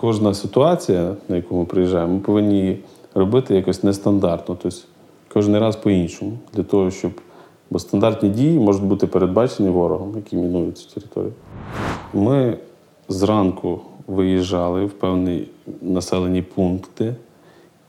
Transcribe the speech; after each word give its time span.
кожна 0.00 0.34
ситуація, 0.34 1.14
на 1.28 1.36
яку 1.36 1.56
ми 1.56 1.64
приїжджаємо, 1.64 2.14
ми 2.14 2.20
повинні 2.20 2.60
її 2.60 2.78
робити 3.14 3.54
якось 3.54 3.84
нестандартно. 3.84 4.56
Тобто 4.62 4.78
кожен 5.28 5.58
раз 5.58 5.76
по-іншому. 5.76 6.32
Для 6.54 6.62
того, 6.62 6.90
щоб. 6.90 7.10
Бо 7.70 7.78
стандартні 7.78 8.28
дії 8.28 8.58
можуть 8.58 8.84
бути 8.84 9.06
передбачені 9.06 9.68
ворогом, 9.68 10.12
який 10.16 10.38
мінує 10.38 10.72
цю 10.72 10.94
територію. 10.94 11.32
Ми 12.14 12.56
зранку 13.08 13.80
виїжджали 14.06 14.84
в 14.84 14.90
певні 14.90 15.48
населені 15.82 16.42
пункти 16.42 17.14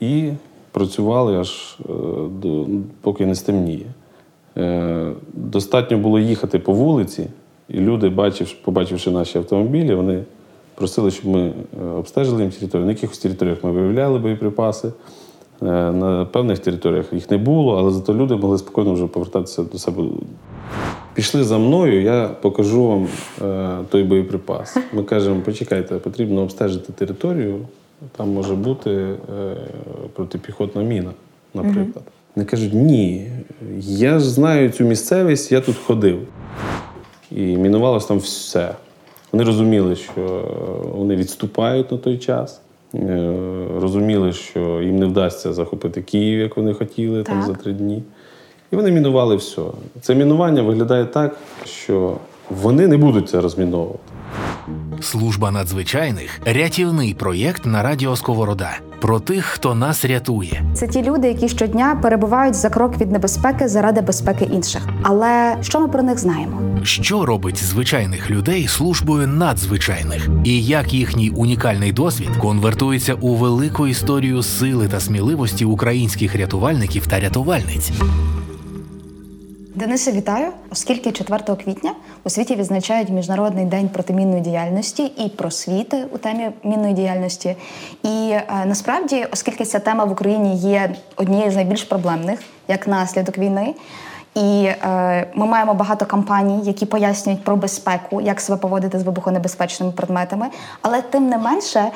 і 0.00 0.30
працювали 0.72 1.38
аж 1.38 1.78
е, 1.80 1.92
до, 2.42 2.66
поки 3.00 3.26
не 3.26 3.34
стемніє. 3.34 3.86
Е, 4.56 5.12
Достатньо 5.32 5.98
було 5.98 6.18
їхати 6.18 6.58
по 6.58 6.72
вулиці, 6.72 7.26
і 7.68 7.80
люди, 7.80 8.32
побачивши 8.64 9.10
наші 9.10 9.38
автомобілі, 9.38 9.94
вони 9.94 10.24
просили, 10.78 11.10
щоб 11.10 11.26
ми 11.26 11.40
е, 11.40 11.84
обстежили 11.84 12.42
їм 12.42 12.50
територію. 12.50 12.86
На 12.86 12.92
якихось 12.92 13.18
територіях 13.18 13.64
ми 13.64 13.70
виявляли 13.70 14.18
боєприпаси. 14.18 14.88
Е, 15.62 15.64
На 15.92 16.24
певних 16.24 16.58
територіях 16.58 17.12
їх 17.12 17.30
не 17.30 17.38
було, 17.38 17.78
але 17.78 17.90
зато 17.90 18.14
люди 18.14 18.36
могли 18.36 18.58
спокійно 18.58 18.94
вже 18.94 19.06
повертатися 19.06 19.62
до 19.62 19.78
себе. 19.78 20.02
Пішли 21.14 21.44
за 21.44 21.58
мною, 21.58 22.02
я 22.02 22.28
покажу 22.28 22.86
вам 22.86 23.08
е, 23.42 23.78
той 23.90 24.04
боєприпас. 24.04 24.76
Ми 24.92 25.02
кажемо, 25.02 25.40
почекайте, 25.44 25.94
потрібно 25.94 26.40
обстежити 26.42 26.92
територію. 26.92 27.58
Там 28.16 28.30
може 28.30 28.54
бути 28.54 29.14
протипіхотна 30.14 30.82
міна, 30.82 31.10
наприклад. 31.54 32.04
Вони 32.36 32.46
кажуть, 32.46 32.74
ні, 32.74 33.30
я 33.80 34.18
ж 34.18 34.30
знаю 34.30 34.70
цю 34.70 34.84
місцевість, 34.84 35.52
я 35.52 35.60
тут 35.60 35.76
ходив. 35.76 36.18
І 37.30 37.40
мінувалось 37.40 38.06
там 38.06 38.18
все. 38.18 38.74
Вони 39.32 39.44
розуміли, 39.44 39.96
що 39.96 40.44
вони 40.94 41.16
відступають 41.16 41.92
на 41.92 41.98
той 41.98 42.18
час. 42.18 42.60
е, 42.94 43.34
Розуміли, 43.80 44.32
що 44.32 44.82
їм 44.82 44.98
не 44.98 45.06
вдасться 45.06 45.52
захопити 45.52 46.02
Київ, 46.02 46.40
як 46.40 46.56
вони 46.56 46.74
хотіли 46.74 47.22
там 47.22 47.42
за 47.42 47.54
три 47.54 47.72
дні. 47.72 48.02
І 48.72 48.76
вони 48.76 48.90
мінували 48.90 49.36
все. 49.36 49.62
Це 50.00 50.14
мінування 50.14 50.62
виглядає 50.62 51.04
так, 51.04 51.36
що 51.64 52.16
вони 52.50 52.88
не 52.88 52.96
будуть 52.96 53.28
це 53.28 53.40
розміновувати. 53.40 53.98
Служба 55.00 55.50
надзвичайних 55.50 56.40
рятівний 56.44 57.14
проєкт 57.14 57.66
на 57.66 57.82
радіо 57.82 58.16
Сковорода 58.16 58.70
про 59.00 59.20
тих, 59.20 59.44
хто 59.44 59.74
нас 59.74 60.04
рятує. 60.04 60.62
Це 60.74 60.88
ті 60.88 61.02
люди, 61.02 61.28
які 61.28 61.48
щодня 61.48 61.98
перебувають 62.02 62.54
за 62.54 62.70
крок 62.70 63.00
від 63.00 63.12
небезпеки 63.12 63.68
заради 63.68 64.00
безпеки 64.00 64.44
інших. 64.52 64.88
Але 65.02 65.56
що 65.62 65.80
ми 65.80 65.88
про 65.88 66.02
них 66.02 66.18
знаємо? 66.18 66.60
Що 66.82 67.26
робить 67.26 67.64
звичайних 67.64 68.30
людей 68.30 68.66
службою 68.66 69.26
надзвичайних, 69.26 70.28
і 70.44 70.64
як 70.64 70.94
їхній 70.94 71.30
унікальний 71.30 71.92
досвід 71.92 72.30
конвертується 72.40 73.14
у 73.14 73.34
велику 73.34 73.86
історію 73.86 74.42
сили 74.42 74.88
та 74.88 75.00
сміливості 75.00 75.64
українських 75.64 76.36
рятувальників 76.36 77.06
та 77.06 77.20
рятувальниць. 77.20 77.92
Денисе, 79.78 80.12
вітаю, 80.12 80.52
оскільки 80.70 81.12
4 81.12 81.56
квітня 81.64 81.92
у 82.24 82.30
світі 82.30 82.56
відзначають 82.56 83.08
міжнародний 83.08 83.64
день 83.64 83.88
протимінної 83.88 84.40
діяльності 84.40 85.02
і 85.02 85.28
просвіти 85.28 86.06
у 86.12 86.18
темі 86.18 86.50
мінної 86.64 86.94
діяльності. 86.94 87.56
І 88.02 88.30
е, 88.30 88.44
насправді, 88.66 89.26
оскільки 89.32 89.64
ця 89.64 89.78
тема 89.78 90.04
в 90.04 90.12
Україні 90.12 90.56
є 90.56 90.94
однією 91.16 91.50
з 91.50 91.56
найбільш 91.56 91.84
проблемних 91.84 92.40
як 92.68 92.88
наслідок 92.88 93.38
війни. 93.38 93.74
І 94.34 94.64
е, 94.64 95.26
ми 95.34 95.46
маємо 95.46 95.74
багато 95.74 96.06
кампаній, 96.06 96.60
які 96.64 96.86
пояснюють 96.86 97.44
про 97.44 97.56
безпеку, 97.56 98.20
як 98.20 98.40
себе 98.40 98.58
поводити 98.58 98.98
з 98.98 99.02
вибухонебезпечними 99.02 99.92
предметами. 99.92 100.46
Але 100.82 101.02
тим 101.02 101.28
не 101.28 101.38
менше, 101.38 101.90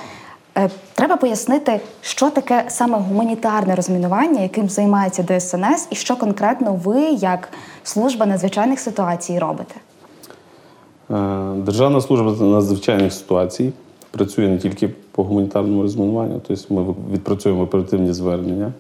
Треба 0.94 1.16
пояснити, 1.16 1.80
що 2.00 2.30
таке 2.30 2.64
саме 2.68 2.98
гуманітарне 2.98 3.74
розмінування, 3.74 4.40
яким 4.40 4.68
займається 4.68 5.22
ДСНС, 5.22 5.88
і 5.90 5.94
що 5.94 6.16
конкретно 6.16 6.74
ви, 6.84 7.02
як 7.02 7.48
служба 7.82 8.26
надзвичайних 8.26 8.80
ситуацій, 8.80 9.38
робите. 9.38 9.74
Е, 11.10 11.54
Державна 11.56 12.00
служба 12.00 12.46
надзвичайних 12.46 13.12
ситуацій 13.12 13.72
працює 14.10 14.48
не 14.48 14.58
тільки 14.58 14.88
по 14.88 15.24
гуманітарному 15.24 15.82
розмінуванню, 15.82 16.40
тобто 16.48 16.74
ми 16.74 16.94
відпрацюємо 17.12 17.62
оперативні 17.62 18.12
звернення 18.12 18.72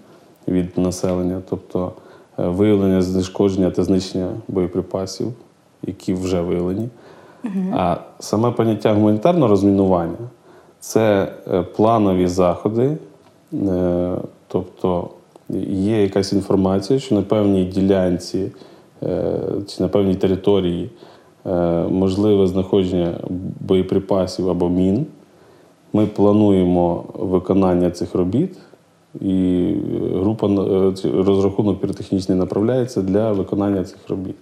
від 0.48 0.78
населення, 0.78 1.42
тобто 1.50 1.92
е, 2.38 2.48
виявлення, 2.48 3.02
знешкодження 3.02 3.70
та 3.70 3.84
знищення 3.84 4.28
боєприпасів, 4.48 5.32
які 5.82 6.14
вже 6.14 6.40
виявлені. 6.40 6.88
А 7.72 7.96
саме 8.18 8.50
поняття 8.50 8.94
гуманітарного 8.94 9.48
розмінування 9.48 10.16
це 10.82 11.32
е, 11.52 11.62
планові 11.62 12.26
заходи, 12.26 12.96
е, 13.52 14.16
тобто 14.48 15.08
є 15.70 16.02
якась 16.02 16.32
інформація, 16.32 16.98
що 16.98 17.14
на 17.14 17.22
певній 17.22 17.64
ділянці 17.64 18.52
е, 19.02 19.38
чи 19.68 19.82
на 19.82 19.88
певній 19.88 20.14
території 20.14 20.90
можливе 21.90 22.46
знаходження 22.46 23.14
боєприпасів 23.60 24.50
або 24.50 24.68
мін. 24.68 25.06
Ми 25.92 26.06
плануємо 26.06 27.04
виконання 27.14 27.90
цих 27.90 28.14
робіт, 28.14 28.58
і 29.20 29.74
група 30.14 30.48
розрахунок 31.04 31.80
піротехнічний 31.80 32.38
направляється 32.38 33.02
для 33.02 33.32
виконання 33.32 33.84
цих 33.84 34.08
робіт. 34.08 34.36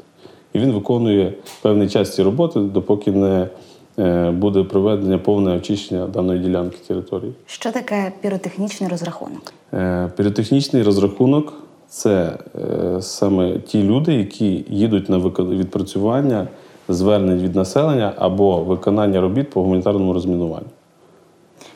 І 0.53 0.59
він 0.59 0.73
виконує 0.73 1.33
певний 1.63 1.89
час 1.89 2.15
цієї 2.15 2.31
роботи, 2.31 2.61
допоки 2.61 3.13
не 3.13 3.49
буде 4.31 4.63
проведення 4.63 5.19
повне 5.19 5.57
очищення 5.57 6.07
даної 6.07 6.41
ділянки 6.41 6.77
території. 6.87 7.33
Що 7.47 7.73
таке 7.73 8.13
піротехнічний 8.21 8.91
розрахунок? 8.91 9.53
Е, 9.75 10.11
Піротехнічний 10.17 10.83
розрахунок 10.83 11.53
це 11.89 12.39
е, 12.55 13.03
саме 13.03 13.59
ті 13.59 13.83
люди, 13.83 14.15
які 14.15 14.65
їдуть 14.69 15.09
на 15.09 15.19
відпрацювання 15.19 16.49
звернень 16.89 17.39
від 17.39 17.55
населення 17.55 18.13
або 18.17 18.65
виконання 18.65 19.21
робіт 19.21 19.51
по 19.51 19.63
гуманітарному 19.63 20.13
розмінуванню. 20.13 20.67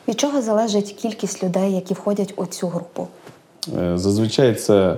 Від 0.07 0.19
чого 0.19 0.41
залежить 0.41 0.91
кількість 0.91 1.43
людей, 1.43 1.75
які 1.75 1.93
входять 1.93 2.33
у 2.35 2.45
цю 2.45 2.67
групу? 2.67 3.07
Е, 3.77 3.97
Зазвичай 3.97 4.55
це 4.55 4.97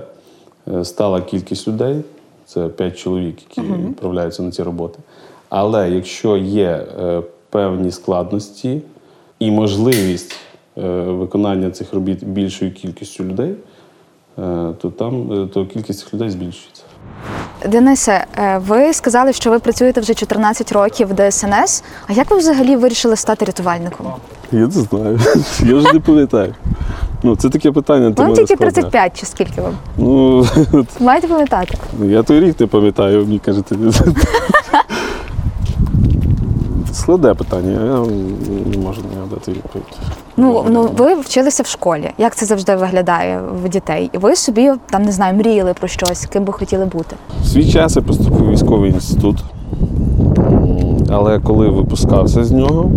е, 0.68 0.84
стала 0.84 1.20
кількість 1.20 1.68
людей, 1.68 2.04
це 2.46 2.68
5 2.68 2.98
чоловік, 2.98 3.36
які 3.48 3.72
відправляються 3.72 4.42
на 4.42 4.50
ці 4.50 4.62
роботи. 4.62 4.98
Але 5.48 5.90
якщо 5.90 6.36
є 6.36 6.86
е, 7.00 7.22
певні 7.50 7.90
складності 7.90 8.82
і 9.38 9.50
можливість 9.50 10.36
е, 10.78 10.82
виконання 11.02 11.70
цих 11.70 11.92
робіт 11.92 12.24
більшою 12.24 12.72
кількістю 12.72 13.24
людей, 13.24 13.50
е, 14.38 14.72
то 14.80 14.90
там 14.90 15.42
е, 15.42 15.46
то 15.46 15.66
кількість 15.66 16.00
цих 16.00 16.14
людей 16.14 16.30
збільшується. 16.30 16.82
Денисе, 17.66 18.26
ви 18.56 18.92
сказали, 18.92 19.32
що 19.32 19.50
ви 19.50 19.58
працюєте 19.58 20.00
вже 20.00 20.14
14 20.14 20.72
років 20.72 21.08
в 21.08 21.30
ДСНС. 21.30 21.84
А 22.06 22.12
як 22.12 22.30
ви 22.30 22.38
взагалі 22.38 22.76
вирішили 22.76 23.16
стати 23.16 23.44
рятувальником? 23.44 24.06
Я 24.52 24.58
не 24.58 24.70
знаю. 24.70 25.20
Я 25.60 25.74
вже 25.74 25.92
не 25.92 26.00
пам'ятаю. 26.00 26.54
Ну, 27.22 27.36
це 27.36 27.48
таке 27.48 27.72
питання. 27.72 28.14
Вам 28.16 28.34
тільки 28.34 28.56
35 28.56 29.20
чи 29.20 29.26
скільки 29.26 29.60
вам? 29.60 29.74
Ну, 29.96 30.46
Маєте 31.00 31.28
пам'ятати? 31.28 31.74
я 32.02 32.22
той 32.22 32.40
рік 32.40 32.60
не 32.60 32.66
пам'ятаю, 32.66 33.24
мені 33.24 33.38
кажете. 33.38 33.76
Складе 37.08 37.34
питання, 37.34 37.70
я 37.70 38.00
не 38.70 38.86
можу 38.86 39.00
на 39.10 39.16
нього 39.16 39.28
дати 39.30 39.52
відповідь. 39.52 39.98
Ну, 40.36 40.64
ну 40.70 40.88
ви 40.96 41.14
вчилися 41.14 41.62
в 41.62 41.66
школі. 41.66 42.10
Як 42.18 42.36
це 42.36 42.46
завжди 42.46 42.76
виглядає 42.76 43.40
в 43.64 43.68
дітей? 43.68 44.10
І 44.12 44.18
ви 44.18 44.36
собі 44.36 44.70
там 44.90 45.02
не 45.02 45.12
знаю, 45.12 45.34
мріяли 45.34 45.74
про 45.74 45.88
щось, 45.88 46.26
ким 46.26 46.44
би 46.44 46.52
хотіли 46.52 46.84
бути. 46.84 47.16
В 47.42 47.46
свій 47.46 47.72
час 47.72 47.96
я 47.96 48.02
поступив 48.02 48.48
у 48.48 48.50
військовий 48.50 48.90
інститут. 48.90 49.44
Але 51.10 51.40
коли 51.40 51.68
випускався 51.68 52.44
з 52.44 52.52
нього, 52.52 52.90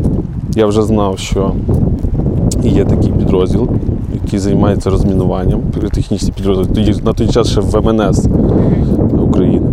я 0.55 0.65
вже 0.65 0.81
знав, 0.81 1.19
що 1.19 1.55
є 2.63 2.85
такий 2.85 3.11
підрозділ, 3.11 3.69
який 4.13 4.39
займається 4.39 4.89
розмінуванням, 4.89 5.61
піротехнічний 5.73 6.31
підрозділ. 6.31 6.75
Тоді 6.75 7.01
на 7.03 7.13
той 7.13 7.27
час 7.27 7.47
ще 7.47 7.61
в 7.61 7.93
МНС 7.93 8.27
України. 9.21 9.67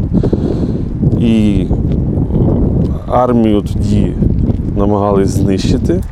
І 1.20 1.66
армію 3.10 3.62
тоді 3.62 4.12
намагались 4.76 5.28
знищити, 5.28 5.92
е, 5.92 6.02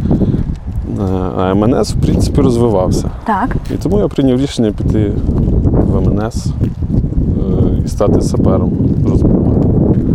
а 1.38 1.54
МНС, 1.54 1.94
в 1.94 2.00
принципі, 2.00 2.40
розвивався. 2.40 3.10
Так. 3.24 3.56
І 3.74 3.76
тому 3.76 3.98
я 3.98 4.08
прийняв 4.08 4.40
рішення 4.40 4.72
піти 4.72 5.12
в 5.64 6.00
МНС 6.00 6.46
е, 6.46 6.50
і 7.84 7.88
стати 7.88 8.20
сапером 8.20 8.72
розмінування. 9.08 9.62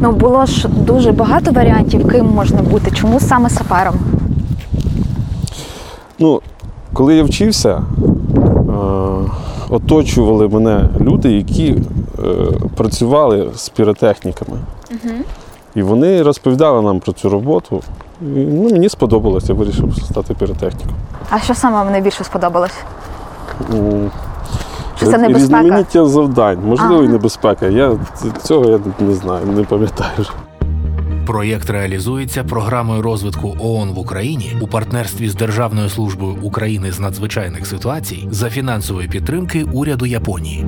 Ну 0.02 0.12
було 0.12 0.46
ж 0.46 0.68
дуже 0.68 1.12
багато 1.12 1.52
варіантів, 1.52 2.08
ким 2.08 2.26
можна 2.26 2.62
бути. 2.62 2.92
Чому 2.92 3.20
саме 3.20 3.50
сапером? 3.50 3.96
Ну, 6.20 6.42
коли 6.94 7.16
я 7.16 7.24
вчився, 7.24 7.70
е, 7.70 7.82
оточували 9.70 10.48
мене 10.48 10.90
люди, 11.02 11.32
які 11.32 11.76
працювали 12.76 13.50
з 13.56 13.70
піротехніками. 13.70 14.58
І 15.76 15.82
вони 15.82 16.22
розповідали 16.22 16.82
нам 16.82 17.00
про 17.00 17.14
цю 17.14 17.30
роботу. 17.30 17.82
ну, 18.22 18.70
мені 18.70 18.90
сподобалось, 18.90 19.50
я 19.50 19.56
вирішив 19.56 19.96
стати 19.96 20.34
піротехніком. 20.34 20.96
А 21.30 21.40
що 21.40 21.56
саме 21.56 21.78
вам 21.78 21.92
найбільше 21.92 22.24
сподобалось? 22.24 22.76
Чи 25.00 25.06
це 25.06 25.18
небезпека? 25.18 25.62
Різноманіття 25.62 26.06
завдань, 26.06 26.60
можливо, 26.66 27.04
і 27.04 27.08
небезпека. 27.08 27.68
Я 27.68 27.98
цього 28.44 28.70
я 28.70 28.80
не 29.00 29.14
знаю, 29.14 29.46
не 29.46 29.64
пам'ятаю. 29.64 30.26
Проєкт 31.28 31.70
реалізується 31.70 32.44
програмою 32.44 33.02
розвитку 33.02 33.56
ООН 33.60 33.90
в 33.92 34.00
Україні 34.00 34.58
у 34.62 34.68
партнерстві 34.68 35.30
з 35.30 35.36
Державною 35.36 35.90
службою 35.90 36.36
України 36.42 36.92
з 36.92 37.00
надзвичайних 37.00 37.68
ситуацій 37.68 38.28
за 38.32 38.50
фінансової 38.50 39.08
підтримки 39.08 39.66
уряду 39.74 40.06
Японії. 40.06 40.66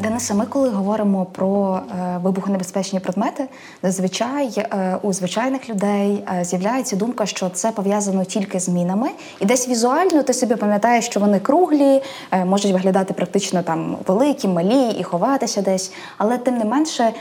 Денисе, 0.00 0.34
ми 0.34 0.46
коли 0.46 0.68
говоримо 0.68 1.24
про 1.24 1.76
е, 1.76 2.18
вибухонебезпечні 2.22 3.00
предмети, 3.00 3.44
зазвичай 3.82 4.52
е, 4.56 4.98
у 5.02 5.12
звичайних 5.12 5.68
людей 5.68 6.24
е, 6.40 6.44
з'являється 6.44 6.96
думка, 6.96 7.26
що 7.26 7.48
це 7.48 7.70
пов'язано 7.70 8.24
тільки 8.24 8.60
з 8.60 8.68
мінами, 8.68 9.08
і 9.40 9.44
десь 9.44 9.68
візуально 9.68 10.22
ти 10.22 10.34
собі 10.34 10.56
пам'ятаєш, 10.56 11.04
що 11.04 11.20
вони 11.20 11.40
круглі, 11.40 12.02
можуть 12.44 12.72
виглядати 12.72 13.14
практично 13.14 13.62
там 13.62 13.96
великі, 14.06 14.48
малі 14.48 14.90
і 14.90 15.02
ховатися 15.02 15.62
десь. 15.62 15.92
Але 16.18 16.38
тим 16.38 16.58
не 16.58 16.64
менше, 16.64 17.12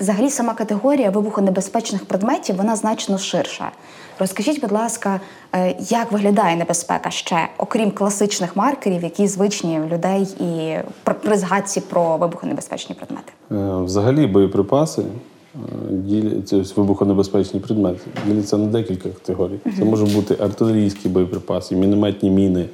взагалі 0.00 0.30
сама 0.30 0.54
категорія 0.54 1.10
вибухонебезпечних 1.10 2.04
предметів 2.04 2.56
вона 2.56 2.76
значно 2.76 3.18
ширша. 3.18 3.70
Розкажіть, 4.20 4.60
будь 4.60 4.72
ласка, 4.72 5.20
е, 5.54 5.74
як 5.78 6.12
виглядає 6.12 6.56
небезпека 6.56 7.10
ще, 7.10 7.48
окрім 7.58 7.90
класичних 7.90 8.56
маркерів, 8.56 9.02
які 9.02 9.26
звичні 9.26 9.80
в 9.80 9.92
людей 9.92 10.22
і 10.40 10.76
при- 11.04 11.36
згадці 11.36 11.80
про 11.80 12.16
вибухонебезпечні 12.16 12.94
предмети? 12.94 13.32
Е, 13.52 13.82
Взагалі 13.84 14.26
боєприпаси 14.26 15.02
е, 15.02 15.58
діляться 15.90 16.62
вибухонебезпечні 16.76 17.60
предмети 17.60 18.00
діляться 18.26 18.56
на 18.56 18.66
декілька 18.66 19.08
категорій. 19.08 19.58
Це 19.78 19.84
можуть 19.84 20.14
бути 20.14 20.36
артилерійські 20.40 21.08
боєприпаси, 21.08 21.76
мінометні 21.76 22.30
міни, 22.30 22.66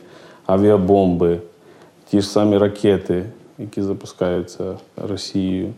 авіабомби, 0.47 1.39
ті 2.11 2.21
ж 2.21 2.29
самі 2.29 2.59
ракети, 2.59 3.25
які 3.59 3.83
запускаються 3.83 4.65
Росією. 5.09 5.73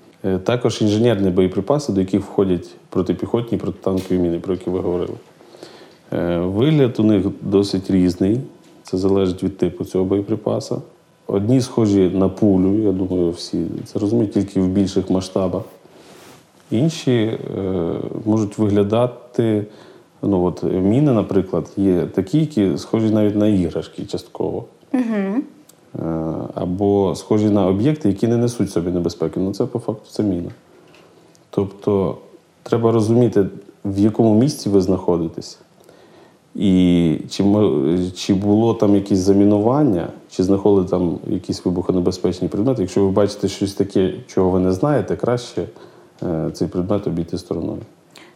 Також 0.44 0.82
інженерні 0.82 1.30
боєприпаси, 1.30 1.92
до 1.92 2.00
яких 2.00 2.20
входять 2.20 2.68
протипіхотні, 2.90 3.58
протитанкові 3.58 4.18
міни, 4.18 4.38
про 4.38 4.54
які 4.54 4.70
ви 4.70 4.80
говорили. 4.80 5.14
Е, 6.12 6.38
Вигляд 6.38 7.00
у 7.00 7.02
них 7.02 7.26
досить 7.40 7.90
різний. 7.90 8.40
Це 8.82 8.98
залежить 8.98 9.42
від 9.42 9.58
типу 9.58 9.84
цього 9.84 10.04
боєприпаса. 10.04 10.76
Одні 11.26 11.60
схожі 11.60 12.10
на 12.14 12.28
пулю, 12.28 12.78
я 12.78 12.92
думаю, 12.92 13.30
всі 13.30 13.66
це 13.84 13.98
розуміють 13.98 14.32
тільки 14.32 14.60
в 14.60 14.68
більших 14.68 15.10
масштабах. 15.10 15.62
Інші 16.70 17.12
е, 17.12 17.38
можуть 18.24 18.58
виглядати. 18.58 19.66
Ну, 20.22 20.44
от, 20.44 20.62
міни, 20.62 21.12
наприклад, 21.12 21.70
є 21.76 22.06
такі, 22.06 22.40
які 22.40 22.78
схожі 22.78 23.10
навіть 23.10 23.36
на 23.36 23.48
іграшки 23.48 24.04
частково. 24.04 24.64
Е, 24.94 25.42
або 26.54 27.14
схожі 27.14 27.50
на 27.50 27.66
об'єкти, 27.66 28.08
які 28.08 28.28
не 28.28 28.36
несуть 28.36 28.70
собі 28.70 28.90
небезпеки. 28.90 29.40
Ну, 29.40 29.52
це 29.54 29.66
по 29.66 29.78
факту 29.78 30.10
це 30.10 30.22
міна. 30.22 30.50
Тобто 31.50 32.16
треба 32.62 32.92
розуміти, 32.92 33.46
в 33.84 33.98
якому 33.98 34.40
місці 34.40 34.68
ви 34.68 34.80
знаходитесь, 34.80 35.58
і 36.58 37.20
чи, 37.30 37.44
чи 38.16 38.34
було 38.34 38.74
там 38.74 38.94
якісь 38.94 39.18
замінування, 39.18 40.08
чи 40.30 40.42
знаходили 40.42 40.88
там 40.88 41.18
якісь 41.26 41.64
вибухонебезпечні 41.64 42.48
предмети. 42.48 42.82
Якщо 42.82 43.04
ви 43.04 43.10
бачите 43.10 43.48
щось 43.48 43.74
таке, 43.74 44.14
чого 44.26 44.50
ви 44.50 44.60
не 44.60 44.72
знаєте, 44.72 45.16
краще 45.16 45.68
е, 46.22 46.50
цей 46.52 46.68
предмет 46.68 47.06
обійти 47.06 47.38
стороною. 47.38 47.80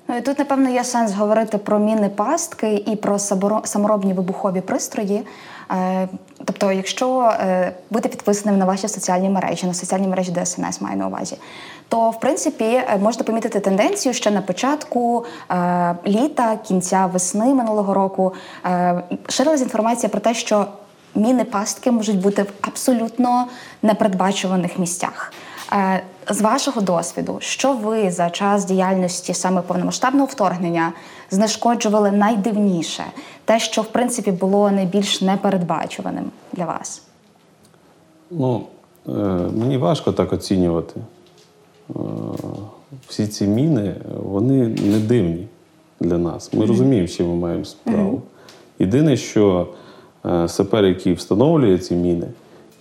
Ну 0.09 0.17
і 0.17 0.21
тут, 0.21 0.39
напевно, 0.39 0.71
є 0.71 0.85
сенс 0.85 1.13
говорити 1.13 1.59
про 1.59 1.79
міни 1.79 2.09
пастки 2.09 2.75
і 2.87 2.97
про 2.97 3.19
саморобні 3.65 4.13
вибухові 4.13 4.61
пристрої. 4.61 5.23
Е, 5.71 6.09
Тобто, 6.45 6.73
якщо 6.73 7.33
е, 7.41 7.73
бути 7.91 8.09
підписаним 8.09 8.59
на 8.59 8.65
ваші 8.65 8.89
соціальні 8.89 9.29
мережі, 9.29 9.67
на 9.67 9.75
соціальні 9.75 10.09
мережі 10.09 10.33
ДСНС 10.33 10.81
маю 10.81 10.97
на 10.97 11.07
увазі, 11.07 11.37
то 11.89 12.11
в 12.11 12.21
принципі 12.21 12.65
е, 12.65 12.99
можна 13.03 13.25
помітити 13.25 13.61
тенденцію 13.61 14.13
ще 14.15 14.31
на 14.31 14.43
початку 14.43 15.25
літа, 16.07 16.57
кінця 16.57 17.07
весни 17.07 17.55
минулого 17.55 17.95
року. 17.95 18.33
Ширилась 19.29 19.61
інформація 19.61 20.11
про 20.11 20.21
те, 20.21 20.35
що 20.35 20.67
міни 21.15 21.45
пастки 21.45 21.91
можуть 21.91 22.21
бути 22.21 22.43
в 22.43 22.53
абсолютно 22.61 23.47
непередбачуваних 23.83 24.79
місцях. 24.79 25.33
З 26.31 26.41
вашого 26.41 26.81
досвіду, 26.81 27.37
що 27.41 27.73
ви 27.73 28.11
за 28.11 28.31
час 28.31 28.65
діяльності 28.65 29.35
саме 29.35 29.63
повномасштабного 29.63 30.27
вторгнення 30.27 30.93
знешкоджували 31.31 32.11
найдивніше, 32.11 33.05
те, 33.45 33.61
що 33.61 33.83
в 33.83 33.87
принципі 33.87 34.31
було 34.31 34.71
найбільш 34.71 35.21
непередбачуваним 35.21 36.25
для 36.53 36.65
вас? 36.65 37.03
Ну, 38.31 38.67
е, 39.09 39.11
мені 39.57 39.77
важко 39.79 40.13
так 40.13 40.33
оцінювати. 40.33 41.01
Е, 41.91 41.95
всі 43.09 43.27
ці 43.27 43.47
міни, 43.47 43.95
вони 44.23 44.69
не 44.69 44.99
дивні 44.99 45.47
для 46.01 46.19
нас. 46.19 46.53
Ми 46.53 46.67
розуміємо, 46.67 47.09
з 47.09 47.17
чим 47.17 47.29
ми 47.29 47.35
маємо 47.35 47.65
справу. 47.65 48.23
Єдине, 48.79 49.17
що 49.17 49.69
е, 50.27 50.49
сапер, 50.49 50.85
який 50.85 51.13
встановлює 51.13 51.79
ці 51.79 51.95
міни, 51.95 52.27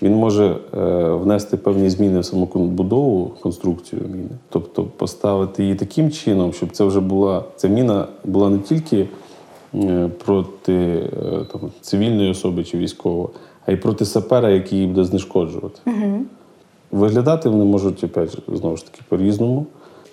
він 0.02 0.16
може 0.16 0.56
е, 0.78 0.80
внести 1.10 1.58
певні 1.58 1.90
зміни 1.90 2.20
в 2.20 2.26
саму 2.26 2.46
будову, 2.56 3.32
конструкцію 3.42 4.02
міни. 4.12 4.30
Тобто 4.50 4.84
поставити 4.84 5.64
її 5.64 5.76
таким 5.76 6.12
чином, 6.12 6.54
щоб 6.54 6.72
це 6.72 6.84
вже 6.84 7.00
була 7.00 7.44
ця 7.56 7.68
міна 7.68 8.08
була 8.26 8.50
не 8.50 8.60
тільки 8.60 9.08
е, 9.76 10.10
проти 10.26 10.74
е, 10.74 11.46
там, 11.52 11.62
цивільної 11.82 12.32
особи 12.32 12.64
чи 12.64 12.78
військового, 12.78 13.30
а 13.66 13.72
й 13.72 13.76
проти 13.76 14.06
сапера, 14.06 14.50
який 14.50 14.78
її 14.80 14.88
буде 14.88 15.04
знешкоджувати. 15.04 15.80
Виглядати 16.92 17.50
вони 17.50 17.64
можуть 17.64 18.04
опять 18.04 18.38
знову 18.48 18.78
ж 18.78 18.86
таки 18.86 19.02
по-різному. 19.10 19.66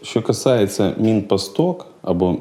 Що 0.03 0.23
касається 0.23 0.93
мінпасток 0.99 1.87
або 2.03 2.31
е, 2.31 2.37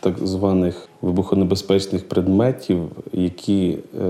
так 0.00 0.18
званих 0.18 0.88
вибухонебезпечних 1.02 2.08
предметів, 2.08 2.78
які 3.12 3.78
е, 4.00 4.04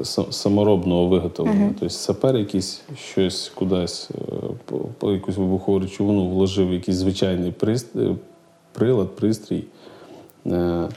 са- 0.00 0.32
саморобного 0.32 1.06
виготовлення, 1.06 1.68
тобто 1.80 1.90
сапер 1.94 2.36
якийсь 2.36 2.82
щось 2.98 3.52
кудись 3.54 4.10
е, 4.10 4.32
по, 4.64 4.78
по 4.78 5.12
якусь 5.12 5.36
вибухову 5.36 5.78
речовину 5.78 6.28
вложив 6.28 6.72
якийсь 6.72 6.96
звичайний 6.96 7.54
е, 7.96 8.14
прилад, 8.72 9.16
пристрій. 9.16 9.64
Е, 10.46 10.88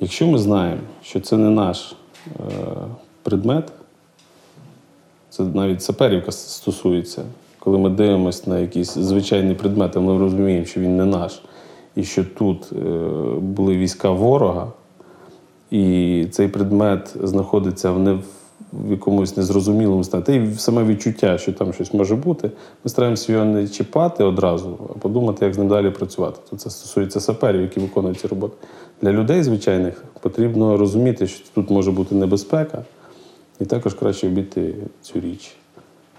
якщо 0.00 0.26
ми 0.26 0.38
знаємо, 0.38 0.80
що 1.02 1.20
це 1.20 1.36
не 1.36 1.50
наш 1.50 1.94
е, 2.26 2.32
предмет, 3.22 3.72
це 5.30 5.42
навіть 5.42 5.82
саперівка 5.82 6.32
стосується. 6.32 7.22
Коли 7.58 7.78
ми 7.78 7.90
дивимося 7.90 8.50
на 8.50 8.58
якийсь 8.58 8.94
звичайний 8.94 9.54
предмет, 9.54 9.96
а 9.96 10.00
ми 10.00 10.18
розуміємо, 10.18 10.66
що 10.66 10.80
він 10.80 10.96
не 10.96 11.04
наш, 11.04 11.42
і 12.00 12.04
що 12.04 12.24
тут 12.24 12.72
е, 12.72 12.76
були 13.40 13.76
війська 13.76 14.10
ворога, 14.10 14.72
і 15.70 16.26
цей 16.30 16.48
предмет 16.48 17.16
знаходиться 17.22 17.90
в, 17.90 17.98
не, 17.98 18.18
в 18.72 18.90
якомусь 18.90 19.36
незрозумілому 19.36 20.04
стані. 20.04 20.24
Та 20.24 20.32
й 20.32 20.54
саме 20.54 20.84
відчуття, 20.84 21.38
що 21.38 21.52
там 21.52 21.72
щось 21.72 21.94
може 21.94 22.16
бути, 22.16 22.50
ми 22.84 22.90
стараємося 22.90 23.32
його 23.32 23.44
не 23.44 23.68
чіпати 23.68 24.24
одразу, 24.24 24.78
а 24.90 24.98
подумати, 24.98 25.44
як 25.44 25.54
з 25.54 25.58
ним 25.58 25.68
далі 25.68 25.90
працювати. 25.90 26.40
То 26.50 26.56
це 26.56 26.70
стосується 26.70 27.20
саперів, 27.20 27.60
які 27.60 27.80
виконують 27.80 28.20
ці 28.20 28.26
роботи. 28.26 28.56
Для 29.02 29.12
людей 29.12 29.42
звичайних 29.42 30.04
потрібно 30.20 30.76
розуміти, 30.76 31.26
що 31.26 31.44
тут 31.54 31.70
може 31.70 31.90
бути 31.90 32.14
небезпека. 32.14 32.84
І 33.60 33.64
також 33.64 33.94
краще 33.94 34.26
обійти 34.26 34.74
цю 35.02 35.20
річ. 35.20 35.54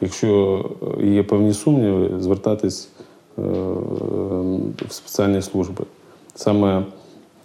Якщо 0.01 0.65
е, 0.99 1.07
є 1.07 1.23
певні 1.23 1.53
сумніви, 1.53 2.09
звертатись 2.19 2.89
в 3.37 4.89
спеціальні 4.89 5.41
служби. 5.41 5.85
Саме 6.35 6.85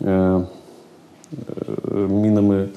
е, 0.03 0.09
е, 0.09 0.45
мінами 1.95 2.69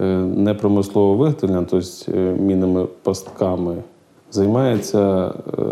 е, 0.00 0.04
непромислового 0.20 1.14
виготовлення, 1.16 1.66
тобто 1.70 2.12
е, 2.12 2.16
мінами 2.18 2.86
пастками, 3.02 3.76
займається 4.30 5.34
е, 5.58 5.62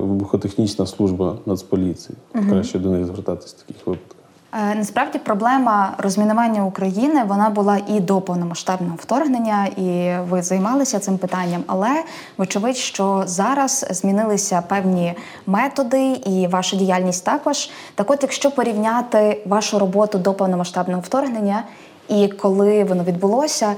вибухотехнічна 0.00 0.86
служба 0.86 1.36
Нацполіції. 1.46 2.18
Краще 2.48 2.78
до 2.78 2.90
них 2.90 3.06
звертатись 3.06 3.54
в 3.54 3.58
таких 3.66 3.86
випадках. 3.86 4.17
Е, 4.52 4.74
Насправді 4.74 5.18
проблема 5.18 5.94
розмінування 5.98 6.66
України 6.66 7.24
вона 7.24 7.50
була 7.50 7.78
і 7.88 8.00
до 8.00 8.20
повномасштабного 8.20 8.96
вторгнення, 8.96 9.66
і 9.66 10.16
ви 10.30 10.42
займалися 10.42 10.98
цим 10.98 11.18
питанням. 11.18 11.64
Але 11.66 12.02
вочевидь, 12.38 12.76
що 12.76 13.22
зараз 13.26 13.86
змінилися 13.90 14.62
певні 14.68 15.14
методи, 15.46 16.12
і 16.12 16.46
ваша 16.46 16.76
діяльність 16.76 17.24
також. 17.24 17.70
Так, 17.94 18.10
от, 18.10 18.18
якщо 18.22 18.50
порівняти 18.50 19.42
вашу 19.46 19.78
роботу 19.78 20.18
до 20.18 20.34
повномасштабного 20.34 21.00
вторгнення 21.00 21.62
і 22.08 22.28
коли 22.28 22.84
воно 22.84 23.04
відбулося, 23.04 23.74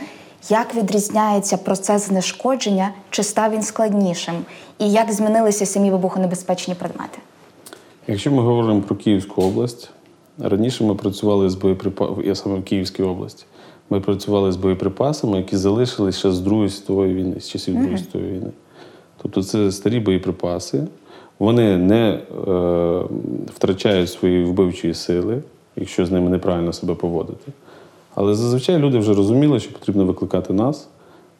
як 0.48 0.74
відрізняється 0.74 1.56
процес 1.56 2.08
знешкодження, 2.08 2.90
чи 3.10 3.22
став 3.22 3.52
він 3.52 3.62
складнішим, 3.62 4.34
і 4.78 4.90
як 4.92 5.12
змінилися 5.12 5.66
самі 5.66 5.90
вибухонебезпечні 5.90 6.74
предмети? 6.74 7.18
Якщо 8.06 8.30
ми 8.30 8.42
говоримо 8.42 8.80
про 8.80 8.96
Київську 8.96 9.42
область, 9.42 9.90
раніше 10.40 10.84
ми 10.84 10.94
працювали 10.94 11.50
з 11.50 11.54
боєприпасами, 11.54 12.24
я 12.24 12.34
саме 12.34 12.58
в 12.58 12.64
Київській 12.64 13.02
області. 13.02 13.44
Ми 13.90 14.00
працювали 14.00 14.52
з 14.52 14.56
боєприпасами, 14.56 15.36
які 15.36 15.56
залишились 15.56 16.18
ще 16.18 16.30
з 16.30 16.40
Другої 16.40 16.68
світової 16.68 17.14
війни, 17.14 17.40
з 17.40 17.48
часів 17.48 17.74
Другої 17.74 17.98
світової 17.98 18.32
війни. 18.32 18.50
Тобто 19.22 19.42
це 19.42 19.72
старі 19.72 20.00
боєприпаси, 20.00 20.86
вони 21.38 21.76
не 21.76 22.10
е, 22.10 22.20
втрачають 23.54 24.10
свої 24.10 24.44
вбивчої 24.44 24.94
сили, 24.94 25.42
якщо 25.76 26.06
з 26.06 26.10
ними 26.10 26.30
неправильно 26.30 26.72
себе 26.72 26.94
поводити. 26.94 27.52
Але 28.14 28.34
зазвичай 28.34 28.78
люди 28.78 28.98
вже 28.98 29.14
розуміли, 29.14 29.60
що 29.60 29.72
потрібно 29.72 30.04
викликати 30.04 30.52
нас. 30.52 30.88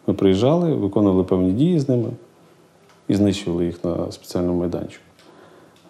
Ми 0.07 0.15
приїжджали, 0.15 0.75
виконували 0.75 1.25
певні 1.25 1.53
дії 1.53 1.79
з 1.79 1.89
ними 1.89 2.09
і 3.09 3.15
знищували 3.15 3.67
їх 3.67 3.85
на 3.85 4.13
спеціальному 4.13 4.59
майданчику. 4.59 5.05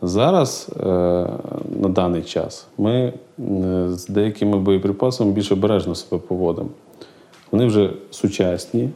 Зараз, 0.02 0.70
е, 0.80 0.86
на 1.80 1.88
даний 1.88 2.22
час, 2.22 2.66
ми 2.78 2.92
е, 2.92 3.12
з 3.88 4.06
деякими 4.08 4.58
боєприпасами 4.58 5.32
більш 5.32 5.52
обережно 5.52 5.94
себе 5.94 6.22
поводимо. 6.28 6.68
Вони 7.52 7.66
вже 7.66 7.90
сучасні. 8.10 8.88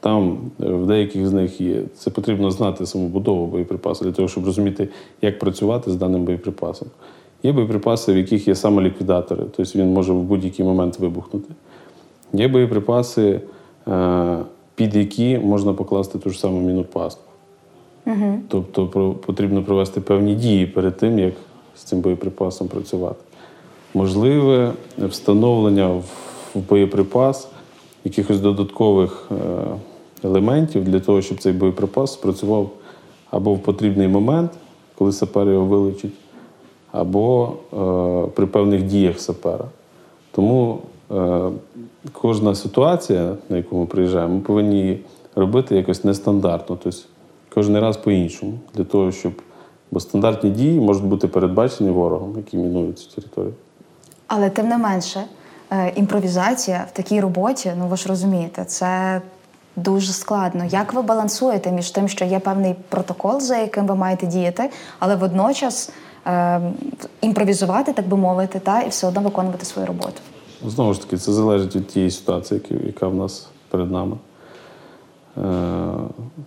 Там 0.00 0.38
е, 0.62 0.68
в 0.68 0.86
деяких 0.86 1.26
з 1.26 1.32
них 1.32 1.60
є. 1.60 1.82
Це 1.94 2.10
потрібно 2.10 2.50
знати 2.50 2.86
самобудову 2.86 3.46
боєприпасу 3.46 4.04
для 4.04 4.12
того, 4.12 4.28
щоб 4.28 4.44
розуміти, 4.44 4.88
як 5.22 5.38
працювати 5.38 5.90
з 5.90 5.96
даним 5.96 6.24
боєприпасом. 6.24 6.88
Є 7.42 7.52
боєприпаси, 7.52 8.12
в 8.12 8.16
яких 8.16 8.48
є 8.48 8.54
самоліквідатори, 8.54 9.44
тобто 9.56 9.78
він 9.78 9.92
може 9.92 10.12
в 10.12 10.22
будь-який 10.22 10.66
момент 10.66 10.98
вибухнути. 10.98 11.54
Є 12.32 12.48
боєприпаси, 12.48 13.40
під 14.74 14.96
які 14.96 15.38
можна 15.38 15.72
покласти 15.72 16.18
ту 16.18 16.30
ж 16.30 16.40
саму 16.40 16.60
міну 16.60 16.84
пасту. 18.14 18.64
Тобто 18.72 19.12
потрібно 19.26 19.62
провести 19.62 20.00
певні 20.00 20.34
дії 20.34 20.66
перед 20.66 20.96
тим, 20.96 21.18
як 21.18 21.34
з 21.76 21.82
цим 21.82 22.00
боєприпасом 22.00 22.68
працювати. 22.68 23.24
Можливе 23.94 24.72
встановлення 24.98 25.88
в 25.88 26.04
в 26.54 26.68
боєприпас 26.68 27.48
якихось 28.04 28.40
додаткових 28.40 29.30
е, 29.30 29.34
елементів 30.24 30.84
для 30.84 31.00
того, 31.00 31.22
щоб 31.22 31.38
цей 31.38 31.52
боєприпас 31.52 32.12
спрацював 32.12 32.70
або 33.30 33.54
в 33.54 33.58
потрібний 33.62 34.08
момент, 34.08 34.50
коли 34.98 35.12
сапер 35.12 35.48
його 35.48 35.64
вилучить, 35.66 36.12
або 36.92 37.52
е, 37.72 38.30
при 38.34 38.46
певних 38.46 38.82
діях 38.82 39.20
сапера. 39.20 39.64
Тому 40.30 40.78
е, 41.10 41.50
кожна 42.12 42.54
ситуація, 42.54 43.36
на 43.48 43.56
яку 43.56 43.76
ми 43.76 43.86
приїжджаємо, 43.86 44.34
ми 44.34 44.40
повинні 44.40 44.80
її 44.80 45.00
робити 45.34 45.76
якось 45.76 46.04
нестандартно. 46.04 46.78
Тобто 46.82 46.98
кожен 47.54 47.78
раз 47.78 47.96
по-іншому, 47.96 48.52
для 48.74 48.84
того, 48.84 49.12
щоб. 49.12 49.32
Бо 49.90 50.00
стандартні 50.00 50.50
дії 50.50 50.80
можуть 50.80 51.04
бути 51.04 51.28
передбачені 51.28 51.90
ворогом, 51.90 52.34
який 52.36 52.60
мінує 52.60 52.92
цю 52.92 53.10
територію. 53.10 53.54
Але 54.26 54.50
тим 54.50 54.68
не 54.68 54.78
менше, 54.78 55.24
е, 55.72 55.92
імпровізація 55.96 56.84
в 56.88 56.96
такій 56.96 57.20
роботі, 57.20 57.72
ну 57.78 57.86
ви 57.86 57.96
ж 57.96 58.08
розумієте, 58.08 58.64
це 58.64 59.22
дуже 59.76 60.12
складно. 60.12 60.64
Як 60.64 60.92
ви 60.94 61.02
балансуєте 61.02 61.72
між 61.72 61.90
тим, 61.90 62.08
що 62.08 62.24
є 62.24 62.38
певний 62.38 62.74
протокол, 62.88 63.40
за 63.40 63.56
яким 63.56 63.86
ви 63.86 63.94
маєте 63.94 64.26
діяти, 64.26 64.70
але 64.98 65.16
водночас 65.16 65.90
е, 66.26 66.60
імпровізувати, 67.20 67.92
так 67.92 68.08
би 68.08 68.16
мовити, 68.16 68.58
та 68.58 68.80
і 68.80 68.88
все 68.88 69.06
одно 69.06 69.20
виконувати 69.20 69.64
свою 69.64 69.86
роботу? 69.88 70.20
Знову 70.66 70.94
ж 70.94 71.00
таки, 71.02 71.16
це 71.16 71.32
залежить 71.32 71.76
від 71.76 71.86
тієї 71.86 72.10
ситуації, 72.10 72.60
яка- 72.70 72.86
яка 72.86 73.08
в 73.08 73.14
нас 73.14 73.48
перед 73.68 73.90
нами. 73.90 74.16
Е, 75.44 75.88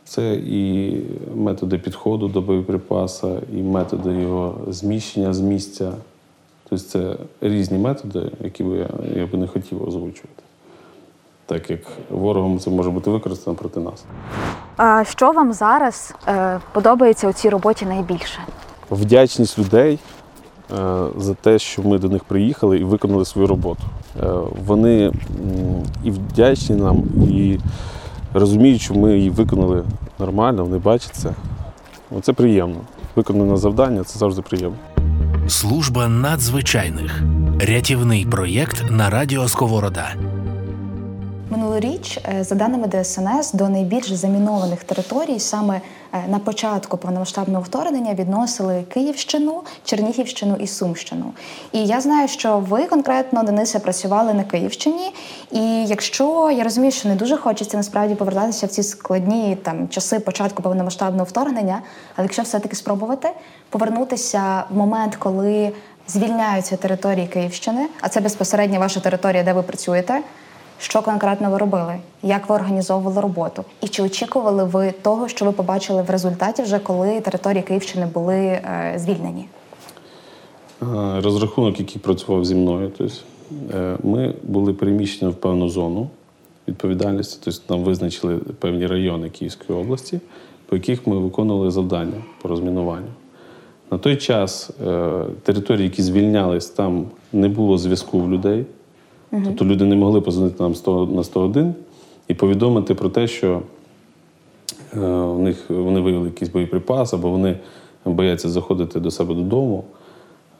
Це 0.05 0.33
і 0.33 0.97
методи 1.35 1.77
підходу 1.77 2.27
до 2.27 2.41
боєприпаса, 2.41 3.41
і 3.53 3.61
методи 3.61 4.11
його 4.13 4.55
зміщення 4.67 5.33
з 5.33 5.39
місця. 5.41 5.91
Тобто 6.69 6.85
це 6.85 7.15
різні 7.41 7.77
методи, 7.77 8.31
які 8.43 8.63
би 8.63 8.77
я, 8.77 8.89
я 9.15 9.25
би 9.25 9.37
не 9.37 9.47
хотів 9.47 9.87
озвучувати. 9.87 10.43
Так 11.45 11.69
як 11.69 11.79
ворогом 12.09 12.59
це 12.59 12.69
може 12.69 12.89
бути 12.89 13.11
використано 13.11 13.57
проти 13.57 13.79
нас. 13.79 14.05
А 14.77 15.03
що 15.03 15.31
вам 15.31 15.53
зараз 15.53 16.15
е, 16.27 16.59
подобається 16.73 17.29
у 17.29 17.33
цій 17.33 17.49
роботі 17.49 17.85
найбільше? 17.85 18.39
вдячність 18.91 19.59
людей 19.59 19.99
е, 20.71 20.75
за 21.17 21.33
те, 21.33 21.59
що 21.59 21.81
ми 21.83 21.99
до 21.99 22.09
них 22.09 22.23
приїхали 22.23 22.77
і 22.77 22.83
виконали 22.83 23.25
свою 23.25 23.47
роботу. 23.47 23.83
Вони 24.65 25.11
і 26.03 26.11
вдячні 26.11 26.75
нам, 26.75 27.03
і 27.29 27.59
розуміють, 28.33 28.81
що 28.81 28.93
ми 28.93 29.17
її 29.17 29.29
виконали 29.29 29.83
нормально, 30.19 30.63
вони 30.63 30.77
бачать 30.77 31.15
це. 31.15 31.29
Це 32.21 32.33
приємно. 32.33 32.77
Виконане 33.15 33.57
завдання 33.57 34.03
це 34.03 34.19
завжди 34.19 34.41
приємно. 34.41 34.77
Служба 35.47 36.07
надзвичайних 36.07 37.21
рятівний 37.59 38.25
проєкт 38.25 38.83
на 38.89 39.09
радіо 39.09 39.47
Сковорода. 39.47 40.15
Минулоріч, 41.51 42.17
е, 42.17 42.43
за 42.43 42.55
даними 42.55 42.87
ДСНС, 42.87 43.53
до 43.53 43.69
найбільш 43.69 44.11
замінованих 44.11 44.83
територій 44.83 45.39
саме 45.39 45.81
е, 46.13 46.23
на 46.27 46.39
початку 46.39 46.97
повномасштабного 46.97 47.63
вторгнення 47.63 48.13
відносили 48.13 48.83
Київщину, 48.93 49.61
Чернігівщину 49.83 50.55
і 50.55 50.67
Сумщину. 50.67 51.33
І 51.71 51.85
я 51.85 52.01
знаю, 52.01 52.27
що 52.27 52.59
ви 52.59 52.85
конкретно 52.85 53.43
Денисе 53.43 53.79
працювали 53.79 54.33
на 54.33 54.43
Київщині. 54.43 55.13
І 55.51 55.85
якщо 55.85 56.51
я 56.51 56.63
розумію, 56.63 56.91
що 56.91 57.09
не 57.09 57.15
дуже 57.15 57.37
хочеться 57.37 57.77
насправді 57.77 58.15
повертатися 58.15 58.65
в 58.65 58.69
ці 58.69 58.83
складні 58.83 59.57
там 59.63 59.89
часи 59.89 60.19
початку 60.19 60.63
повномасштабного 60.63 61.25
вторгнення, 61.25 61.81
але 62.15 62.25
якщо 62.25 62.41
все-таки 62.41 62.75
спробувати 62.75 63.29
повернутися 63.69 64.63
в 64.69 64.77
момент, 64.77 65.15
коли 65.15 65.71
звільняються 66.07 66.77
території 66.77 67.27
Київщини, 67.27 67.87
а 68.01 68.09
це 68.09 68.21
безпосередньо 68.21 68.79
ваша 68.79 68.99
територія, 68.99 69.43
де 69.43 69.53
ви 69.53 69.63
працюєте. 69.63 70.21
Що 70.81 71.01
конкретно 71.01 71.51
ви 71.51 71.57
робили? 71.57 71.95
Як 72.23 72.49
ви 72.49 72.55
організовували 72.55 73.21
роботу? 73.21 73.63
І 73.81 73.87
чи 73.87 74.03
очікували 74.03 74.63
ви 74.63 74.93
того, 75.01 75.27
що 75.27 75.45
ви 75.45 75.51
побачили 75.51 76.01
в 76.01 76.09
результаті, 76.09 76.61
вже 76.61 76.79
коли 76.79 77.21
території 77.21 77.63
Київщини 77.63 78.05
були 78.05 78.35
е, 78.35 78.93
звільнені? 78.97 79.45
Е, 80.81 80.85
Розрахунок, 81.21 81.79
який 81.79 82.01
працював 82.01 82.45
зі 82.45 82.55
мною, 82.55 82.91
тобто, 82.97 83.13
е, 83.73 83.97
ми 84.03 84.33
були 84.43 84.73
переміщені 84.73 85.31
в 85.31 85.35
певну 85.35 85.69
зону 85.69 86.09
відповідальності, 86.67 87.39
тобто 87.43 87.75
нам 87.75 87.83
визначили 87.83 88.35
певні 88.35 88.87
райони 88.87 89.29
Київської 89.29 89.79
області, 89.79 90.19
по 90.65 90.75
яких 90.75 91.07
ми 91.07 91.19
виконували 91.19 91.71
завдання 91.71 92.23
по 92.41 92.49
розмінуванню. 92.49 93.07
На 93.91 93.97
той 93.97 94.15
час 94.15 94.69
е, 94.87 95.23
території, 95.43 95.83
які 95.83 96.01
звільнялись, 96.01 96.69
там 96.69 97.05
не 97.33 97.49
було 97.49 97.77
зв'язку 97.77 98.19
в 98.19 98.31
людей. 98.31 98.65
Тобто 99.31 99.65
люди 99.65 99.85
не 99.85 99.95
могли 99.95 100.21
позвонити 100.21 100.63
нам 100.63 100.75
100 100.75 101.05
на 101.05 101.23
101 101.23 101.73
і 102.27 102.33
повідомити 102.33 102.95
про 102.95 103.09
те, 103.09 103.27
що 103.27 103.61
е, 104.93 104.99
в 105.09 105.39
них 105.39 105.69
вони 105.69 105.99
виявили 105.99 106.27
якийсь 106.27 106.51
боєприпас, 106.51 107.13
або 107.13 107.29
вони 107.29 107.57
бояться 108.05 108.49
заходити 108.49 108.99
до 108.99 109.11
себе 109.11 109.33
додому 109.35 109.83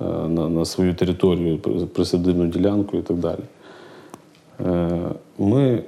е, 0.01 0.03
на, 0.27 0.49
на 0.49 0.65
свою 0.65 0.93
територію, 0.93 1.57
при- 1.57 1.73
присадибну 1.85 2.47
ділянку 2.47 2.97
і 2.97 3.01
так 3.01 3.17
далі. 3.17 3.39
Е, 4.65 4.99
Ми 5.39 5.83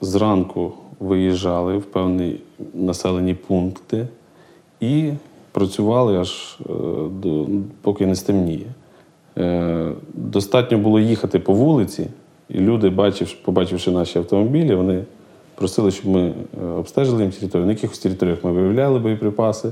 зранку 0.00 0.72
виїжджали 1.00 1.76
в 1.78 1.82
певні 1.84 2.40
населені 2.74 3.34
пункти 3.34 4.06
і 4.80 5.10
працювали 5.52 6.18
аж 6.18 6.58
е, 6.60 6.72
до, 7.22 7.46
поки 7.82 8.06
не 8.06 8.14
стемніє. 8.14 8.66
Е, 9.38 9.92
Достатньо 10.14 10.78
було 10.78 11.00
їхати 11.00 11.38
по 11.38 11.52
вулиці, 11.52 12.06
і 12.50 12.58
люди, 12.58 12.90
бачивши, 12.90 13.36
побачивши 13.44 13.90
наші 13.90 14.18
автомобілі, 14.18 14.74
вони 14.74 15.04
просили, 15.54 15.90
щоб 15.90 16.06
ми 16.06 16.20
е, 16.62 16.66
обстежили 16.66 17.22
їм 17.22 17.32
територію. 17.32 17.66
На 17.66 17.72
якихось 17.72 17.98
територіях 17.98 18.38
ми 18.44 18.52
виявляли 18.52 18.98
боєприпаси. 18.98 19.68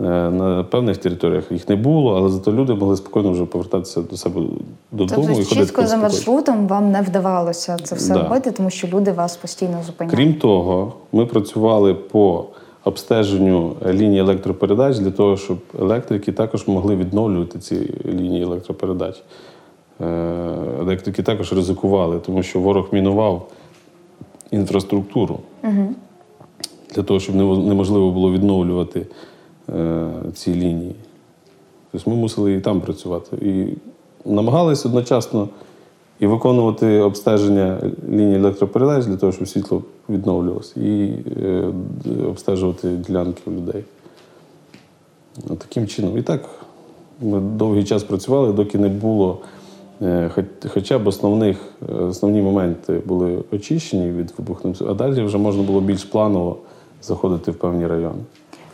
Е, 0.00 0.04
На 0.30 0.64
певних 0.64 0.96
територіях 0.96 1.52
їх 1.52 1.68
не 1.68 1.76
було, 1.76 2.16
але 2.16 2.28
зато 2.28 2.52
люди 2.52 2.74
могли 2.74 2.96
спокійно 2.96 3.32
вже 3.32 3.44
повертатися 3.44 4.00
до 4.02 4.16
себе 4.16 4.40
додому 4.92 5.22
і 5.22 5.26
Тобто 5.26 5.32
ходити 5.32 5.54
чітко 5.54 5.86
за 5.86 5.96
маршрутом 5.96 6.66
вам 6.66 6.90
не 6.90 7.02
вдавалося 7.02 7.76
це 7.82 7.94
все 7.94 8.14
Да. 8.14 8.22
робити, 8.22 8.50
тому 8.50 8.70
що 8.70 8.86
люди 8.86 9.12
вас 9.12 9.36
постійно 9.36 9.82
зупиняли. 9.86 10.16
Крім 10.16 10.34
того, 10.34 10.92
ми 11.12 11.26
працювали 11.26 11.94
по 11.94 12.44
обстеженню 12.84 13.76
лінії 13.86 14.20
електропередач 14.20 14.98
для 14.98 15.10
того, 15.10 15.36
щоб 15.36 15.58
електрики 15.78 16.32
також 16.32 16.66
могли 16.68 16.96
відновлювати 16.96 17.58
ці 17.58 17.94
лінії 18.06 18.42
електропередач. 18.42 19.22
Електрики 20.80 21.22
також 21.22 21.52
ризикували, 21.52 22.18
тому 22.18 22.42
що 22.42 22.60
ворог 22.60 22.88
мінував 22.92 23.48
інфраструктуру 24.50 25.40
для 26.94 27.02
того, 27.02 27.20
щоб 27.20 27.36
неможливо 27.36 28.10
було 28.10 28.32
відновлювати 28.32 29.06
е, 29.68 30.08
ці 30.34 30.54
лінії. 30.54 30.94
Тобто 31.92 32.10
ми 32.10 32.16
мусили 32.16 32.54
і 32.54 32.60
там 32.60 32.80
працювати. 32.80 33.36
І 33.36 33.76
намагалися 34.30 34.88
одночасно 34.88 35.48
і 36.20 36.26
виконувати 36.26 37.00
обстеження 37.00 37.78
лінії 38.08 38.36
електропередач 38.36 39.06
для 39.06 39.16
того, 39.16 39.32
щоб 39.32 39.48
світло 39.48 39.82
відновлювалося, 40.08 40.80
і 40.80 41.14
е, 41.42 41.64
обстежувати 42.28 42.88
ділянки 42.88 43.42
у 43.46 43.50
людей. 43.50 43.84
Таким 45.58 45.86
чином. 45.86 46.18
І 46.18 46.22
так 46.22 46.48
Ми 47.20 47.40
довгий 47.40 47.84
час 47.84 48.04
працювали, 48.04 48.52
доки 48.52 48.78
не 48.78 48.88
було. 48.88 49.38
Е, 50.02 50.30
хоч- 50.34 50.70
Хоча 50.74 50.98
б 50.98 51.06
основних, 51.06 51.58
е, 51.88 51.92
основні 51.94 52.42
моменти 52.42 53.02
були 53.06 53.42
очищені 53.52 54.10
від 54.10 54.32
вибухних, 54.38 54.76
а 54.82 54.94
далі 54.94 55.22
вже 55.22 55.38
можна 55.38 55.62
було 55.62 55.80
більш 55.80 56.04
планово 56.04 56.56
заходити 57.02 57.50
в 57.50 57.54
певні 57.58 57.86
райони. 57.86 58.18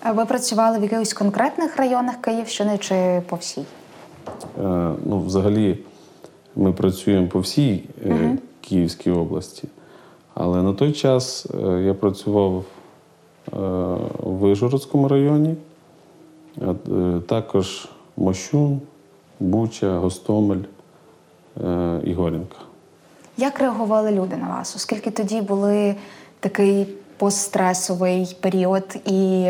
А 0.03 0.13
Ви 0.13 0.25
працювали 0.25 0.79
в 0.79 0.83
якихось 0.83 1.13
конкретних 1.13 1.77
районах 1.77 2.17
Київщини 2.17 2.79
чи 2.79 3.23
по 3.29 3.37
всій? 3.37 3.61
Е, 4.65 4.91
Ну, 5.05 5.21
взагалі, 5.27 5.79
ми 6.57 6.73
працюємо 6.73 7.29
по 7.29 7.41
всій 7.41 7.85
е, 8.07 8.39
Київській 8.61 9.11
області, 9.11 9.69
але 10.35 10.63
на 10.63 10.73
той 10.73 10.93
час 10.93 11.47
я 11.85 11.95
працював 11.95 12.65
в 13.53 13.99
Вижгородському 14.21 15.09
районі, 15.09 15.55
також 17.27 17.89
Мощун, 18.17 18.81
Буча, 19.41 19.99
Гостомель 19.99 20.63
і 22.05 22.15
Горінка. 22.15 22.57
Як 23.37 23.61
реагували 23.61 24.11
люди 24.11 24.37
на 24.37 24.49
вас? 24.49 24.77
Оскільки 24.77 25.11
тоді 25.11 25.41
були 25.41 25.95
такий 26.41 26.87
постстресовий 27.17 28.37
період, 28.41 28.97
і 29.07 29.41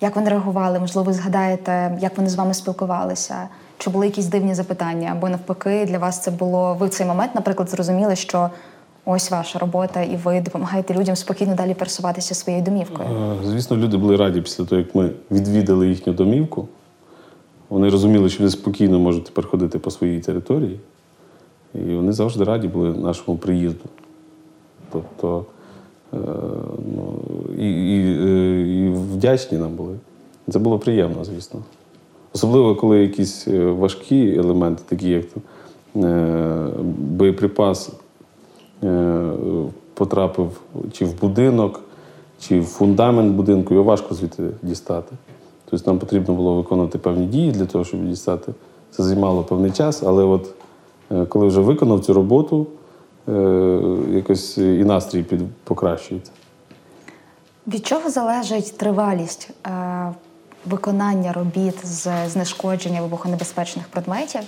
як 0.00 0.16
вони 0.16 0.30
реагували? 0.30 0.78
Можливо, 0.78 1.06
ви 1.06 1.12
згадаєте, 1.12 1.98
як 2.00 2.16
вони 2.16 2.28
з 2.28 2.34
вами 2.34 2.54
спілкувалися? 2.54 3.48
Чи 3.78 3.90
були 3.90 4.06
якісь 4.06 4.26
дивні 4.26 4.54
запитання? 4.54 5.08
Або 5.12 5.28
навпаки, 5.28 5.84
для 5.88 5.98
вас 5.98 6.22
це 6.22 6.30
було 6.30 6.74
ви 6.74 6.86
в 6.86 6.90
цей 6.90 7.06
момент, 7.06 7.34
наприклад, 7.34 7.70
зрозуміли, 7.70 8.16
що 8.16 8.50
ось 9.04 9.30
ваша 9.30 9.58
робота, 9.58 10.02
і 10.02 10.16
ви 10.16 10.40
допомагаєте 10.40 10.94
людям 10.94 11.16
спокійно 11.16 11.54
далі 11.54 11.74
пересуватися 11.74 12.34
своєю 12.34 12.64
домівкою? 12.64 13.08
Е, 13.08 13.36
Звісно, 13.44 13.76
люди 13.76 13.96
були 13.96 14.16
раді 14.16 14.40
після 14.40 14.64
того, 14.64 14.80
як 14.80 14.94
ми 14.94 15.10
відвідали 15.30 15.88
їхню 15.88 16.12
домівку. 16.12 16.68
Вони 17.68 17.88
розуміли, 17.90 18.28
що 18.28 18.38
вони 18.38 18.50
спокійно 18.50 18.98
можуть 18.98 19.24
тепер 19.24 19.46
ходити 19.46 19.78
по 19.78 19.90
своїй 19.90 20.20
території. 20.20 20.80
І 21.74 21.94
вони 21.94 22.12
завжди 22.12 22.44
раді 22.44 22.68
були 22.68 22.90
нашому 22.90 23.38
приїзду. 23.38 23.84
Тобто 24.92 25.44
е, 26.14 26.16
ну, 26.96 27.14
і, 27.58 27.96
і, 27.96 28.18
е, 28.26 28.60
і 28.60 28.88
вдячні 28.88 29.58
нам 29.58 29.74
були. 29.74 29.94
Це 30.50 30.58
було 30.58 30.78
приємно, 30.78 31.24
звісно. 31.24 31.60
Особливо, 32.34 32.74
коли 32.74 33.02
якісь 33.02 33.48
е, 33.48 33.66
важкі 33.66 34.36
елементи, 34.36 34.82
такі 34.88 35.08
як 35.08 35.24
е, 35.96 36.68
боєприпас, 36.98 37.90
е, 38.82 39.30
потрапив 39.94 40.60
чи 40.92 41.04
в 41.04 41.20
будинок, 41.20 41.80
чи 42.40 42.60
в 42.60 42.64
фундамент 42.64 43.34
будинку, 43.34 43.74
його 43.74 43.84
важко 43.84 44.14
звідти 44.14 44.42
дістати. 44.62 45.16
Тобто 45.70 45.90
нам 45.90 45.98
потрібно 45.98 46.34
було 46.34 46.54
виконувати 46.54 46.98
певні 46.98 47.26
дії 47.26 47.52
для 47.52 47.66
того, 47.66 47.84
щоб 47.84 48.08
дістати. 48.08 48.52
Це 48.90 49.02
займало 49.02 49.42
певний 49.42 49.70
час, 49.70 50.02
але 50.02 50.24
от 50.24 50.55
коли 51.28 51.46
вже 51.46 51.60
виконав 51.60 52.00
цю 52.00 52.14
роботу, 52.14 52.66
е, 53.28 53.32
якось 54.10 54.58
і 54.58 54.84
настрій 54.84 55.22
під, 55.22 55.40
покращується. 55.64 56.32
Від 57.66 57.86
чого 57.86 58.10
залежить 58.10 58.78
тривалість 58.78 59.50
е, 59.66 60.12
виконання 60.66 61.32
робіт 61.32 61.86
з 61.86 62.28
знешкодження 62.28 63.02
вибухонебезпечних 63.02 63.88
предметів? 63.88 64.40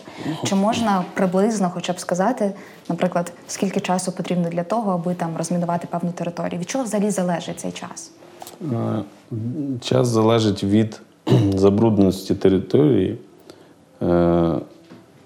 Чи 0.45 0.55
можна 0.55 1.05
приблизно 1.15 1.71
хоча 1.75 1.93
б 1.93 2.00
сказати, 2.00 2.53
наприклад, 2.88 3.33
скільки 3.47 3.81
часу 3.81 4.12
потрібно 4.12 4.49
для 4.49 4.65
того, 4.65 4.93
аби 4.93 5.15
там 5.15 5.37
розмінувати 5.37 5.88
певну 5.91 6.12
територію? 6.12 6.61
Від 6.61 6.71
чого 6.71 6.85
взагалі 6.85 7.11
залежить 7.11 7.61
цей 7.61 7.73
час? 7.73 8.11
Е, 8.73 9.03
Час 9.81 10.09
залежить 10.09 10.65
від 10.65 11.00
забрудненості 11.55 12.35
території 12.35 13.19
е, 14.03 14.55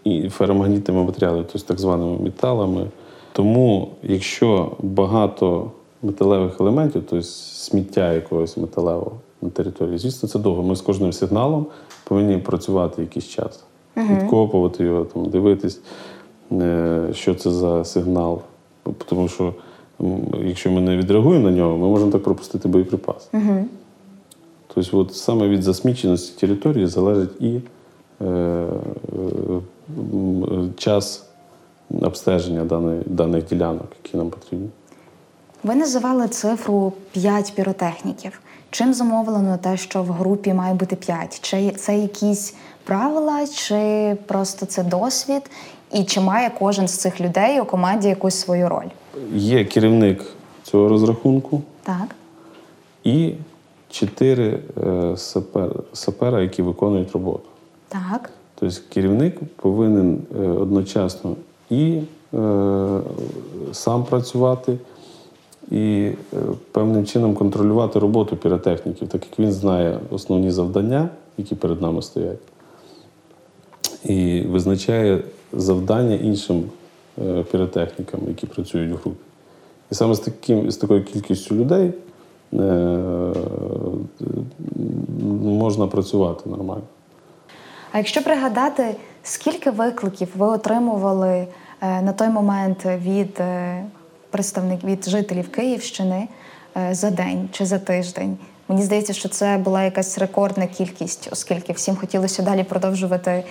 і 0.05 0.29
феромагнітними 0.29 1.05
матеріалами, 1.05 1.45
тобто 1.53 1.69
так 1.69 1.81
званими 1.81 2.19
металами. 2.19 2.87
Тому, 3.33 3.89
якщо 4.03 4.73
багато 4.83 5.71
металевих 6.03 6.61
елементів, 6.61 7.03
тобто 7.11 7.23
сміття 7.23 8.13
якогось 8.13 8.57
металевого 8.57 9.13
на 9.43 9.51
території, 9.51 9.99
звісно, 9.99 10.29
це 10.29 10.39
довго. 10.39 10.63
Ми 10.63 10.77
з 10.77 10.81
кожним 10.81 11.13
сигналом 11.13 11.67
повинні 12.05 12.39
працювати 12.39 13.03
якийсь 13.03 13.29
час, 13.29 13.65
відкопувати 13.97 14.85
його, 14.85 15.05
там, 15.05 15.25
дивитись, 15.25 15.81
е, 16.53 17.09
що 17.13 17.35
це 17.35 17.51
за 17.51 17.85
сигнал. 17.85 18.41
Тому 19.07 19.29
що 19.29 19.55
якщо 20.45 20.71
ми 20.71 20.81
не 20.81 20.97
відреагуємо 20.97 21.51
на 21.51 21.57
нього, 21.57 21.77
ми 21.77 21.89
можемо 21.89 22.11
так 22.11 22.23
пропустити 22.23 22.69
боєприпас. 22.69 23.31
Тобто, 24.75 24.99
от 24.99 25.15
саме 25.15 25.49
від 25.49 25.63
засміченості 25.63 26.41
території 26.41 26.87
залежить 26.87 27.41
і 27.41 27.61
е, 28.21 28.25
е, 28.25 28.67
час 30.77 31.25
обстеження 32.03 32.65
даної, 32.65 33.03
даних 33.07 33.45
ділянок, 33.47 33.87
які 34.05 34.17
нам 34.17 34.31
потрібні. 34.31 34.69
Ви 35.65 35.75
називали 35.75 36.29
цифру 36.29 36.93
5 37.13 37.53
піротехніків. 37.55 38.41
Чим 38.71 38.95
замовлено 38.95 39.59
те, 39.63 39.77
що 39.77 40.03
в 40.03 40.07
групі 40.07 40.55
має 40.55 40.75
бути 40.75 40.97
5? 40.97 41.41
Чи 41.41 41.71
це 41.71 41.99
якісь 41.99 42.55
правила, 42.85 43.47
чи 43.47 44.17
просто 44.27 44.67
це 44.67 44.83
досвід? 44.83 45.43
І 45.93 46.05
чи 46.05 46.21
має 46.21 46.51
кожен 46.59 46.89
з 46.89 46.97
цих 46.97 47.21
людей 47.21 47.61
у 47.61 47.65
команді 47.65 48.09
якусь 48.09 48.35
свою 48.35 48.69
роль? 48.69 48.89
Є 49.35 49.65
керівник 49.65 50.25
цього 50.63 50.89
розрахунку 50.89 51.63
Так. 51.83 52.17
і 53.05 53.35
чотири 53.91 54.59
е, 54.83 55.17
сапера, 55.93 56.43
які 56.43 56.63
виконують 56.63 57.13
роботу. 57.13 57.45
Так. 57.89 58.31
Тобто 58.63 58.81
керівник 58.89 59.41
повинен 59.57 60.19
е, 60.41 60.47
одночасно 60.47 61.37
і 61.71 62.01
е, 62.35 63.01
сам 63.73 64.05
працювати, 64.05 64.79
і 65.71 66.11
е, 66.35 66.37
певним 66.73 67.07
чином 67.07 67.35
контролювати 67.35 67.99
роботу 67.99 68.37
піротехніків, 68.37 69.09
так 69.09 69.27
як 69.31 69.39
він 69.39 69.53
знає 69.53 69.99
основні 70.11 70.51
завдання, 70.51 71.09
які 71.39 71.55
перед 71.55 71.83
нами 71.83 72.03
стоять, 72.03 72.39
і 74.05 74.41
визначає 74.41 75.23
завдання 75.53 76.15
іншим 76.15 76.65
піротехнікам, 77.51 78.21
які 78.29 78.47
працюють 78.47 78.93
в 78.93 78.97
групі. 78.97 79.21
І 79.91 79.95
саме 79.95 80.15
з, 80.15 80.21
таким, 80.21 80.71
з 80.71 80.77
такою 80.77 81.05
кількістю 81.05 81.55
людей 81.55 81.93
можна 85.43 85.87
працювати 85.87 86.51
нормально. 86.51 86.83
А 87.93 87.99
якщо 87.99 88.23
пригадати, 88.23 88.95
скільки 89.23 89.71
викликів 89.71 90.29
ви 90.37 90.47
отримували 90.47 91.29
е, 91.29 91.47
на 92.03 92.13
той 92.13 92.29
момент 92.29 92.85
від 92.85 93.41
е, 93.41 93.85
представник 94.31 94.85
від 94.85 95.09
жителів 95.09 95.53
Київщини 95.53 96.29
е, 96.77 96.95
за 96.95 97.11
день 97.11 97.49
чи 97.53 97.67
за 97.67 97.79
тиждень? 97.79 98.39
Мені 98.69 98.83
здається, 98.83 99.13
що 99.13 99.29
це 99.29 99.57
була 99.65 99.85
якась 99.85 100.19
рекордна 100.19 100.67
кількість, 100.67 101.29
оскільки 101.33 101.73
всім 101.73 101.97
хотілося 101.97 102.43
далі 102.43 102.65
продовжувати 102.65 103.45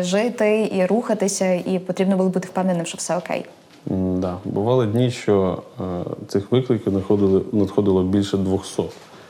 жити 0.00 0.70
і 0.74 0.86
рухатися, 0.86 1.52
і 1.54 1.78
потрібно 1.78 2.16
було 2.16 2.28
бути 2.28 2.48
впевненим, 2.48 2.86
що 2.86 2.98
все 2.98 3.16
окей. 3.16 3.46
Да. 3.90 4.36
Бували 4.44 4.86
дні, 4.86 5.10
що 5.10 5.62
е, 5.80 5.84
цих 6.28 6.52
викликів 6.52 6.92
надходило, 6.92 7.44
надходило 7.52 8.02
більше 8.02 8.36
200. 8.36 8.82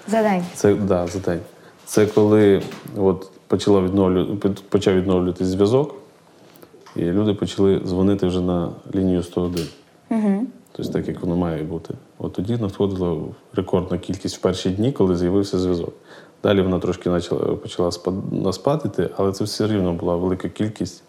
За 0.09 0.23
день. 0.23 0.45
Це 0.55 0.75
да, 0.75 1.07
за 1.07 1.19
день. 1.19 1.41
Це 1.85 2.07
коли 2.07 2.63
от, 2.97 3.31
почала 3.49 3.81
відновлю, 3.81 4.37
почав 4.69 4.95
відновлюватись 4.95 5.47
зв'язок, 5.47 5.95
і 6.97 7.03
люди 7.03 7.35
почали 7.35 7.81
дзвонити 7.85 8.27
вже 8.27 8.41
на 8.41 8.71
лінію 8.95 9.23
101. 9.23 9.67
Угу. 10.11 10.47
Тобто 10.73 10.93
так, 10.93 11.09
як 11.09 11.21
воно 11.21 11.37
має 11.37 11.63
бути. 11.63 11.95
От 12.19 12.33
тоді 12.33 12.57
надходила 12.57 13.17
рекордна 13.55 13.99
кількість 13.99 14.37
в 14.37 14.41
перші 14.41 14.71
дні, 14.71 14.93
коли 14.93 15.17
з'явився 15.17 15.59
зв'язок. 15.59 15.93
Далі 16.43 16.63
вона 16.63 16.79
трошки 16.79 17.11
почала, 17.11 17.41
почала 17.41 17.89
спад- 17.91 18.53
спадати, 18.53 19.11
але 19.17 19.33
це 19.33 19.45
все 19.45 19.67
рівно 19.67 19.93
була 19.93 20.17
велика 20.17 20.49
кількість 20.49 21.03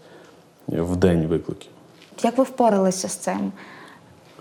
в 0.67 0.95
день 0.95 1.27
викликів. 1.27 1.71
Як 2.23 2.37
ви 2.37 2.43
впоралися 2.43 3.07
з 3.07 3.15
цим? 3.15 3.51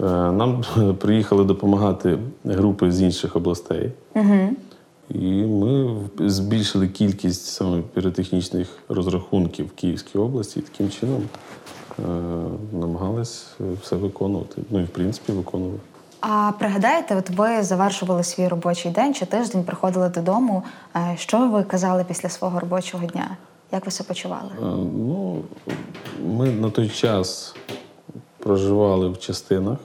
Е, 0.00 0.04
Нам 0.32 0.64
приїхали 0.98 1.44
допомагати 1.44 2.18
групи 2.44 2.92
з 2.92 3.02
інших 3.02 3.36
областей. 3.36 3.92
Угу. 4.14 4.50
І 5.10 5.42
ми 5.42 6.00
збільшили 6.18 6.88
кількість 6.88 7.46
саме 7.46 7.82
піротехнічних 7.94 8.68
розрахунків 8.88 9.66
в 9.66 9.70
Київській 9.72 10.18
області 10.18 10.60
і 10.60 10.62
таким 10.62 10.90
чином 10.90 11.22
е, 11.98 12.02
намагались 12.72 13.46
е, 13.60 13.64
все 13.82 13.96
виконувати. 13.96 14.62
Ну 14.70 14.80
і 14.80 14.84
в 14.84 14.88
принципі 14.88 15.32
виконували. 15.32 15.78
А 16.20 16.52
пригадаєте, 16.58 17.16
от 17.16 17.30
ви 17.30 17.62
завершували 17.62 18.22
свій 18.24 18.48
робочий 18.48 18.92
день 18.92 19.14
чи 19.14 19.26
тиждень, 19.26 19.64
приходили 19.64 20.08
додому. 20.08 20.62
Е, 20.96 21.14
Що 21.18 21.48
ви 21.48 21.62
казали 21.62 22.04
після 22.08 22.28
свого 22.28 22.60
робочого 22.60 23.06
дня? 23.06 23.36
Як 23.72 23.84
ви 23.84 23.90
себе 23.90 24.08
почували? 24.08 24.50
Е, 24.58 24.64
Ну, 24.96 25.42
ми 26.26 26.50
на 26.50 26.70
той 26.70 26.88
час 26.88 27.54
проживали 28.38 29.08
в 29.08 29.18
частинах, 29.18 29.78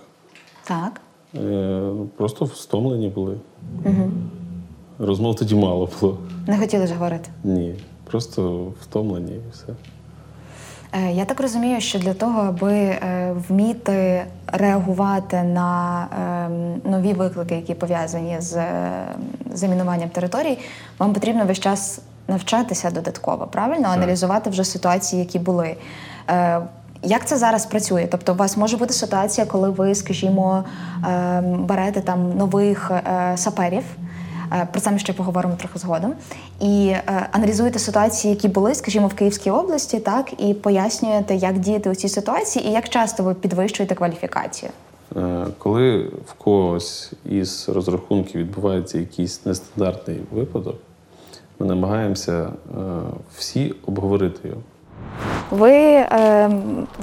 Так. 0.64 1.02
е, 1.36 1.92
просто 2.18 2.48
стомлені 2.48 3.10
були. 3.10 3.38
Розмов 5.00 5.36
тоді 5.36 5.56
мало 5.56 5.90
було. 6.02 6.18
Не 6.48 6.58
хотіли 6.58 6.88
ж 6.88 6.94
говорити. 6.94 7.30
Ні. 7.44 7.76
Просто 8.04 8.68
втомлені 8.82 9.32
і 9.32 9.52
все. 9.54 9.66
Е, 10.94 11.12
Я 11.12 11.26
так 11.26 11.40
розумію, 11.42 11.82
що 11.82 12.00
для 12.00 12.14
того, 12.14 12.42
аби 12.42 12.74
е, 12.74 13.36
вміти 13.50 14.24
реагувати 14.48 15.44
на 15.44 16.08
ем, 16.46 16.92
нові 16.92 17.14
виклики, 17.14 17.56
які 17.56 17.74
пов'язані 17.74 18.36
з 18.40 18.56
е, 18.56 18.92
замінуванням 19.54 20.10
територій, 20.10 20.58
вам 21.00 21.14
потрібно 21.14 21.46
весь 21.46 21.60
час 21.60 22.02
навчатися 22.28 22.92
додатково, 22.92 23.48
правильно 23.48 23.88
аналізувати 23.88 24.50
вже 24.50 24.64
ситуації, 24.64 25.20
які 25.20 25.40
були. 25.40 25.76
Як 27.04 27.26
це 27.26 27.38
зараз 27.38 27.66
працює? 27.66 28.08
Тобто, 28.12 28.34
у 28.34 28.36
вас 28.36 28.58
може 28.58 28.78
бути 28.78 28.94
ситуація, 28.94 29.48
коли 29.48 29.70
ви, 29.70 29.96
скажімо, 29.96 30.64
ем, 31.08 31.66
берете 31.66 32.02
там 32.02 32.38
нових 32.38 32.92
саперів. 33.36 33.84
Е, 34.54 34.68
Про 34.72 34.82
це 34.82 34.92
ми 34.92 35.00
ще 35.00 35.14
поговоримо 35.14 35.56
трохи 35.56 35.80
згодом. 35.80 36.14
І 36.60 36.88
е, 36.88 37.28
аналізуєте 37.32 37.80
ситуації, 37.80 38.34
які 38.34 38.48
були, 38.48 38.76
скажімо, 38.76 39.08
в 39.08 39.14
Київській 39.14 39.52
області, 39.52 40.00
так 40.00 40.34
і 40.38 40.54
пояснюєте, 40.54 41.36
як 41.36 41.60
діяти 41.60 41.90
у 41.90 41.96
цій 41.96 42.10
ситуації, 42.10 42.68
і 42.68 42.72
як 42.72 42.90
часто 42.90 43.24
ви 43.24 43.34
підвищуєте 43.34 43.96
кваліфікацію. 43.96 44.72
Е, 45.18 45.46
Коли 45.58 46.12
в 46.26 46.34
когось 46.34 47.14
із 47.26 47.70
розрахунків 47.70 48.42
відбувається 48.42 48.98
якийсь 48.98 49.46
нестандартний 49.46 50.22
випадок, 50.32 50.76
ми 51.60 51.66
намагаємося 51.66 52.50
всі 53.38 53.76
обговорити 53.88 54.48
його. 54.48 54.62
Ви 55.52 55.72
е, 55.72 56.08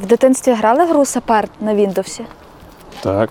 в 0.03 0.07
дитинстві 0.07 0.53
грали 0.53 0.87
гру 0.87 1.05
Сапер 1.05 1.49
на 1.61 1.75
Віндовсі? 1.75 2.25
Так. 3.01 3.31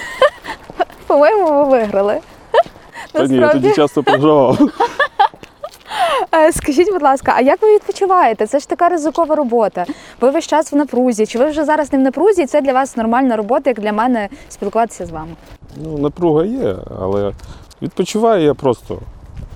По-моєму, 1.06 1.46
ви 1.46 1.64
виграли. 1.64 2.20
Часто 3.74 4.02
програвав. 4.02 4.58
Е, 6.34 6.52
Скажіть, 6.52 6.92
будь 6.92 7.02
ласка, 7.02 7.32
а 7.36 7.40
як 7.40 7.62
ви 7.62 7.74
відпочиваєте? 7.74 8.46
Це 8.46 8.58
ж 8.58 8.68
така 8.68 8.88
ризикова 8.88 9.34
робота. 9.34 9.84
Ви 10.20 10.30
весь 10.30 10.46
час 10.46 10.72
в 10.72 10.76
напрузі. 10.76 11.26
Чи 11.26 11.38
ви 11.38 11.46
вже 11.50 11.64
зараз 11.64 11.92
не 11.92 11.98
в 11.98 12.02
напрузі? 12.02 12.42
І 12.42 12.46
це 12.46 12.60
для 12.60 12.72
вас 12.72 12.96
нормальна 12.96 13.36
робота, 13.36 13.70
як 13.70 13.80
для 13.80 13.92
мене 13.92 14.28
спілкуватися 14.48 15.06
з 15.06 15.10
вами? 15.10 15.30
Ну, 15.76 15.98
напруга 15.98 16.44
є, 16.44 16.76
але 17.00 17.32
відпочиваю 17.82 18.44
я 18.44 18.54
просто 18.54 18.98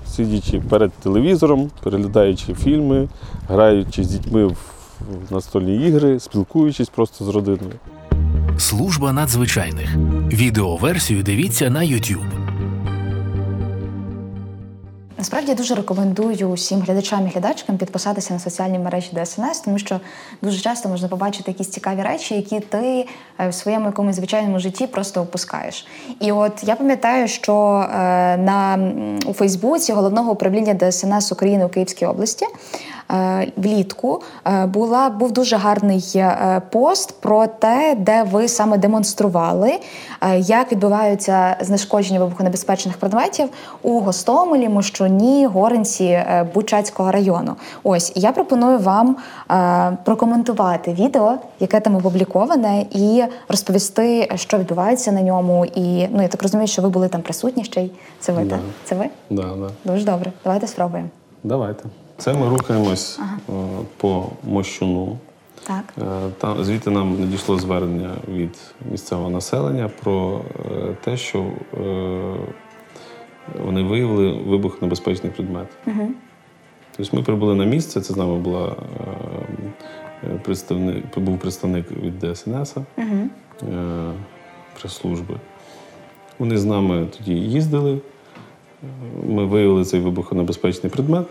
сидячи 0.07 0.61
перед 0.61 0.93
телевізором, 0.93 1.71
переглядаючи 1.83 2.55
фільми, 2.55 3.09
граючи 3.49 4.05
з 4.05 4.09
дітьми 4.09 4.47
в 4.47 4.57
настольні 5.31 5.87
ігри, 5.87 6.21
спілкуючись 6.21 6.89
просто 6.89 7.25
з 7.25 7.29
родиною. 7.29 7.73
Служба 8.59 9.13
надзвичайних. 9.13 9.97
Відеоверсію 10.33 11.23
дивіться 11.23 11.71
на 11.71 11.81
YouTube. 11.81 12.44
Насправді 15.25 15.51
я 15.51 15.57
дуже 15.57 15.75
рекомендую 15.75 16.49
усім 16.49 16.81
глядачам 16.81 17.27
і 17.27 17.31
глядачкам 17.31 17.77
підписатися 17.77 18.35
на 18.35 18.41
соціальні 18.41 18.79
мережі 18.79 19.11
ДСНС, 19.13 19.61
тому 19.61 19.79
що 19.79 20.01
дуже 20.43 20.61
часто 20.61 20.89
можна 20.89 21.09
побачити 21.09 21.51
якісь 21.51 21.69
цікаві 21.69 22.03
речі, 22.03 22.35
які 22.35 22.61
ти 22.61 23.07
е, 23.41 23.49
в 23.49 23.55
своєму 23.55 23.87
якомусь 23.87 24.17
звичайному 24.17 24.59
житті 24.59 24.87
просто 24.87 25.21
опускаєш. 25.21 25.87
І 26.21 26.33
от 26.33 26.53
я 26.63 26.77
пам'ятаю, 26.77 27.29
що 27.29 27.55
е, 27.55 28.37
на 28.37 28.79
у 29.27 29.33
Фейсбуці 29.33 29.93
головного 29.93 30.33
управління 30.33 30.75
ДСНС 30.75 31.33
України 31.33 31.65
у 31.65 31.69
Київській 31.69 32.07
області. 32.07 32.47
е, 33.11 33.53
Влітку 33.57 34.23
була 34.65 35.11
був 35.11 35.33
дуже 35.33 35.57
гарний 35.57 36.25
пост 36.71 37.21
про 37.21 37.47
те, 37.47 37.97
де 37.99 38.23
ви 38.23 38.49
саме 38.49 38.79
демонстрували, 38.79 39.79
як 40.39 40.73
відбуваються 40.73 41.57
знешкодження 41.61 42.21
вибухонебезпечних 42.21 42.97
предметів 42.97 43.49
у 43.83 44.01
Гостомелі, 44.01 44.69
Мощуні, 44.69 45.14
Горинці 45.47 46.05
е, 46.05 46.47
Бучацького 46.55 47.13
району. 47.13 47.57
Ось 47.83 48.13
я 48.17 48.33
пропоную 48.33 48.79
вам 48.79 49.17
е, 49.51 49.97
прокоментувати 50.05 50.93
відео, 50.93 51.35
яке 51.61 51.81
там 51.81 51.97
опубліковане, 51.97 52.87
і 52.91 53.25
розповісти, 53.49 54.31
що 54.35 54.59
відбувається 54.59 55.13
на 55.13 55.23
ньому. 55.23 55.65
І 55.65 56.09
ну 56.09 56.23
я 56.23 56.29
так 56.29 56.43
розумію, 56.43 56.67
що 56.67 56.83
ви 56.83 56.89
були 56.89 57.09
там 57.09 57.23
присутні 57.23 57.65
ще 57.65 57.81
й. 57.83 57.91
Це 58.21 58.33
ви 58.33 58.45
Да. 58.45 58.51
так? 58.51 58.61
Це 58.85 58.95
ви? 58.95 59.05
Да, 59.31 59.43
да. 59.43 59.93
Дуже 59.93 60.05
добре. 60.05 60.33
Давайте 60.45 60.67
спробуємо. 60.67 61.09
Давайте. 61.45 61.85
Це 62.19 62.33
ми 62.33 62.49
рухаємось 62.49 63.19
е, 63.49 63.53
по 63.97 64.25
мощуну. 64.45 65.17
Так. 65.67 66.05
Там 66.39 66.65
звідти 66.65 66.91
нам 66.91 67.21
надійшло 67.21 67.59
звернення 67.59 68.11
від 68.29 68.57
місцевого 68.91 69.31
населення 69.31 69.91
про 70.03 70.41
те, 71.05 71.17
що 71.17 71.45
вони 73.65 73.83
виявили 73.83 74.33
вибухонебезпечний 74.33 75.33
предмет. 75.33 75.69
Угу. 75.87 76.11
Тобто 76.97 77.17
ми 77.17 77.23
прибули 77.23 77.55
на 77.55 77.65
місце, 77.65 78.01
це 78.01 78.15
з 78.15 78.17
нами 78.17 78.39
була 78.39 78.77
е, 80.25 80.39
представник, 80.43 81.19
був 81.19 81.39
представник 81.39 81.91
від 81.91 82.21
ДСНС 82.21 82.77
Угу. 82.77 83.29
е, 83.73 84.13
прес-служби. 84.81 85.35
Вони 86.39 86.59
з 86.59 86.65
нами 86.65 87.07
тоді 87.19 87.33
їздили. 87.33 87.93
Е, 87.93 88.87
Ми 89.29 89.45
виявили 89.45 89.85
цей 89.85 90.01
вибухонебезпечний 90.01 90.93
предмет, 90.93 91.27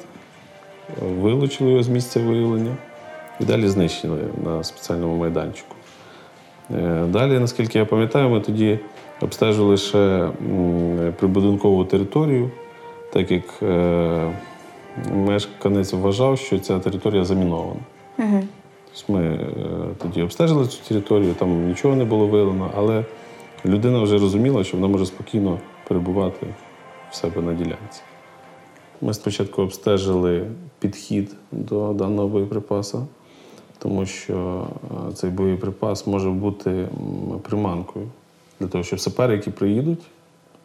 е, 0.89 1.05
вилучили 1.19 1.69
його 1.71 1.83
з 1.83 1.87
місця 1.89 2.19
виявлення 2.19 2.75
і 3.39 3.43
далі 3.45 3.67
знищили 3.67 4.19
на 4.45 4.63
спеціальному 4.63 5.17
майданчику. 5.17 5.75
Е, 6.71 7.05
Далі, 7.09 7.39
наскільки 7.39 7.79
я 7.79 7.85
пам'ятаю, 7.85 8.29
ми 8.29 8.39
тоді 8.39 8.79
обстежили 9.23 9.67
лише 9.67 10.29
прибудинкову 11.19 11.85
територію, 11.85 12.51
так 13.13 13.31
як 13.31 13.43
е, 13.63 14.33
мешканець 15.13 15.93
вважав, 15.93 16.37
що 16.37 16.59
ця 16.59 16.79
територія 16.79 17.25
замінована. 17.25 17.79
Угу. 18.19 18.43
Тобто 18.93 19.13
ми 19.13 19.25
е, 19.25 19.47
тоді 19.97 20.21
обстежили 20.21 20.67
цю 20.67 20.83
територію, 20.87 21.33
там 21.33 21.67
нічого 21.67 21.95
не 21.95 22.05
було 22.05 22.27
виявлено, 22.27 22.71
але 22.75 23.05
людина 23.65 24.01
вже 24.01 24.17
розуміла, 24.17 24.63
що 24.63 24.77
вона 24.77 24.87
може 24.87 25.05
спокійно 25.05 25.59
перебувати 25.87 26.47
в 27.11 27.15
себе 27.15 27.41
на 27.41 27.53
ділянці. 27.53 28.01
Ми 29.01 29.13
спочатку 29.13 29.61
обстежили 29.61 30.45
підхід 30.79 31.35
до 31.51 31.93
даного 31.93 32.27
боєприпасу, 32.27 33.07
тому 33.79 34.05
що 34.05 34.67
е, 35.09 35.13
цей 35.13 35.29
боєприпас 35.29 36.07
може 36.07 36.29
бути 36.29 36.87
приманкою 37.41 38.07
для 38.63 38.69
того, 38.69 38.83
щоб 38.83 38.99
сапери, 38.99 39.33
які 39.33 39.51
приїдуть, 39.51 40.01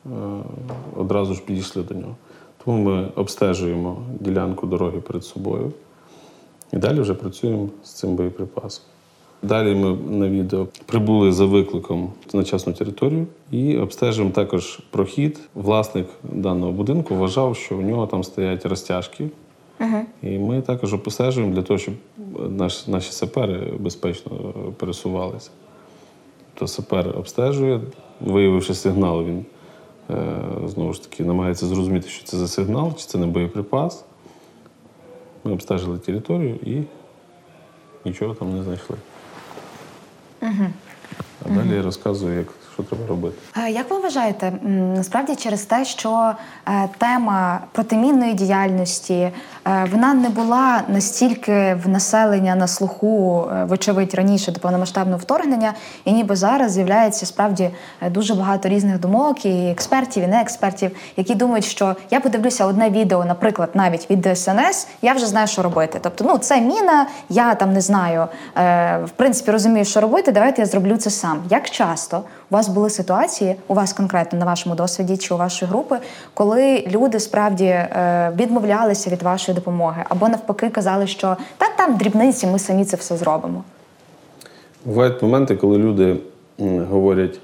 е, 0.07 0.09
одразу 0.97 1.35
ж 1.35 1.43
підійшли 1.45 1.83
до 1.83 1.95
нього. 1.95 2.17
Тому 2.65 2.83
ми 2.85 3.09
обстежуємо 3.17 4.03
ділянку 4.21 4.67
дороги 4.67 5.01
перед 5.01 5.25
собою. 5.25 5.73
І 6.73 6.77
далі 6.77 7.01
вже 7.01 7.15
працюємо 7.15 7.69
з 7.85 7.93
цим 7.93 8.17
боєприпасом. 8.17 8.85
Далі 9.43 9.75
ми 9.75 9.97
на 10.19 10.29
відео 10.29 10.67
прибули 10.87 11.33
за 11.33 11.45
викликом 11.45 12.13
на 12.33 12.45
частну 12.45 12.73
територію 12.73 13.27
і 13.51 13.79
обстежуємо 13.79 14.35
також 14.35 14.81
прохід. 14.91 15.41
Власник 15.55 16.07
даного 16.23 16.73
будинку 16.73 17.15
вважав, 17.15 17.57
що 17.57 17.77
у 17.77 17.81
нього 17.81 18.07
там 18.07 18.25
стоять 18.25 18.67
розтяжки. 18.67 19.29
Угу. 19.81 20.01
І 20.23 20.39
ми 20.39 20.63
також 20.63 20.95
обстежуємо 20.95 21.55
для 21.55 21.63
того, 21.63 21.79
щоб 21.79 21.95
наш, 22.49 22.87
наші 22.87 23.13
сапери 23.13 23.73
безпечно 23.79 24.31
пересувалися. 24.77 25.51
То 26.59 26.67
сапер 26.67 27.19
обстежує, 27.19 27.81
виявивши 28.21 28.75
сигнал, 28.75 29.25
він 29.25 29.45
е, 30.11 30.43
знову 30.67 30.93
ж 30.93 31.03
таки 31.03 31.25
намагається 31.25 31.67
зрозуміти, 31.67 32.09
що 32.09 32.25
це 32.25 32.37
за 32.37 32.49
сигнал, 32.49 32.95
чи 32.97 33.07
це 33.07 33.19
не 33.19 33.27
боєприпас. 33.27 34.05
Ми 35.45 35.53
обстежили 35.53 35.99
територію 35.99 36.55
і 36.55 36.83
нічого 38.05 38.35
там 38.35 38.57
не 38.57 38.63
знайшли. 38.63 38.97
А 41.47 41.49
далі 41.49 41.75
я 41.75 41.83
розказую, 41.83 42.39
як, 42.39 42.47
що 42.79 42.97
треба 42.97 43.09
робити. 43.09 43.37
Е, 43.57 43.71
Як 43.71 43.91
ви 43.91 43.99
вважаєте, 43.99 44.53
насправді 44.97 45.37
через 45.37 45.63
те, 45.63 45.85
що 45.85 46.33
е, 46.69 46.89
тема 46.99 47.61
протимінної 47.73 48.35
діяльності 48.35 49.15
е, 49.15 49.33
вона 49.93 50.15
не 50.15 50.29
була 50.29 50.83
настільки 50.89 51.79
в 51.85 51.89
населення 51.89 52.55
на 52.55 52.67
слуху, 52.67 53.45
вочевидь, 53.69 54.15
раніше 54.15 54.53
до 54.53 54.61
повномасштабного 54.61 55.19
вторгнення, 55.19 55.75
і 56.05 56.13
ніби 56.13 56.37
зараз 56.37 56.73
з'являється 56.73 57.27
справді 57.27 57.71
дуже 58.11 58.35
багато 58.35 58.69
різних 58.69 59.01
думок 59.01 59.45
і 59.45 59.71
експертів, 59.71 60.25
і 60.25 60.27
не 60.27 60.41
експертів, 60.41 60.91
які 61.17 61.35
думають, 61.35 61.65
що 61.65 61.97
я 62.11 62.21
подивлюся 62.21 62.67
одне 62.67 62.91
відео, 62.91 63.25
наприклад, 63.25 63.71
навіть 63.75 64.11
від 64.11 64.23
ДСНС, 64.23 64.89
я 65.03 65.13
вже 65.13 65.27
знаю, 65.27 65.47
що 65.47 65.63
робити. 65.63 65.99
Тобто, 66.03 66.25
ну 66.25 66.39
це 66.39 66.61
міна, 66.61 67.07
я 67.29 67.55
там 67.55 67.73
не 67.73 67.81
знаю, 67.81 68.29
в 69.05 69.11
принципі 69.17 69.51
розумію, 69.51 69.85
що 69.85 70.01
робити. 70.01 70.33
Давайте 70.33 70.63
я 70.63 70.67
зроблю 70.67 70.97
це 70.97 71.11
сам. 71.11 71.43
Як 71.51 71.71
часто 71.71 72.23
у 72.51 72.55
вас 72.55 72.68
були 72.69 72.91
ситуації, 72.91 73.57
у 73.69 73.75
вас 73.75 73.93
конкретно 73.93 74.39
на 74.39 74.45
вашому 74.45 74.75
досвіді 74.75 75.17
чи 75.17 75.35
у 75.35 75.37
вашої 75.37 75.71
групи, 75.71 75.99
коли 76.35 76.85
люди 76.91 77.21
справді 77.21 77.65
е, 77.65 78.33
відмовлялися 78.37 79.11
від 79.11 79.23
вашої 79.23 79.55
допомоги, 79.55 80.05
або 80.09 80.29
навпаки 80.29 80.71
казали, 80.71 81.07
що 81.07 81.37
та 81.59 81.67
там 81.77 81.97
дрібниці, 81.97 82.47
ми 82.47 82.59
самі 82.59 82.85
це 82.85 82.97
все 82.97 83.17
зробимо. 83.17 83.65
Бувають 84.85 85.23
моменти, 85.23 85.57
коли 85.57 85.79
люди 85.79 86.17
говорять: 86.91 87.41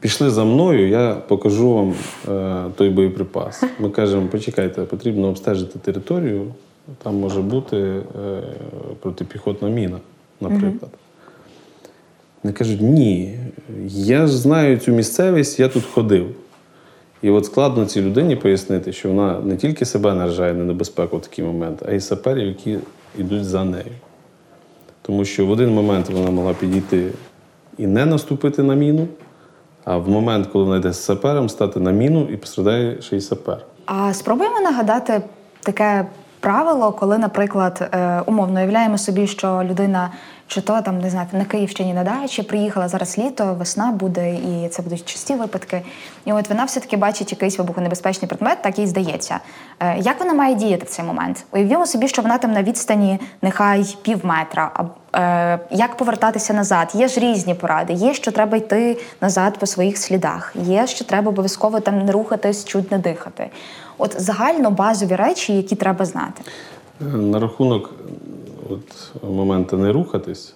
пішли 0.00 0.30
за 0.30 0.44
мною, 0.44 0.88
я 0.88 1.14
покажу 1.14 1.74
вам 1.74 1.94
е, 2.28 2.70
той 2.76 2.90
боєприпас. 2.90 3.62
Ми 3.78 3.90
кажемо, 3.90 4.28
почекайте, 4.28 4.82
потрібно 4.82 5.28
обстежити 5.28 5.78
територію, 5.78 6.46
там 7.02 7.16
може 7.16 7.40
бути 7.40 7.76
е, 7.76 8.02
протипіхотна 9.00 9.68
міна, 9.68 9.98
наприклад. 10.40 10.90
Вони 12.44 12.54
кажуть, 12.54 12.80
ні, 12.80 13.38
я 13.86 14.26
ж 14.26 14.38
знаю 14.38 14.78
цю 14.78 14.92
місцевість, 14.92 15.60
я 15.60 15.68
тут 15.68 15.84
ходив. 15.84 16.34
І 17.22 17.30
от 17.30 17.46
складно 17.46 17.86
цій 17.86 18.02
людині 18.02 18.36
пояснити, 18.36 18.92
що 18.92 19.08
вона 19.08 19.40
не 19.40 19.56
тільки 19.56 19.84
себе 19.84 20.14
наражає 20.14 20.54
на 20.54 20.64
небезпеку 20.64 21.16
в 21.16 21.20
такий 21.20 21.44
момент, 21.44 21.82
а 21.88 21.92
й 21.92 22.00
саперів, 22.00 22.48
які 22.48 22.78
йдуть 23.18 23.44
за 23.44 23.64
нею. 23.64 23.92
Тому 25.02 25.24
що 25.24 25.46
в 25.46 25.50
один 25.50 25.74
момент 25.74 26.10
вона 26.10 26.30
могла 26.30 26.54
підійти 26.54 27.10
і 27.78 27.86
не 27.86 28.06
наступити 28.06 28.62
на 28.62 28.74
міну, 28.74 29.08
а 29.84 29.96
в 29.96 30.08
момент, 30.08 30.46
коли 30.46 30.64
вона 30.64 30.76
йде 30.76 30.92
з 30.92 31.04
сапером, 31.04 31.48
стати 31.48 31.80
на 31.80 31.90
міну 31.90 32.28
і 32.32 32.36
пострадає 32.36 33.02
ще 33.02 33.16
й 33.16 33.20
сапер. 33.20 33.58
А 33.86 34.14
спробуємо 34.14 34.60
нагадати 34.60 35.22
таке 35.60 36.06
правило, 36.40 36.92
коли, 36.92 37.18
наприклад, 37.18 37.88
е, 37.92 38.20
умовно 38.26 38.60
уявляємо 38.60 38.98
собі, 38.98 39.26
що 39.26 39.62
людина 39.64 40.10
чи 40.46 40.60
то 40.60 40.80
там 40.82 40.98
не 40.98 41.10
знаю, 41.10 41.26
на 41.32 41.44
Київщині 41.44 41.94
на 41.94 42.04
дачі 42.04 42.42
приїхала 42.42 42.88
зараз 42.88 43.18
літо, 43.18 43.54
весна 43.58 43.90
буде, 43.92 44.34
і 44.34 44.68
це 44.68 44.82
будуть 44.82 45.04
часті 45.04 45.34
випадки. 45.34 45.82
І 46.24 46.32
от 46.32 46.48
вона 46.48 46.64
все-таки 46.64 46.96
бачить 46.96 47.32
якийсь 47.32 47.58
вибухонебезпечний 47.58 48.28
предмет, 48.28 48.62
так 48.62 48.78
їй 48.78 48.86
здається. 48.86 49.40
Е, 49.80 49.98
Як 49.98 50.20
вона 50.20 50.34
має 50.34 50.54
діяти 50.54 50.84
в 50.84 50.88
цей 50.88 51.04
момент? 51.04 51.44
Уявімо 51.52 51.86
собі, 51.86 52.08
що 52.08 52.22
вона 52.22 52.38
там 52.38 52.52
на 52.52 52.62
відстані 52.62 53.18
нехай 53.42 53.96
пів 54.02 54.26
метра. 54.26 54.90
Е, 55.16 55.58
як 55.70 55.96
повертатися 55.96 56.52
назад? 56.54 56.90
Є 56.94 57.08
ж 57.08 57.20
різні 57.20 57.54
поради. 57.54 57.92
Є, 57.92 58.14
що 58.14 58.32
треба 58.32 58.56
йти 58.56 58.96
назад 59.20 59.58
по 59.58 59.66
своїх 59.66 59.98
слідах. 59.98 60.54
Є, 60.62 60.86
що 60.86 61.04
треба 61.04 61.28
обов'язково 61.28 61.80
там 61.80 62.04
не 62.04 62.12
рухатись, 62.12 62.64
чуть 62.64 62.90
не 62.92 62.98
дихати. 62.98 63.50
От 63.98 64.20
загально 64.20 64.70
базові 64.70 65.16
речі, 65.16 65.56
які 65.56 65.76
треба 65.76 66.04
знати. 66.04 66.42
Е, 67.00 67.04
На 67.04 67.38
рахунок 67.38 67.90
от, 68.70 69.12
моменту 69.30 69.78
не 69.78 69.92
рухатись, 69.92 70.54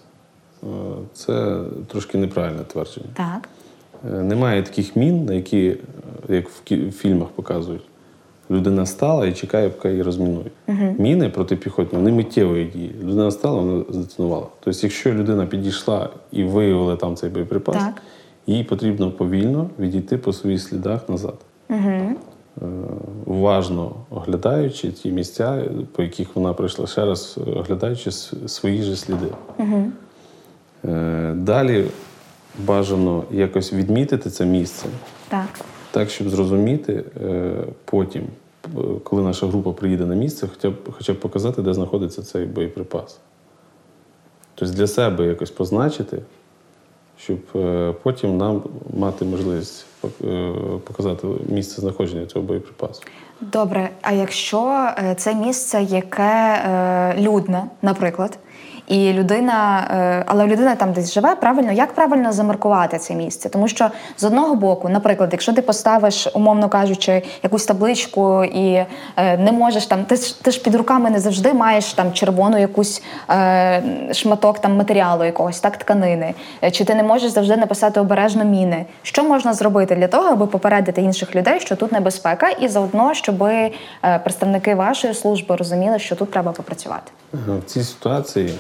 е, 0.62 0.66
це 1.12 1.61
трошки 1.87 2.18
неправильне 2.18 2.64
твердження. 2.64 3.07
Так. 3.14 3.49
Е, 4.14 4.23
Немає 4.23 4.62
таких 4.62 4.97
мін, 4.97 5.25
на 5.25 5.35
які, 5.35 5.77
е, 6.31 6.35
як 6.35 6.49
в 6.71 6.90
фільмах 6.90 7.29
показують, 7.29 7.83
людина 8.51 8.87
стала 8.87 9.27
і 9.27 9.33
чекає, 9.33 9.68
поки 9.68 9.88
її 9.90 10.03
розмінують. 10.03 10.53
Міни 10.99 11.29
протипіхотні, 11.29 11.99
вони 11.99 12.12
миттєвої 12.12 12.64
дії. 12.64 12.94
Людина 13.03 13.31
стала, 13.31 13.61
вона 13.61 13.85
здетонувала. 13.90 14.47
Тобто, 14.61 14.81
якщо 14.83 15.12
людина 15.14 15.47
підійшла 15.47 16.09
і 16.33 16.44
виявила 16.44 16.97
там 16.97 17.16
цей 17.16 17.31
боєприпас, 17.31 17.77
Так. 17.77 18.03
їй 18.47 18.64
потрібно 18.64 19.11
повільно 19.11 19.71
відійти 19.79 20.18
по 20.18 20.33
своїх 20.33 20.62
слідах 20.62 21.09
назад. 21.09 21.35
Е, 21.71 22.16
Уважно 23.27 23.92
оглядаючи 24.11 24.92
ті 24.92 25.11
місця, 25.11 25.62
по 25.92 26.03
яких 26.03 26.37
вона 26.37 26.53
прийшла, 26.53 26.87
ще 26.87 27.05
раз 27.05 27.38
е, 27.47 27.51
оглядаючи 27.51 28.11
свої 28.11 28.83
ж 28.83 28.97
сліди. 28.97 29.27
Е, 30.85 31.33
Далі 31.37 31.87
бажано 32.64 33.25
якось 33.31 33.73
відмітити 33.73 34.31
це 34.31 34.47
місце, 34.47 34.87
Так. 35.29 35.61
так, 35.90 36.11
щоб 36.11 36.29
зрозуміти 36.29 37.05
е, 37.25 37.53
потім, 37.85 38.23
е, 38.66 38.68
коли 39.05 39.23
наша 39.23 39.47
група 39.47 39.73
приїде 39.73 40.07
на 40.07 40.14
місце, 40.14 40.49
хоча 40.55 40.71
б, 40.71 40.75
хоча 40.97 41.12
б 41.12 41.21
показати, 41.21 41.62
де 41.62 41.75
знаходиться 41.75 42.23
цей 42.23 42.47
боєприпас. 42.47 43.18
Тобто 44.55 44.75
для 44.75 44.87
себе 44.87 45.27
якось 45.27 45.51
позначити, 45.51 46.23
щоб 47.18 47.38
е, 47.57 47.94
потім 48.02 48.37
нам 48.37 48.62
мати 48.96 49.24
можливість 49.24 49.87
е, 50.24 50.52
показати 50.85 51.26
місце 51.48 51.81
знаходження 51.81 52.26
цього 52.26 52.44
боєприпасу. 52.44 53.02
Добре, 53.40 53.90
а 54.02 54.12
якщо 54.12 54.90
е, 54.98 55.14
це 55.14 55.35
місце, 55.35 55.83
яке 55.83 57.14
людне, 57.18 57.64
наприклад, 57.83 58.38
і 58.88 59.12
людина, 59.12 59.87
е, 59.90 60.24
але 60.27 60.46
людина 60.46 60.74
там 60.74 60.92
десь 60.92 61.12
живе, 61.12 61.35
правильно, 61.35 61.72
як 61.72 61.92
правильно 61.92 62.33
замаркувати 62.33 62.98
це 62.98 63.14
місце? 63.14 63.48
Тому 63.48 63.68
що 63.68 63.90
з 64.16 64.24
одного 64.24 64.55
боку, 64.55 64.88
наприклад, 64.88 65.29
якщо 65.33 65.53
ти 65.53 65.62
поставиш, 65.62 66.29
умовно 66.35 66.68
кажучи, 66.68 67.22
якусь 67.42 67.66
табличку 67.66 68.44
і 68.44 68.85
е, 69.16 69.37
не 69.37 69.53
можеш 69.53 69.87
там, 69.87 70.05
ти 70.05 70.16
ж 70.16 70.42
ти 70.42 70.51
ж 70.51 70.62
під 70.62 70.74
руками 70.74 71.11
не 71.11 71.20
завжди 71.20 71.53
маєш 71.53 71.92
там 71.92 72.12
червону 72.12 72.59
якусь 72.59 73.03
е, 73.31 73.83
шматок 74.12 74.59
там 74.59 74.77
матеріалу 74.77 75.24
якогось, 75.24 75.61
так 75.61 75.77
тканини, 75.77 76.35
чи 76.72 76.85
ти 76.85 76.94
не 76.94 77.03
можеш 77.03 77.31
завжди 77.31 77.57
написати 77.57 78.01
обережно 78.01 78.44
міни. 78.44 78.87
Що 79.03 79.24
можна 79.24 79.53
зробити 79.53 79.96
для 79.96 80.09
того, 80.09 80.29
аби 80.29 80.46
попередити 80.46 81.03
інших 81.03 81.37
людей, 81.37 81.61
що 81.61 81.77
тут 81.77 81.92
небезпека, 81.92 82.48
і 82.48 82.68
заодно, 82.68 83.14
щоб 83.14 83.44
представники 84.22 84.74
вашої 84.74 85.14
служби 85.14 85.57
розуміли, 85.57 85.98
що 85.98 86.16
тут 86.16 86.31
треба 86.31 86.53
попрацювати? 86.53 87.12
В 87.33 87.62
цій 87.66 87.83
ситуації, 87.83 88.55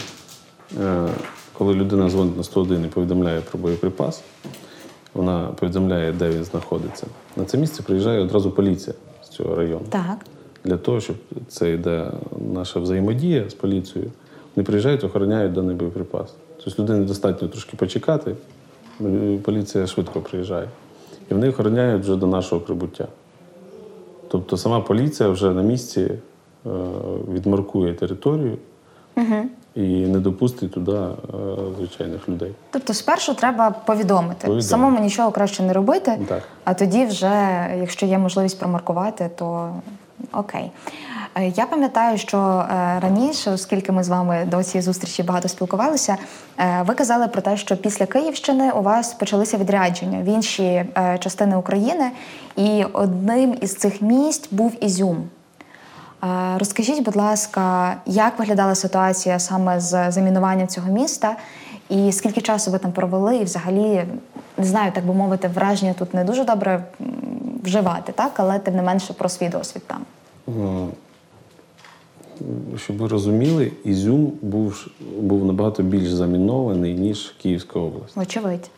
коли 1.52 1.74
людина 1.74 2.10
дзвонить 2.10 2.36
на 2.36 2.42
101 2.42 2.84
і 2.84 2.88
повідомляє 2.88 3.40
про 3.40 3.58
боєприпас, 3.58 4.22
вона 5.14 5.48
повідомляє, 5.60 6.12
де 6.12 6.30
він 6.30 6.44
знаходиться. 6.44 7.06
На 7.36 7.44
це 7.44 7.58
місце 7.58 7.82
приїжджає 7.82 8.20
одразу 8.20 8.50
поліція 8.50 8.96
з 9.24 9.28
цього 9.28 9.54
району. 9.54 9.84
Так. 9.90 10.18
Для 10.64 10.76
того, 10.76 11.00
щоб 11.00 11.16
це 11.48 11.72
йде 11.72 12.10
наша 12.52 12.80
взаємодія 12.80 13.50
з 13.50 13.54
поліцією, 13.54 14.10
вони 14.56 14.66
приїжджають, 14.66 15.04
охороняють 15.04 15.52
даний 15.52 15.76
боєприпас. 15.76 16.34
Тобто 16.64 16.82
людині 16.82 17.04
достатньо 17.04 17.48
трошки 17.48 17.76
почекати, 17.76 18.34
е, 19.00 19.38
поліція 19.44 19.86
швидко 19.86 20.20
приїжджає. 20.20 20.68
І 21.30 21.34
вони 21.34 21.48
охороняють 21.48 22.02
вже 22.02 22.16
до 22.16 22.26
нашого 22.26 22.60
прибуття. 22.60 23.08
Тобто 24.28 24.56
сама 24.56 24.80
поліція 24.80 25.28
вже 25.28 25.50
на 25.50 25.62
місці 25.62 26.00
е, 26.00 26.70
відмаркує 27.32 27.94
територію 27.94 28.56
і 29.78 30.06
не 30.06 30.18
допустить 30.18 30.72
туди 30.72 30.92
е, 30.92 31.14
звичайних 31.78 32.28
людей. 32.28 32.52
Тобто, 32.70 32.94
спершу 32.94 33.34
треба 33.34 33.70
повідомити. 33.70 34.34
Повідомити. 34.40 34.68
Самому 34.68 35.00
нічого 35.00 35.30
краще 35.30 35.62
не 35.62 35.72
робити, 35.72 36.18
Так. 36.28 36.42
а 36.64 36.74
тоді, 36.74 37.04
вже, 37.04 37.66
якщо 37.80 38.06
є 38.06 38.18
можливість 38.18 38.58
промаркувати, 38.58 39.30
то 39.36 39.70
окей. 40.32 40.70
Е, 41.34 41.48
Я 41.48 41.66
пам'ятаю, 41.66 42.18
що 42.18 42.38
е, 42.38 43.00
раніше, 43.00 43.50
оскільки 43.50 43.92
ми 43.92 44.04
з 44.04 44.08
вами 44.08 44.46
до 44.50 44.62
цієї 44.62 44.82
зустрічі 44.82 45.22
багато 45.22 45.48
спілкувалися, 45.48 46.16
ви 46.86 46.94
казали 46.94 47.28
про 47.28 47.42
те, 47.42 47.56
що 47.56 47.76
після 47.76 48.06
Київщини 48.06 48.72
у 48.72 48.82
вас 48.82 49.14
почалися 49.14 49.56
відрядження 49.56 50.22
в 50.22 50.24
інші 50.24 50.84
частини 51.18 51.56
України, 51.56 52.10
і 52.56 52.84
одним 52.92 53.58
із 53.60 53.76
цих 53.76 54.02
місць 54.02 54.48
був 54.50 54.84
Ізюм. 54.84 55.28
Е, 56.24 56.58
Розкажіть, 56.58 57.04
будь 57.04 57.16
ласка, 57.16 57.96
як 58.06 58.38
виглядала 58.38 58.74
ситуація 58.74 59.38
саме 59.38 59.80
з 59.80 60.10
замінуванням 60.10 60.68
цього 60.68 60.92
міста, 60.92 61.36
і 61.88 62.12
скільки 62.12 62.40
часу 62.40 62.70
ви 62.70 62.78
там 62.78 62.92
провели, 62.92 63.36
і 63.36 63.44
взагалі 63.44 64.04
не 64.58 64.64
знаю, 64.64 64.92
так 64.94 65.06
би 65.06 65.14
мовити, 65.14 65.48
враження 65.48 65.92
тут 65.92 66.14
не 66.14 66.24
дуже 66.24 66.44
добре 66.44 66.84
вживати, 67.64 68.12
так, 68.12 68.32
але 68.36 68.58
тим 68.58 68.76
не 68.76 68.82
менше 68.82 69.12
про 69.12 69.28
свій 69.28 69.48
досвід 69.48 69.82
там. 69.86 70.00
Ну, 70.46 70.88
Щоб 72.76 72.96
ви 72.96 73.08
розуміли, 73.08 73.72
Ізюм 73.84 74.32
був, 74.42 74.86
був 75.20 75.44
набагато 75.44 75.82
більш 75.82 76.10
замінований, 76.12 76.94
ніж 76.94 77.34
Київська 77.42 77.78
область. 77.78 78.16
Вочевидь. 78.16 78.70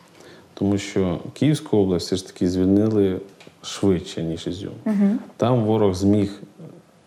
Тому 0.53 0.77
що 0.77 1.19
Київську 1.33 1.77
область 1.77 2.05
все 2.05 2.15
ж 2.15 2.27
таки 2.27 2.49
звільнили 2.49 3.21
швидше, 3.61 4.23
ніж 4.23 4.47
Ізюм. 4.47 4.73
Там 5.37 5.63
ворог 5.65 5.93
зміг 5.93 6.41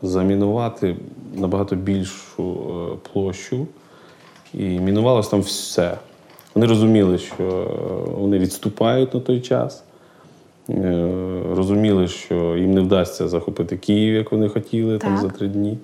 замінувати 0.03 0.97
набагато 1.35 1.77
більшу 1.77 2.43
е, 2.43 2.97
площу, 3.13 3.67
і 4.55 4.65
мінувалось 4.65 5.29
там 5.29 5.41
все. 5.41 5.99
Вони 6.55 6.67
розуміли, 6.67 7.19
що 7.19 7.45
е, 7.45 8.11
вони 8.11 8.39
відступають 8.39 9.15
на 9.15 9.21
той 9.21 9.41
час. 9.41 9.85
Е, 10.71 11.09
Розуміли, 11.57 12.09
що 12.09 12.57
їм 12.57 12.75
не 12.75 12.81
вдасться 12.81 13.29
захопити 13.29 13.77
Київ, 13.77 14.15
як 14.15 14.33
вони 14.33 14.49
хотіли 14.49 14.99
там 14.99 15.19
за 15.19 15.29
три 15.29 15.49
дні. 15.49 15.79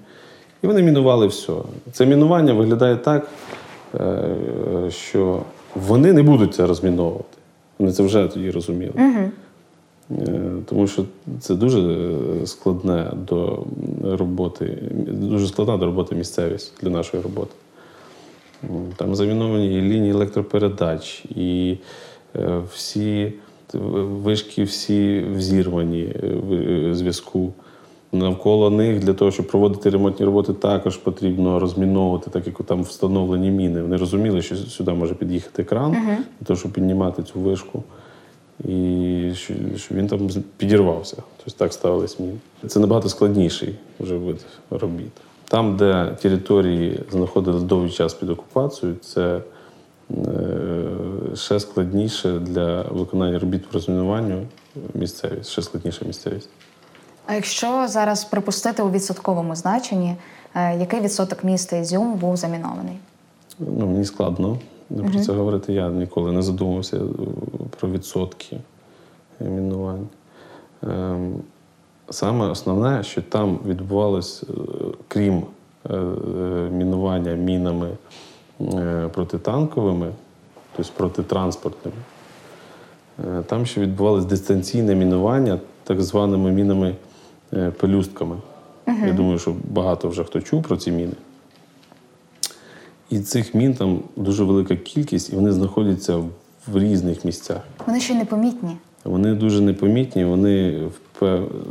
І 0.62 0.66
вони 0.66 0.83
мінували 0.83 1.27
все. 1.27 1.53
Це 1.92 2.07
мінування 2.07 2.53
виглядає 2.53 2.96
так, 2.96 3.29
що 4.88 5.42
вони 5.75 6.12
не 6.12 6.23
будуть 6.23 6.55
це 6.55 6.66
розміновувати. 6.66 7.38
Вони 7.79 7.92
це 7.92 8.03
вже 8.03 8.27
тоді 8.27 8.51
розуміли. 8.51 8.92
Е, 8.99 9.31
Тому 10.66 10.87
що 10.87 11.05
це 11.40 11.55
дуже 11.55 11.81
е, 11.81 12.46
складне 12.46 13.12
до 13.29 13.64
роботи, 14.03 14.79
дуже 15.09 15.46
складна 15.46 15.77
до 15.77 15.87
роботи 15.87 16.14
місцевість 16.14 16.73
для 16.83 16.90
нашої 16.90 17.23
роботи. 17.23 17.51
Там 18.96 19.14
заміновані 19.14 19.79
і 19.79 19.81
лінії 19.81 20.11
електропередач, 20.11 21.25
і 21.37 21.77
е, 22.37 22.61
всі 22.75 23.33
вишки 24.23 24.64
всі 24.64 25.25
взірвані 25.37 26.01
е, 26.03 26.29
в- 26.49 26.53
е, 26.53 26.94
зв'язку. 26.94 27.53
Навколо 28.12 28.70
них 28.70 28.99
для 29.01 29.14
того, 29.14 29.31
щоб 29.31 29.46
проводити 29.46 29.90
ремонтні 29.90 30.27
роботи, 30.27 30.53
також 30.53 30.96
потрібно 30.96 31.59
розміновувати, 31.59 32.31
так 32.31 32.46
як 32.46 32.57
там 32.66 32.83
встановлені 32.83 33.51
міни. 33.51 33.83
Вони 33.83 33.96
розуміли, 33.96 34.42
що 34.42 34.57
сюди 34.57 34.92
може 34.92 35.14
під'їхати 35.14 35.64
кран 35.64 35.92
для 36.40 36.46
того, 36.46 36.59
щоб 36.61 36.73
піднімати 36.73 37.23
цю 37.23 37.40
вишку, 37.40 37.83
і 38.64 39.33
щоб 39.77 39.96
він 39.96 40.07
там 40.07 40.29
підірвався. 40.57 41.16
Тобто 41.37 41.59
так 41.59 41.73
ставились 41.73 42.20
міни. 42.20 42.38
Це 42.68 42.81
набагато 42.81 43.09
складніший 43.09 43.75
вже 44.01 44.16
вид 44.16 44.46
робіт. 44.70 45.12
Там, 45.49 45.77
де 45.77 46.16
території 46.23 47.01
знаходились 47.11 47.62
довгий 47.62 47.90
час 47.90 48.14
під 48.14 48.31
окупацією, 48.31 48.99
це 48.99 49.40
е, 50.11 50.23
ще 51.35 51.61
складніше 51.61 52.38
для 52.38 52.83
виконання 52.83 53.38
робіт 53.38 53.66
по 53.66 53.73
розмінуванню 53.73 54.46
місцевість, 54.94 55.51
ще 55.51 55.62
складніша 55.62 56.05
місцевість. 56.05 56.49
А 57.27 57.35
якщо 57.35 57.88
зараз 57.88 58.25
припустити 58.25 58.83
у 58.83 58.90
відсотковому 58.90 59.57
значенні, 59.57 60.16
е, 60.55 60.79
який 60.79 61.01
відсоток 61.01 61.44
міста 61.44 61.77
Ізюм 61.77 62.14
був 62.14 62.37
замінований? 62.37 62.96
Ну, 63.59 63.87
мені 63.87 64.05
складно 64.05 64.59
про 64.96 65.20
це 65.20 65.33
говорити. 65.33 65.72
Я 65.72 65.88
ніколи 65.88 66.33
не 66.33 66.42
задумувався 66.42 66.96
е, 66.96 67.00
про 67.81 67.90
відсотки 67.90 68.57
мінувань. 69.40 70.09
Ем, 70.83 71.35
Саме 72.12 72.46
основне, 72.46 73.03
що 73.03 73.22
там 73.22 73.59
відбувалось, 73.66 74.42
е, 74.42 74.53
крім 75.09 75.42
е, 75.90 75.96
мінування 76.72 77.35
мінами 77.35 77.90
протитанковими, 79.12 80.12
тобто 80.76 80.92
протитранспортними, 80.96 81.96
там 83.46 83.66
ще 83.66 83.81
відбувалось 83.81 84.24
дистанційне 84.24 84.94
мінування 84.94 85.59
так 85.85 86.03
званими 86.03 86.53
мінами 86.53 86.94
е, 87.53 87.70
пелюстками. 87.70 88.37
Я 88.87 89.12
думаю, 89.12 89.38
що 89.38 89.55
багато 89.70 90.09
вже 90.09 90.24
хто 90.24 90.40
чув 90.40 90.62
про 90.62 90.76
ці 90.76 90.92
міни. 90.92 91.12
І 93.11 93.18
цих 93.18 93.55
мін 93.55 93.75
там 93.75 94.01
дуже 94.16 94.44
велика 94.44 94.77
кількість, 94.77 95.33
і 95.33 95.37
вони 95.37 95.53
знаходяться 95.53 96.16
в 96.66 96.79
різних 96.79 97.25
місцях. 97.25 97.61
Вони 97.87 98.01
ще 98.01 98.12
й 98.12 98.16
непомітні. 98.16 98.77
Вони 99.05 99.35
дуже 99.35 99.61
непомітні, 99.61 100.25
вони 100.25 100.81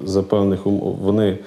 за 0.06 0.24
певних 0.24 0.68
умов 0.68 0.98
вони 1.02 1.38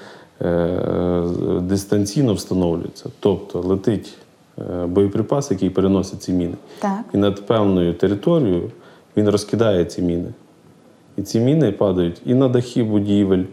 е, 0.43 1.23
дистанційно 1.61 2.35
встановлюються. 2.35 3.11
Тобто 3.21 3.61
летить 3.61 4.15
е, 4.59 4.87
боєприпас, 4.87 5.51
який 5.51 5.71
переносить 5.71 6.23
ці 6.23 6.33
міни. 6.33 6.55
Так. 6.79 7.01
І 7.15 7.17
над 7.17 7.47
певною 7.47 7.95
територією 7.95 8.71
він 9.17 9.29
розкидає 9.29 9.85
ці 9.85 10.03
міни. 10.03 10.29
І 11.17 11.23
ці 11.23 11.41
міни 11.41 11.73
падають 11.73 12.23
і 12.27 12.35
на 12.35 12.49
дахи 12.49 12.83
будівель, 12.83 13.45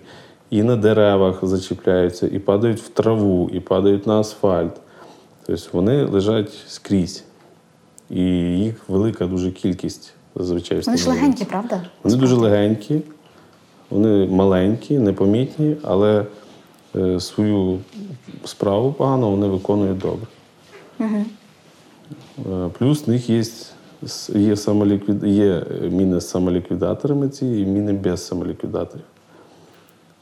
і 0.50 0.64
на 0.64 0.76
деревах 0.76 1.46
зачіпляються, 1.46 2.28
і 2.28 2.40
падають 2.40 2.80
в 2.80 2.90
траву, 2.90 3.50
і 3.54 3.60
падають 3.60 4.08
на 4.08 4.20
асфальт. 4.20 4.74
Тобто 5.50 5.70
вони 5.72 6.04
лежать 6.04 6.54
скрізь. 6.68 7.24
І 8.10 8.22
їх 8.24 8.90
велика 8.90 9.28
дуже 9.28 9.52
кількість 9.52 10.14
зазвичай. 10.36 10.80
Вони 10.80 10.98
ж 10.98 11.10
легенькі, 11.10 11.46
правда? 11.46 11.82
Вони 12.04 12.16
дуже 12.16 12.36
легенькі, 12.36 13.02
вони 13.90 14.26
маленькі, 14.26 15.00
непомітні, 15.00 15.76
але 15.84 16.26
е, 16.96 17.20
свою 17.20 17.80
справу 18.46 18.94
погано 18.94 19.32
вони 19.32 19.48
виконують 19.48 19.98
добре. 19.98 20.28
Е, 21.00 22.70
плюс 22.80 23.08
в 23.08 23.10
них 23.10 23.30
є, 23.30 23.44
є, 24.36 24.56
самоліквід... 24.56 25.24
є 25.24 25.64
міни 25.92 26.22
з 26.22 26.30
самоліквідаторами 26.30 27.30
ці 27.30 27.46
і 27.46 27.66
міни 27.66 27.94
без 27.94 28.28
самоліквідаторів. 28.28 29.06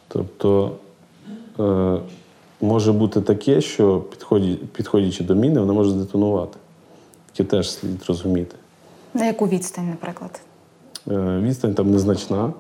Тобто 0.08 0.72
е, 1.60 1.98
може 2.62 2.92
бути 2.92 3.22
таке, 3.22 3.62
що 3.62 4.00
підходячи 4.74 5.24
до 5.24 5.36
міни, 5.36 5.60
вона 5.60 5.74
може 5.74 5.90
здетонувати. 5.90 6.58
Таке 7.32 7.50
теж 7.50 7.72
слід 7.72 8.04
розуміти. 8.08 8.56
На 9.14 9.26
яку 9.26 9.48
відстань, 9.48 9.90
наприклад? 9.90 10.42
Е, 11.12 11.40
Відстань 11.44 11.74
там 11.74 11.92
незначна, 11.92 12.54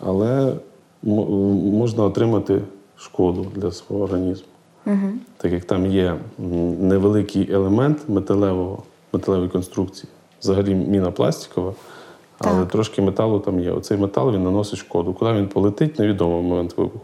але 0.00 0.54
можна 1.02 2.04
отримати 2.04 2.60
шкоду 2.96 3.46
для 3.54 3.72
свого 3.72 4.04
організму. 4.04 4.46
Так 5.36 5.52
як 5.52 5.64
там 5.64 5.86
є 5.86 6.16
невеликий 6.80 7.52
елемент 7.52 7.98
металевого, 8.08 8.82
металевої 9.12 9.48
конструкції, 9.50 10.08
взагалі 10.40 10.74
міна 10.74 11.10
пластикова, 11.10 11.74
але 12.38 12.60
Так. 12.60 12.72
трошки 12.72 13.02
металу 13.02 13.40
там 13.40 13.60
є. 13.60 13.72
Оцей 13.72 13.98
метал 13.98 14.32
він 14.32 14.42
наносить 14.44 14.78
шкоду. 14.78 15.14
Куди 15.14 15.32
він 15.32 15.48
полетить, 15.48 15.98
невідомо 15.98 16.38
в 16.40 16.42
момент 16.42 16.76
вибуху. 16.76 17.00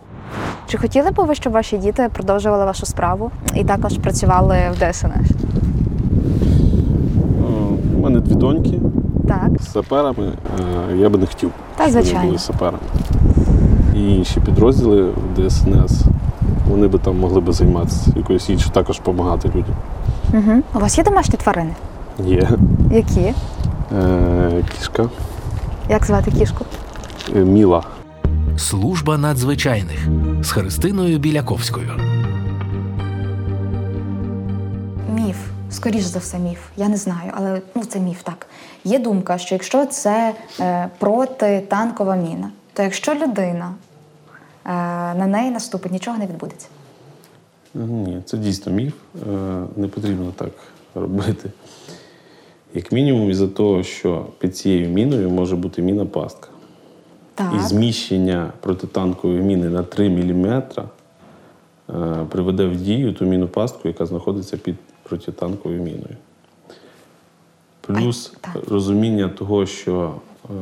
Чи 0.67 0.79
хотіли 0.79 1.11
б 1.11 1.15
ви, 1.27 1.35
щоб 1.35 1.53
ваші 1.53 1.79
діти 1.79 2.09
продовжували 2.13 2.65
вашу 2.65 2.87
справу 2.87 3.31
і 3.55 3.65
також 3.65 3.99
працювали 3.99 4.57
в 4.73 4.93
ДСНС? 4.93 5.31
Е, 7.41 7.45
У 7.97 8.01
мене 8.03 8.21
дві 8.21 8.35
доньки 8.35 8.81
Так. 9.29 9.51
з 9.63 9.73
саперами. 9.73 10.33
е, 10.93 10.97
Я 10.97 11.09
би 11.09 11.19
не 11.19 11.27
хотів, 11.27 11.51
Та, 11.77 11.89
щоб 11.91 12.05
вони 12.15 12.27
були 12.27 12.39
саперами. 12.39 12.79
І 13.97 14.15
інші 14.15 14.41
підрозділи 14.41 15.03
в 15.03 15.49
ДСНС, 15.49 16.03
вони 16.69 16.89
би 16.89 16.99
там 16.99 17.19
могли 17.19 17.41
би 17.41 17.53
займатися 17.53 18.11
якоюсь 18.17 18.51
іншою, 18.51 18.73
також 18.73 18.99
допомагати 18.99 19.49
людям. 19.49 19.75
Угу. 20.33 20.63
У 20.75 20.79
вас 20.79 20.99
є 20.99 21.05
домашні 21.05 21.35
тварини? 21.39 21.73
Є 22.25 22.49
Які? 22.93 23.35
е, 24.03 24.63
кішка 24.79 25.05
Як 25.91 26.05
звати 26.07 26.31
кішку? 26.31 26.65
е, 27.37 27.39
Міла. 27.39 27.83
Служба 28.57 29.19
надзвичайних 29.19 30.07
з 30.43 30.51
Христиною 30.51 31.19
Біляковською. 31.19 31.91
Міф. 35.15 35.37
Скоріш 35.71 36.03
за 36.03 36.19
все, 36.19 36.39
міф. 36.39 36.59
Я 36.77 36.89
не 36.89 36.97
знаю, 36.97 37.31
але 37.35 37.61
ну 37.75 37.85
це 37.85 38.01
міф 38.01 38.23
так. 38.23 38.47
Є 38.85 38.99
думка, 38.99 39.39
що 39.39 39.55
якщо 39.55 39.87
це 39.87 40.35
е, 40.61 40.89
протитанкова 40.99 42.17
міна, 42.17 42.51
то 42.73 42.83
якщо 42.83 43.15
людина 43.15 43.75
е, 44.65 44.69
на 45.15 45.27
неї 45.27 45.51
наступить, 45.51 45.93
нічого 45.93 46.19
не 46.19 46.27
відбудеться. 46.27 46.67
Ні, 47.75 48.23
це 48.25 48.37
дійсно 48.37 48.73
міф. 48.73 48.95
Е, 49.15 49.63
Не 49.77 49.89
потрібно 49.89 50.33
так 50.37 50.53
робити. 50.95 51.51
Як 52.75 52.93
мінімум, 52.93 53.31
із-за 53.31 53.49
того, 53.49 53.83
що 53.83 54.27
під 54.39 54.57
цією 54.57 54.89
міною 54.89 55.31
може 55.31 55.57
бути 55.57 55.83
міна 55.83 56.07
пастка. 56.07 56.49
Так. 57.35 57.53
І 57.57 57.59
зміщення 57.59 58.53
протитанкової 58.61 59.41
міни 59.41 59.69
на 59.69 59.83
3 59.83 60.11
мм 60.11 60.47
е, 60.55 62.27
приведе 62.29 62.67
в 62.67 62.77
дію 62.77 63.13
ту 63.13 63.25
міну 63.25 63.49
пастку, 63.49 63.89
яка 63.89 64.07
знаходиться 64.07 64.57
під 64.57 64.77
протитанковою 65.03 65.83
міною. 65.83 66.17
Плюс 67.81 68.33
А, 68.43 68.49
розуміння 68.69 69.29
того, 69.29 69.67
що 69.67 70.15
е, 70.51 70.55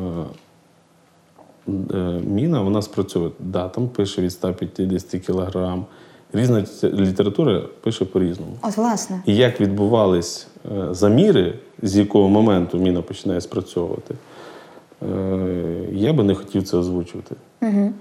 е, 1.94 2.20
міна 2.26 2.61
вона 2.61 2.83
спрацьовує. 2.83 3.33
Да, 3.38 3.68
там 3.68 3.88
пише 3.88 4.22
від 4.22 4.33
150 4.33 5.26
кг. 5.26 5.76
Різна 6.33 6.64
література 6.85 7.62
пише 7.80 8.04
по-різному. 8.04 8.52
От, 8.62 8.76
власне. 8.76 9.22
І 9.26 9.37
як 9.37 9.61
відбувались 9.61 10.46
заміри, 10.90 11.59
з 11.83 11.96
якого 11.96 12.28
моменту 12.28 12.78
міна 12.78 13.02
починає 13.02 13.40
спрацьовувати, 13.40 14.14
я 15.92 16.12
би 16.12 16.24
не 16.24 16.34
хотів 16.34 16.62
це 16.62 16.76
озвучувати. 16.76 17.34
Угу. 17.62 17.92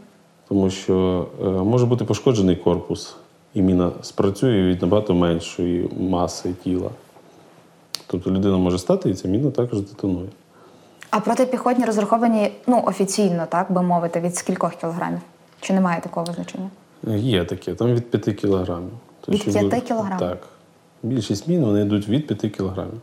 Тому 0.48 0.70
що 0.70 1.28
е, 1.42 1.46
може 1.46 1.86
бути 1.86 2.06
пошкоджений 2.06 2.56
корпус, 2.56 3.16
і 3.54 3.62
міна 3.62 3.92
спрацює 4.02 4.64
від 4.64 4.82
набагато 4.82 5.14
меншої 5.14 5.90
маси 6.00 6.54
тіла. 6.64 6.90
Тобто 8.08 8.32
людина 8.32 8.58
може 8.58 8.80
стати, 8.80 9.10
і 9.10 9.14
ця 9.14 9.28
міна 9.28 9.52
також 9.52 9.82
детонує. 9.82 10.28
А 11.10 11.20
протипіхотні 11.20 11.86
розраховані 11.86 12.52
ну, 12.68 12.84
офіційно, 12.86 13.46
так 13.50 13.72
би 13.72 13.82
мовити, 13.82 14.20
від 14.20 14.36
скількох 14.36 14.76
кілограмів? 14.76 15.20
Чи 15.62 15.74
немає 15.74 16.02
такого 16.02 16.26
визначення? 16.26 16.70
Е, 17.08 17.18
Є 17.18 17.46
таке, 17.46 17.76
там 17.76 17.94
від 17.94 18.12
5 18.12 18.36
кілограмів. 18.36 18.92
Тобто, 19.22 19.32
Від 19.32 19.56
щоб- 19.56 19.70
5 19.70 19.84
кілограмів? 19.84 20.20
Так. 20.20 20.38
Більшість 21.04 21.48
мін 21.48 21.66
вони 21.66 21.82
йдуть 21.82 22.10
від 22.10 22.28
5 22.28 22.50
кілограмів. 22.50 23.02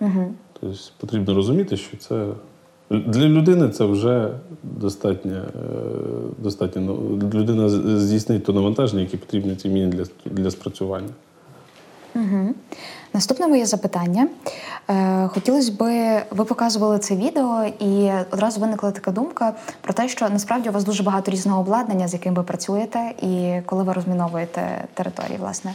Угу. 0.00 0.34
Тобто 0.60 0.76
потрібно 0.96 1.34
розуміти, 1.34 1.76
що 1.76 1.96
це 1.96 2.26
для 2.90 3.28
людини 3.28 3.68
це 3.68 3.84
вже 3.84 4.30
достатньо. 4.62 5.32
е, 5.32 5.42
достатньо 6.38 6.82
ну, 6.82 7.18
людина 7.34 7.68
здійснить 7.98 8.44
то 8.44 8.52
навантаження, 8.52 9.02
яке 9.02 9.16
потрібно 9.16 9.54
цій 9.54 9.68
міні 9.68 9.86
для, 9.86 10.04
для 10.24 10.50
спрацювання. 10.50 11.08
Наступне 13.14 13.46
моє 13.46 13.66
запитання. 13.66 14.28
Е, 14.90 15.28
хотілося 15.28 15.72
би, 15.72 16.22
ви 16.30 16.44
показували 16.44 16.98
це 16.98 17.16
відео, 17.16 17.64
і 17.80 18.10
одразу 18.30 18.60
виникла 18.60 18.90
така 18.90 19.10
думка 19.10 19.52
про 19.80 19.94
те, 19.94 20.08
що 20.08 20.28
насправді 20.28 20.68
у 20.68 20.72
вас 20.72 20.84
дуже 20.84 21.02
багато 21.02 21.30
різного 21.30 21.60
обладнання, 21.60 22.08
з 22.08 22.12
яким 22.12 22.34
ви 22.34 22.42
працюєте, 22.42 23.14
і 23.22 23.60
коли 23.66 23.82
ви 23.82 23.92
розміновуєте 23.92 24.84
території, 24.94 25.38
власне. 25.40 25.74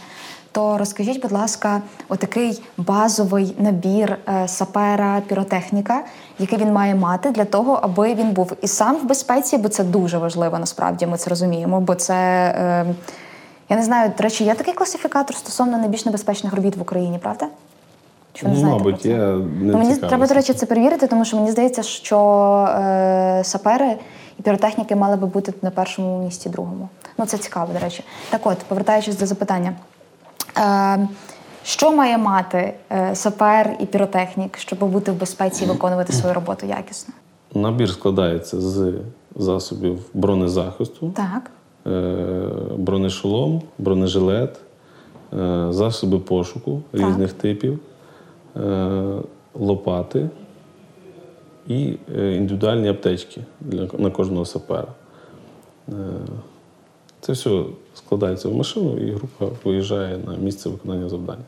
То 0.52 0.78
розкажіть, 0.78 1.22
будь 1.22 1.32
ласка, 1.32 1.82
отакий 2.10 2.64
базовий 2.78 3.56
набір 3.60 4.18
е, 4.28 4.48
сапера, 4.48 5.22
піротехніка, 5.28 6.04
який 6.40 6.60
він 6.60 6.74
має 6.74 6.96
мати 6.96 7.32
для 7.32 7.46
того, 7.46 7.80
аби 7.82 8.14
він 8.14 8.32
був 8.32 8.54
і 8.62 8.68
сам 8.68 8.96
в 8.96 9.04
безпеці, 9.04 9.58
бо 9.58 9.70
це 9.70 9.84
дуже 9.84 10.18
важливо, 10.18 10.60
насправді 10.60 11.08
ми 11.08 11.18
це 11.18 11.30
розуміємо, 11.30 11.82
бо 11.82 11.96
це. 11.96 12.14
Е, 12.58 12.86
я 13.70 13.78
не 13.78 13.84
знаю, 13.84 14.12
до 14.18 14.24
речі, 14.24 14.44
є 14.44 14.54
такий 14.54 14.74
класифікатор 14.74 15.36
стосовно 15.36 15.78
найбільш 15.78 16.06
небезпечних 16.06 16.54
робіт 16.54 16.76
в 16.76 16.82
Україні, 16.82 17.20
правда? 17.20 17.48
Чи 18.34 18.46
ви 18.46 18.52
не 18.52 18.58
Ну, 18.58 18.62
знаєте 18.62 18.84
мабуть, 18.84 19.06
я 19.06 19.18
не 19.62 19.72
Ну, 19.72 19.78
мені 19.78 19.96
треба, 19.96 20.28
до 20.28 20.34
речі, 20.34 20.54
це 20.54 20.66
перевірити, 20.66 21.08
тому 21.08 21.26
що 21.26 21.38
мені 21.38 21.52
здається, 21.52 21.84
що 21.84 22.20
е, 22.80 23.42
сапери 23.44 23.96
і 24.40 24.42
піротехніки 24.42 24.96
мали 24.96 25.16
би 25.16 25.28
бути 25.28 25.54
на 25.62 25.72
першому 25.72 26.24
місці 26.24 26.50
другому. 26.50 26.90
Ну, 27.18 27.26
це 27.26 27.38
цікаво, 27.38 27.74
до 27.74 27.80
речі. 27.80 28.04
Так 28.30 28.42
от, 28.44 28.58
повертаючись 28.58 29.18
до 29.18 29.26
запитання. 29.26 29.74
Е, 30.58 31.08
що 31.64 31.92
має 31.92 32.18
мати 32.18 32.74
е, 32.92 33.16
сапер 33.16 33.76
і 33.80 33.86
піротехнік, 33.86 34.58
щоб 34.58 34.80
бути 34.80 35.12
в 35.12 35.16
безпеці 35.16 35.64
і 35.64 35.68
виконувати 35.68 36.14
свою 36.14 36.34
роботу 36.34 36.66
якісно? 36.66 37.14
Набір 37.54 37.90
складається 37.90 38.62
з 38.62 38.94
засобів 39.36 40.00
бронезахисту, 40.14 41.12
Так. 41.16 41.52
е, 41.88 42.48
бронешолом, 42.78 43.62
бронежилет, 43.78 44.60
засоби 45.70 46.20
пошуку 46.20 46.82
Так. 46.92 47.02
різних 47.02 47.34
типів, 47.34 47.80
лопати 49.54 50.30
і 51.68 51.98
індивідуальні 52.08 52.90
аптечки 52.90 53.42
для, 53.62 53.88
на 53.98 54.12
кожного 54.12 54.46
сапера. 54.46 54.88
Це 57.22 57.32
все 57.32 57.64
складається 57.96 58.50
в 58.50 58.56
машину, 58.56 58.98
і 58.98 59.12
група 59.12 59.46
виїжджає 59.64 60.18
на 60.18 60.36
місце 60.36 60.70
виконання 60.70 61.10
завдання. 61.10 61.44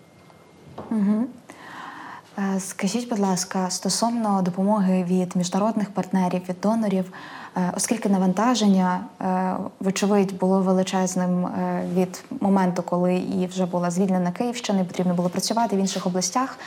Е, 2.38 2.60
Скажіть, 2.60 3.10
будь 3.10 3.20
ласка, 3.20 3.70
стосовно 3.70 4.42
допомоги 4.42 5.04
від 5.04 5.36
міжнародних 5.36 5.90
партнерів, 5.90 6.42
від 6.50 6.56
донорів, 6.64 7.06
е, 7.58 7.74
оскільки 7.78 8.10
навантаження, 8.10 9.00
е, 9.22 9.56
вочевидь, 9.80 10.38
було 10.38 10.62
величезним 10.62 11.48
від 11.96 12.24
моменту, 12.42 12.84
коли 12.84 13.16
і 13.16 13.48
вже 13.48 13.66
була 13.66 13.92
звільнена 13.92 14.32
Київщина, 14.32 14.80
і 14.80 14.84
потрібно 14.84 15.14
було 15.14 15.30
працювати 15.30 15.76
в 15.76 15.80
інших 15.80 16.08
областях. 16.08 16.60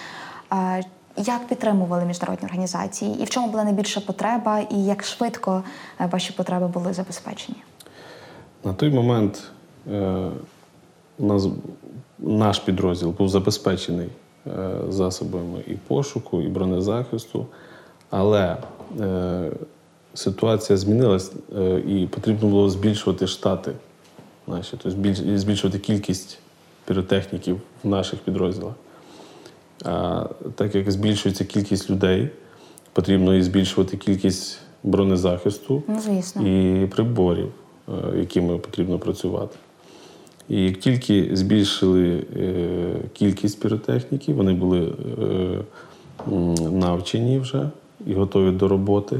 Як 1.17 1.47
підтримували 1.47 2.05
міжнародні 2.05 2.47
організації, 2.47 3.23
і 3.23 3.25
в 3.25 3.31
чому 3.31 3.47
була 3.47 3.65
найбільша 3.65 4.01
потреба, 4.01 4.61
і 4.61 4.85
як 4.85 5.05
швидко 5.05 5.63
ваші 5.99 6.33
потреби 6.33 6.69
були 6.69 6.93
забезпечені? 6.93 7.59
На 8.67 8.73
той 8.73 8.91
момент 8.91 9.43
е, 9.93 10.31
у 11.19 11.27
нас, 11.27 11.49
наш 12.19 12.59
підрозділ 12.59 13.11
був 13.11 13.29
забезпечений 13.29 14.09
е, 14.47 14.71
засобами 14.89 15.64
і 15.67 15.75
пошуку, 15.75 16.43
і 16.43 16.49
бронезахисту, 16.49 17.47
але 18.11 18.57
е, 19.01 19.51
ситуація 20.14 20.77
змінилась 20.77 21.33
е, 21.59 21.81
і 21.87 22.07
потрібно 22.07 22.49
було 22.49 22.71
збільшувати 22.71 23.27
штати 23.27 23.73
наші, 24.47 24.71
тобто 24.71 24.91
збільш- 24.91 25.37
збільшувати 25.39 25.79
кількість 25.79 26.39
піротехніків 26.85 27.61
в 27.85 27.89
наших 27.89 28.19
підрозділах. 28.19 28.75
А 29.85 30.25
так 30.55 30.75
як 30.75 30.91
збільшується 30.91 31.45
кількість 31.45 31.91
людей, 31.91 32.31
потрібно 32.93 33.35
і 33.35 33.43
збільшувати 33.43 33.97
кількість 33.97 34.59
бронезахисту 34.83 35.83
Ну, 35.89 36.01
і 36.83 36.87
приборів, 36.87 37.53
якими 38.18 38.59
потрібно 38.59 38.99
працювати. 38.99 39.57
І 40.49 40.64
як 40.64 40.76
тільки 40.76 41.30
збільшили 41.32 42.22
е, 42.37 42.55
кількість 43.12 43.61
піротехніків, 43.61 44.37
вони 44.37 44.53
були 44.53 44.93
е, 45.22 46.32
навчені 46.72 47.39
вже 47.39 47.70
і 48.07 48.14
готові 48.14 48.51
до 48.51 48.68
роботи. 48.68 49.16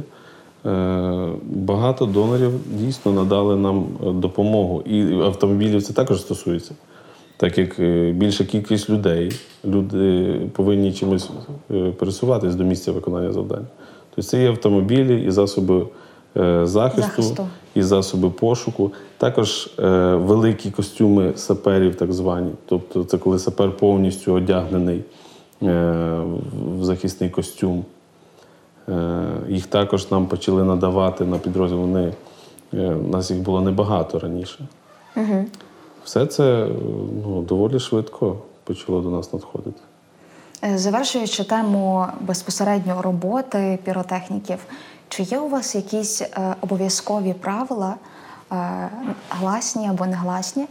е, 0.67 1.29
Багато 1.45 2.07
донорів 2.07 2.51
дійсно 2.79 3.13
надали 3.13 3.57
нам 3.57 3.87
е, 4.07 4.11
допомогу. 4.13 4.83
І 4.83 5.13
автомобілів 5.21 5.83
це 5.83 5.93
також 5.93 6.21
стосується. 6.21 6.75
Так 7.37 7.59
як 7.59 7.79
е, 7.79 8.13
більша 8.13 8.45
кількість 8.45 8.91
людей, 8.91 9.33
люди 9.65 10.35
повинні 10.53 10.93
чимось 10.93 11.31
е, 11.71 11.91
пересуватись 11.91 12.55
до 12.55 12.65
місця 12.65 12.93
виконання 12.93 13.33
завдань. 13.33 13.67
Тобто 14.15 14.31
це 14.31 14.43
і 14.45 14.47
автомобілі, 14.47 15.23
і 15.27 15.31
засоби 15.31 15.81
е, 15.81 15.85
захисту, 16.67 17.03
Захисту. 17.03 17.49
і 17.75 17.83
засоби 17.83 18.31
пошуку. 18.31 18.93
Також 19.19 19.71
е, 19.79 20.15
великі 20.15 20.71
костюми 20.71 21.33
саперів, 21.37 21.95
так 21.95 22.13
звані. 22.13 22.51
Тобто, 22.67 23.05
це 23.05 23.19
коли 23.19 23.39
сапер 23.39 23.77
повністю 23.77 24.33
одягнений 24.33 25.05
е, 25.63 26.23
в 26.79 26.85
захисний 26.85 27.31
костюм. 27.31 27.85
Е, 28.89 29.23
їх 29.49 29.67
також 29.67 30.11
нам 30.11 30.27
почали 30.27 30.65
надавати 30.65 31.25
на 31.25 31.39
підрозділ. 31.39 31.79
Вони, 31.79 32.13
е, 32.75 32.95
у 32.95 33.09
нас 33.09 33.31
їх 33.31 33.41
було 33.41 33.61
небагато 33.61 34.19
раніше. 34.19 34.67
Все 36.05 36.27
це 36.27 36.45
е, 36.45 36.69
ну, 37.25 37.43
доволі 37.43 37.79
швидко 37.79 38.37
почало 38.65 39.01
до 39.01 39.11
нас 39.11 39.33
надходити. 39.33 39.81
Е, 40.65 40.79
Завершуючи 40.79 41.45
тему 41.45 42.07
безпосередньо 42.21 43.03
роботи 43.03 43.79
піротехніків, 43.85 44.59
чи 45.09 45.23
є 45.23 45.39
у 45.39 45.49
вас 45.49 45.75
якісь 45.75 46.23
е, 46.23 46.55
обов'язкові 46.61 47.33
правила, 47.33 47.95
е, 48.53 48.89
гласні 49.31 49.89
або 49.89 50.07
негласні, 50.07 50.67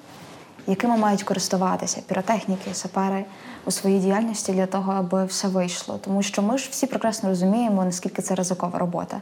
якими 0.68 0.98
мають 0.98 1.24
користуватися 1.24 2.02
піротехніки, 2.08 2.74
сапери 2.74 3.26
у 3.66 3.72
своїй 3.72 4.00
діяльності 4.00 4.52
для 4.52 4.66
того, 4.66 4.92
аби 4.92 5.26
все 5.26 5.48
вийшло? 5.48 6.00
Тому 6.06 6.24
що 6.24 6.42
ми 6.42 6.58
ж 6.58 6.68
всі 6.72 6.88
прекрасно 6.88 7.30
розуміємо, 7.30 7.86
наскільки 7.86 8.22
це 8.22 8.36
ризикова 8.36 8.80
робота. 8.80 9.22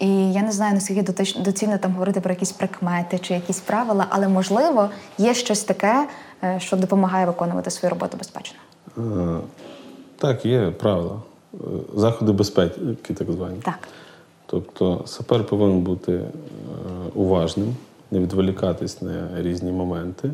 І 0.00 0.32
я 0.32 0.42
не 0.42 0.52
знаю, 0.52 0.74
наскільки 0.74 1.02
доцільно 1.38 1.78
там 1.78 1.92
говорити 1.92 2.20
про 2.20 2.32
якісь 2.32 2.52
прикмети 2.52 3.18
чи 3.18 3.34
якісь 3.34 3.60
правила, 3.60 4.06
але 4.10 4.28
можливо 4.28 4.90
є 5.18 5.34
щось 5.34 5.64
таке, 5.64 6.08
е, 6.44 6.60
що 6.60 6.76
допомагає 6.76 7.26
виконувати 7.26 7.70
свою 7.70 7.90
роботу 7.90 8.16
безпечно. 8.16 8.58
Е, 8.98 9.00
Так, 10.18 10.46
є 10.46 10.70
правила. 10.70 11.22
Е, 11.54 11.56
Заходи 11.96 12.32
безпеки, 12.32 13.14
так 13.14 13.32
звані. 13.32 13.60
Так. 13.62 13.88
Тобто 14.46 15.02
сапер 15.06 15.46
повинен 15.46 15.80
бути 15.80 16.12
е, 16.12 16.28
уважним, 17.14 17.76
не 18.10 18.18
відволікатись 18.18 19.02
на 19.02 19.28
різні 19.42 19.72
моменти. 19.72 20.30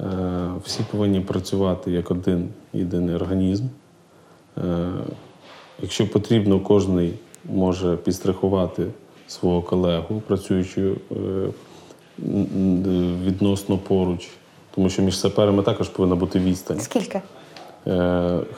Е, 0.00 0.04
Всі 0.64 0.82
повинні 0.90 1.20
працювати 1.20 1.90
як 1.90 2.10
один 2.10 2.48
єдиний 2.72 3.14
організм. 3.14 3.64
Е, 4.58 4.90
Якщо 5.82 6.10
потрібно, 6.10 6.60
кожен 6.60 7.12
може 7.44 7.96
підстрахувати 7.96 8.86
свого 9.28 9.62
колегу, 9.62 10.22
працюючи 10.26 10.94
відносно 13.24 13.78
поруч, 13.78 14.28
тому 14.74 14.90
що 14.90 15.02
між 15.02 15.18
саперами 15.18 15.62
також 15.62 15.88
повинна 15.88 16.16
бути 16.16 16.38
відстань. 16.38 16.80
Скільки? 16.80 17.22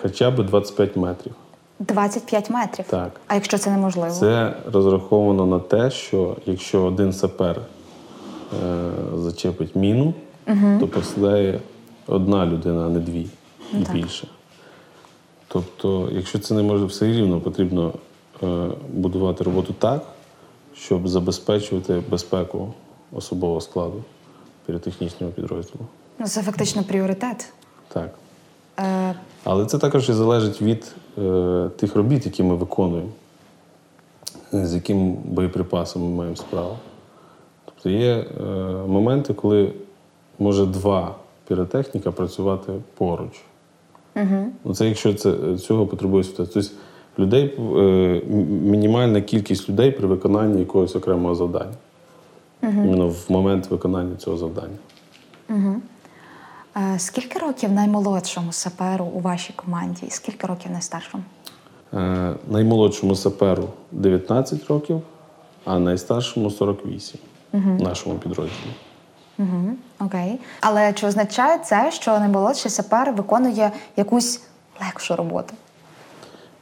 Хоча 0.02 0.30
б 0.30 0.46
25 0.46 0.96
метрів. 0.96 1.34
25 1.78 2.50
метрів. 2.50 2.86
Так. 2.88 3.20
А 3.26 3.34
якщо 3.34 3.58
це 3.58 3.70
неможливо? 3.70 4.14
Це 4.14 4.54
розраховано 4.72 5.46
на 5.46 5.58
те, 5.58 5.90
що 5.90 6.36
якщо 6.46 6.82
один 6.82 7.12
сапер 7.12 7.60
е, 7.60 8.90
зачепить 9.16 9.76
міну, 9.76 10.14
то 10.80 10.88
пострадає 10.88 11.60
одна 12.06 12.46
людина, 12.46 12.86
а 12.86 12.88
не 12.88 13.00
дві 13.00 13.26
і 13.72 13.92
більше. 13.92 14.28
Тобто, 15.48 16.08
якщо 16.12 16.38
це 16.38 16.54
не 16.54 16.62
може 16.62 16.84
все 16.84 17.06
рівно, 17.06 17.40
потрібно 17.40 17.92
е, 18.42 18.68
будувати 18.92 19.44
роботу 19.44 19.74
так, 19.78 20.02
щоб 20.74 21.08
забезпечувати 21.08 22.02
безпеку 22.10 22.74
особового 23.12 23.60
складу 23.60 24.04
піротехнічного 24.66 25.32
підрозділу. 25.32 25.86
Ну, 26.18 26.26
це 26.26 26.42
фактично 26.42 26.84
пріоритет. 26.84 27.52
Так. 27.88 28.14
Е, 28.82 29.14
Але 29.44 29.66
це 29.66 29.78
також 29.78 30.08
і 30.08 30.12
залежить 30.12 30.62
від 30.62 30.94
е, 31.18 31.68
тих 31.76 31.96
робіт, 31.96 32.26
які 32.26 32.42
ми 32.42 32.54
виконуємо, 32.54 33.08
е, 34.54 34.66
з 34.66 34.74
яким 34.74 35.12
боєприпасом 35.12 36.02
ми 36.02 36.08
маємо 36.08 36.36
справу. 36.36 36.76
Тобто 37.64 37.90
є 37.90 38.10
е, 38.10 38.44
моменти, 38.86 39.34
коли 39.34 39.72
може 40.38 40.66
два 40.66 41.14
піротехніка 41.48 42.12
працювати 42.12 42.72
поруч. 42.94 43.40
Угу. 44.16 44.74
Це 44.74 44.88
якщо 44.88 45.14
це, 45.14 45.56
цього 45.58 45.86
потребує 45.86 46.24
ситуація. 46.24 46.62
Тобто 46.62 46.70
людей, 47.18 47.54
е, 47.58 48.22
мінімальна 48.50 49.20
кількість 49.20 49.68
людей 49.68 49.90
при 49.90 50.06
виконанні 50.06 50.60
якогось 50.60 50.96
окремого 50.96 51.34
завдання. 51.34 51.74
Іменно 52.62 53.08
в 53.08 53.24
момент 53.28 53.70
виконання 53.70 54.16
цього 54.16 54.36
завдання. 54.36 54.76
е, 55.50 55.80
скільки 56.98 57.38
років 57.38 57.72
наймолодшому 57.72 58.52
саперу 58.52 59.04
у 59.04 59.20
вашій 59.20 59.52
команді? 59.52 60.06
І 60.06 60.10
скільки 60.10 60.46
років 60.46 60.70
найстаршому? 60.70 61.24
Е, 61.94 62.34
наймолодшому 62.48 63.16
саперу 63.16 63.68
19 63.92 64.66
років, 64.66 65.02
а 65.64 65.78
найстаршому 65.78 66.50
48 66.50 67.20
в 67.52 67.82
нашому 67.82 68.18
підрозділі. 68.18 68.74
Угу. 69.38 69.76
Окей. 70.00 70.38
Але 70.60 70.92
чи 70.92 71.06
означає 71.06 71.58
це, 71.58 71.92
що 71.92 72.18
наймолодший 72.18 72.70
сапер 72.70 73.12
виконує 73.12 73.72
якусь 73.96 74.42
легшу 74.80 75.16
роботу? 75.16 75.54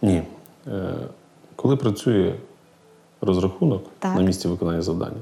Ні. 0.02 0.22
Е, 0.66 0.94
коли 1.56 1.76
працює 1.76 2.34
розрахунок 3.20 3.84
Так. 3.98 4.14
на 4.14 4.22
місці 4.22 4.48
виконання 4.48 4.82
завдання, 4.82 5.20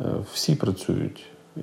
е, 0.00 0.04
всі 0.32 0.54
працюють, 0.54 1.26
е, 1.56 1.60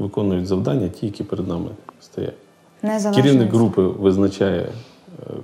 виконують 0.00 0.46
завдання, 0.46 0.88
ті, 0.88 1.06
які 1.06 1.24
перед 1.24 1.48
нами 1.48 1.68
стоять. 2.00 2.34
Незалежно 2.82 3.22
Керівник 3.22 3.52
групи 3.52 3.82
визначає, 3.82 4.60
е, 4.60 4.70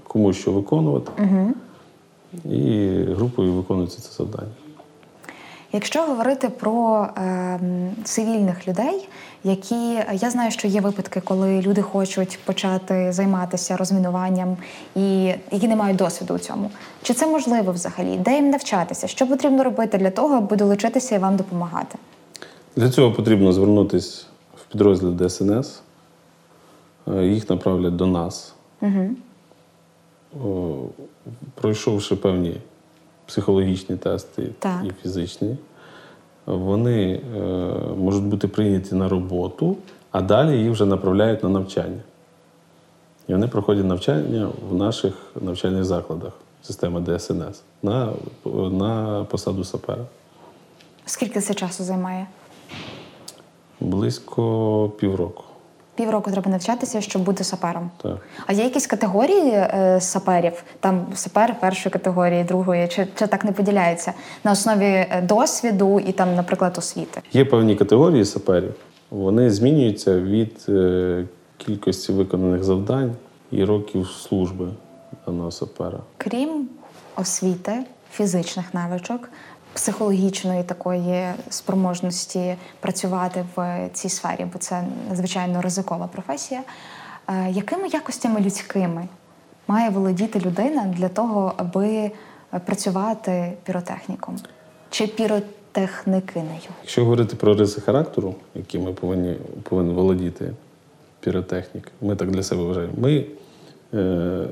кому 0.05 0.33
що 0.33 0.53
виконувати, 0.53 1.13
і 2.45 2.89
групою 3.03 3.53
виконується 3.53 4.01
це 4.01 4.13
завдання. 4.13 4.53
Якщо 5.73 6.03
говорити 6.03 6.49
про 6.49 7.07
е, 7.19 7.61
цивільних 8.05 8.69
людей, 8.69 9.09
які 9.45 9.99
я 10.13 10.31
знаю, 10.31 10.51
що 10.51 10.69
є 10.69 10.81
випадки, 10.81 11.21
коли 11.21 11.61
люди 11.61 11.83
хочуть 11.83 12.39
почати 12.45 13.13
займатися 13.13 13.77
розмінуванням 13.77 14.57
і 14.97 15.25
які 15.51 15.69
не 15.69 15.77
мають 15.77 15.97
досвіду 15.97 16.35
у 16.35 16.39
цьому. 16.39 16.71
Чи 17.03 17.15
це 17.15 17.27
можливо 17.27 17.73
взагалі? 17.73 18.17
Де 18.17 18.35
їм 18.35 18.51
навчатися? 18.51 19.07
Що 19.07 19.27
потрібно 19.27 19.65
робити 19.65 19.99
для 19.99 20.11
того, 20.11 20.35
аби 20.35 20.57
долучитися 20.57 21.15
і 21.15 21.19
вам 21.19 21.37
допомагати? 21.37 21.99
Для 22.77 22.91
цього 22.91 23.13
потрібно 23.13 23.53
звернутися 23.53 24.25
в 24.69 24.73
підрозділ 24.73 25.29
ДСНС. 25.29 25.83
Е, 27.09 27.27
Їх 27.27 27.51
направлять 27.51 27.97
до 27.97 28.07
нас. 28.07 28.55
О, 30.45 30.77
Пройшовши 31.55 32.17
певні 32.17 32.57
психологічні 33.27 33.97
тести 33.97 34.51
Так. 34.59 34.85
і 34.85 34.91
фізичні, 35.03 35.57
вони 36.47 37.21
е, 37.37 37.39
можуть 37.97 38.25
бути 38.25 38.49
прийняті 38.49 38.95
на 38.95 39.09
роботу, 39.09 39.77
а 40.11 40.21
далі 40.21 40.59
їх 40.59 40.71
вже 40.73 40.87
направляють 40.87 41.43
на 41.43 41.49
навчання. 41.49 42.01
І 43.29 43.33
вони 43.33 43.49
проходять 43.49 43.85
навчання 43.85 44.49
в 44.71 44.75
наших 44.75 45.15
навчальних 45.41 45.85
закладах 45.85 46.33
системи 46.63 47.01
ДСНС 47.01 47.63
на, 47.83 48.13
на 48.71 49.25
посаду 49.31 49.65
сапера. 49.65 50.05
Скільки 51.05 51.41
це 51.41 51.55
часу 51.55 51.85
займає? 51.85 52.27
Близько 53.81 54.93
півроку. 55.01 55.45
Півроку 55.95 56.31
треба 56.31 56.51
навчатися, 56.51 57.01
щоб 57.01 57.23
бути 57.23 57.45
сапером. 57.45 57.91
Так. 58.03 58.19
А 58.47 58.53
є 58.53 58.65
якісь 58.65 58.87
категорії 58.87 59.51
е, 59.53 59.99
саперів? 60.01 60.65
Там 60.81 61.07
сапер 61.15 61.61
першої 61.61 61.93
категорії, 61.93 62.45
другої, 62.45 62.89
чи, 62.89 63.07
чи 63.15 63.27
так 63.27 63.45
не 63.45 63.53
поділяється 63.53 64.13
на 64.45 64.53
основі 64.53 64.85
е, 64.85 65.25
досвіду 65.29 66.01
і 66.01 66.13
там, 66.13 66.35
наприклад, 66.35 66.75
освіти? 66.79 67.21
Є 67.33 67.45
певні 67.45 67.77
категорії 67.77 68.25
саперів. 68.25 68.75
Вони 69.11 69.51
змінюються 69.51 70.21
від 70.21 70.67
е, 70.69 71.25
кількості 71.57 72.13
виконаних 72.13 72.65
завдань 72.65 73.13
і 73.51 73.65
років 73.65 74.07
служби 74.07 74.69
даного 75.27 75.51
сапера. 75.51 75.99
Крім 76.19 76.69
освіти, 77.17 77.73
фізичних 78.13 78.75
навичок, 78.75 79.29
психологічної 79.77 80.63
такої 80.63 81.27
спроможності 81.51 82.57
працювати 82.81 83.45
в 83.57 83.89
цій 83.93 84.09
сфері, 84.09 84.47
бо 84.53 84.59
це 84.59 84.85
надзвичайно 85.09 85.63
ризикова 85.63 86.07
професія. 86.07 86.63
е, 87.29 87.51
Якими 87.51 87.89
якостями 87.89 88.41
людськими 88.41 89.09
має 89.69 89.91
володіти 89.91 90.41
людина 90.41 90.95
для 90.97 91.09
того, 91.09 91.53
аби 91.57 92.11
працювати 92.67 93.53
піротехніком 93.65 94.37
чи 94.91 95.07
піротехникинею? 95.07 96.61
Якщо 96.83 97.05
говорити 97.05 97.37
про 97.37 97.55
риси 97.55 97.81
характеру, 97.81 98.35
які 98.55 98.79
ми 98.79 98.93
повинні 98.93 99.37
повинен 99.63 99.95
володіти 99.95 100.53
піротехнік, 101.21 101.93
ми 102.01 102.17
так 102.17 102.31
для 102.31 102.43
себе 102.43 102.63
вважаємо. 102.63 102.93
Ми 102.99 103.25
е, 103.95 104.47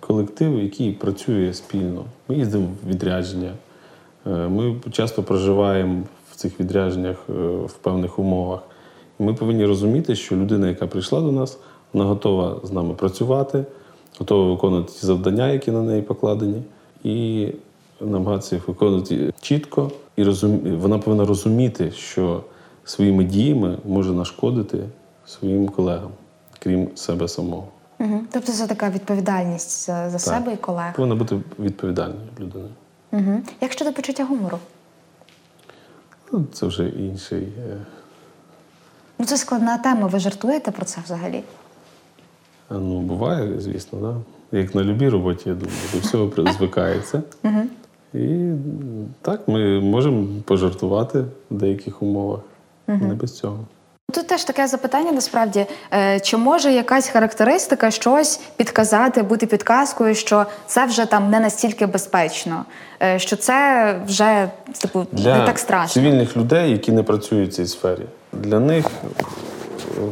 колектив, 0.00 0.62
який 0.62 0.92
працює 0.92 1.54
спільно. 1.54 2.04
Ми 2.28 2.34
їздимо 2.34 2.66
в 2.84 2.88
відрядження. 2.88 3.52
Е, 4.26 4.30
ми 4.30 4.76
часто 4.92 5.22
проживаємо 5.22 6.02
в 6.30 6.36
цих 6.36 6.60
відрядженнях 6.60 7.16
е, 7.28 7.32
в 7.66 7.72
певних 7.72 8.18
умовах. 8.18 8.60
Ми 9.18 9.34
повинні 9.34 9.66
розуміти, 9.66 10.14
що 10.14 10.36
людина, 10.36 10.68
яка 10.68 10.86
прийшла 10.86 11.20
до 11.20 11.32
нас, 11.32 11.58
вона 11.92 12.08
готова 12.08 12.60
з 12.64 12.72
нами 12.72 12.94
працювати, 12.94 13.64
готова 14.18 14.50
виконувати 14.50 14.92
ті 14.92 15.06
завдання, 15.06 15.48
які 15.48 15.70
на 15.70 15.82
неї 15.82 16.02
покладені, 16.02 16.62
і 17.04 17.48
намагатися 18.00 18.54
їх 18.54 18.68
виконувати 18.68 19.32
чітко. 19.40 19.90
І 20.16 20.24
розум... 20.24 20.58
вона 20.58 20.98
повинна 20.98 21.24
розуміти, 21.24 21.90
що 21.90 22.42
своїми 22.84 23.24
діями 23.24 23.78
може 23.84 24.12
нашкодити 24.12 24.78
своїм 25.26 25.68
колегам, 25.68 26.10
крім 26.58 26.88
себе 26.94 27.28
самого. 27.28 27.64
Угу. 28.00 28.20
Тобто 28.32 28.52
це 28.52 28.66
така 28.66 28.90
відповідальність 28.90 29.86
за, 29.86 30.10
за 30.10 30.18
себе 30.18 30.52
і 30.52 30.56
колег. 30.56 30.96
Повинна 30.96 31.14
бути 31.14 31.40
відповідальною 31.58 32.28
людиною. 32.40 32.70
Угу. 33.12 33.40
Як 33.60 33.72
щодо 33.72 33.92
почуття 33.92 34.24
гумору? 34.24 34.58
Ну, 36.32 36.44
це 36.52 36.66
вже 36.66 36.88
інший. 36.88 37.42
е, 37.42 37.76
Ну, 39.18 39.26
це 39.26 39.36
складна 39.36 39.78
тема. 39.78 40.06
Ви 40.06 40.18
жартуєте 40.18 40.70
про 40.70 40.84
це 40.84 41.00
взагалі? 41.04 41.42
Ну, 42.70 43.00
буває, 43.00 43.60
звісно, 43.60 43.98
да? 43.98 44.16
як 44.58 44.74
на 44.74 44.82
будь-якій 44.82 45.08
роботі, 45.08 45.48
я 45.48 45.54
думаю, 45.54 45.78
до 45.94 45.98
всього 45.98 46.52
звикається. 46.52 47.22
І 48.14 48.52
так, 49.22 49.48
ми 49.48 49.80
можемо 49.80 50.26
пожартувати 50.44 51.24
в 51.50 51.54
деяких 51.56 52.02
умовах. 52.02 52.40
Не 52.86 53.14
без 53.14 53.36
цього. 53.36 53.66
Тут 54.10 54.26
теж 54.26 54.44
таке 54.44 54.66
запитання 54.66 55.12
насправді, 55.12 55.66
е, 55.92 56.20
чи 56.20 56.36
може 56.36 56.72
якась 56.72 57.08
характеристика 57.08 57.90
щось 57.90 58.40
підказати, 58.56 59.22
бути 59.22 59.46
підказкою, 59.46 60.14
що 60.14 60.46
це 60.66 60.86
вже 60.86 61.06
там 61.06 61.30
не 61.30 61.40
настільки 61.40 61.86
безпечно, 61.86 62.64
е, 63.02 63.18
що 63.18 63.36
це 63.36 63.94
вже 64.06 64.48
типу 64.80 65.06
Для 65.12 65.38
не 65.38 65.46
так 65.46 65.58
страшно. 65.58 66.02
цивільних 66.02 66.36
людей, 66.36 66.70
які 66.70 66.92
не 66.92 67.02
працюють 67.02 67.50
в 67.50 67.52
цій 67.52 67.66
сфері, 67.66 68.02
для 68.32 68.60
них 68.60 68.86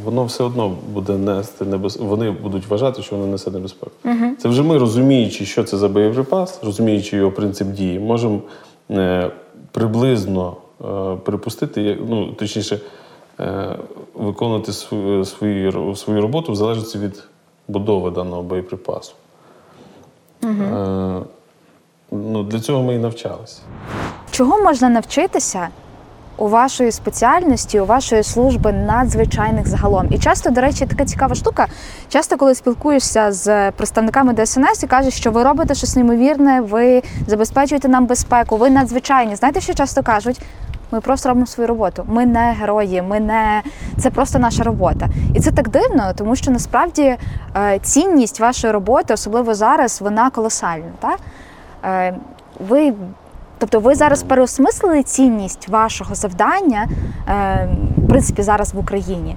воно 0.05 0.24
все 0.24 0.44
одно 0.44 0.76
буде 0.92 1.12
нести 1.12 1.64
небез... 1.64 1.96
Вони 1.96 2.30
будуть 2.30 2.66
вважати, 2.66 3.03
що 3.03 3.16
воно 3.16 3.32
несе 3.32 3.51
небезпеку. 3.51 3.92
Це 4.42 4.49
вже 4.49 4.62
ми, 4.62 4.78
розуміючи, 4.78 5.44
що 5.44 5.64
це 5.64 5.76
за 5.76 5.88
боєприпас, 5.88 6.61
розуміючи 6.62 7.16
його 7.16 7.30
принцип 7.30 7.68
дії, 7.68 7.99
можемо 7.99 8.40
е, 8.90 9.30
приблизно 9.72 10.57
е, 10.80 10.84
припустити, 11.24 11.99
ну 12.09 12.32
точніше, 12.32 12.74
е, 12.74 12.80
виконувати 14.14 14.72
свою, 14.72 15.24
свою, 15.24 15.97
свою 15.97 16.20
роботу 16.20 16.53
в 16.53 16.57
залежності 16.57 16.99
від 16.99 17.24
будови 17.68 18.11
даного 18.11 18.43
боєприпасу. 18.43 19.14
Е, 20.45 21.20
ну, 22.11 22.43
для 22.43 22.61
цього 22.61 22.82
ми 22.82 22.95
і 22.95 22.99
навчалися. 22.99 23.61
Чого 24.30 24.62
можна 24.62 24.89
навчитися 24.89 25.68
у 26.36 26.49
вашої 26.49 26.93
спеціальності, 26.93 27.80
у 27.80 27.86
вашої 27.86 28.22
служби 28.22 28.72
надзвичайних 28.72 29.68
загалом? 29.68 30.07
І 30.11 30.18
часто, 30.18 30.51
до 30.51 30.61
речі, 30.61 30.86
така 30.86 31.05
цікава 31.05 31.34
штука. 31.34 31.66
Часто, 32.09 32.36
коли 32.36 32.55
спілкуєшся 32.55 33.32
з 33.32 33.70
представниками 33.70 34.34
ДСНС 34.34 34.82
і 34.82 34.86
кажуть, 34.86 35.14
що 35.14 35.30
ви 35.30 35.43
робите 35.43 35.74
щось 35.74 35.97
неймовірне, 35.97 36.61
ви 36.61 37.03
забезпечуєте 37.26 37.89
нам 37.89 38.07
безпеку, 38.07 38.57
ви 38.57 38.70
надзвичайні. 38.70 39.36
Знаєте, 39.36 39.61
що 39.61 39.74
часто 39.74 40.03
кажуть? 40.03 40.41
Ми 40.93 41.01
просто 41.01 41.28
робимо 41.28 41.47
свою 41.47 41.68
роботу. 41.68 42.05
Ми 42.09 42.26
не 42.26 42.57
герої, 42.61 43.03
ми 43.03 43.20
не 43.20 43.62
це 43.97 44.11
просто 44.11 44.39
наша 44.39 44.62
робота. 44.62 45.09
І 45.34 45.41
це 45.41 45.51
так 45.51 45.68
дивно, 45.68 46.12
тому 46.16 46.36
що 46.36 46.51
насправді 46.51 47.16
е, 47.57 47.78
цінність 47.82 48.41
вашої 48.41 48.72
роботи, 48.72 49.14
особливо 49.14 49.55
зараз, 49.55 50.01
вона 50.01 50.30
колосальна. 50.30 50.91
Так? 50.99 51.18
Е, 51.84 52.14
ви, 52.68 52.95
тобто, 53.59 53.80
ви 53.80 53.95
зараз 53.95 54.22
переосмислили 54.22 55.03
цінність 55.03 55.68
вашого 55.68 56.14
завдання, 56.14 56.89
е, 57.28 57.68
в 57.97 58.09
принципі, 58.09 58.43
зараз 58.43 58.74
в 58.74 58.78
Україні. 58.78 59.36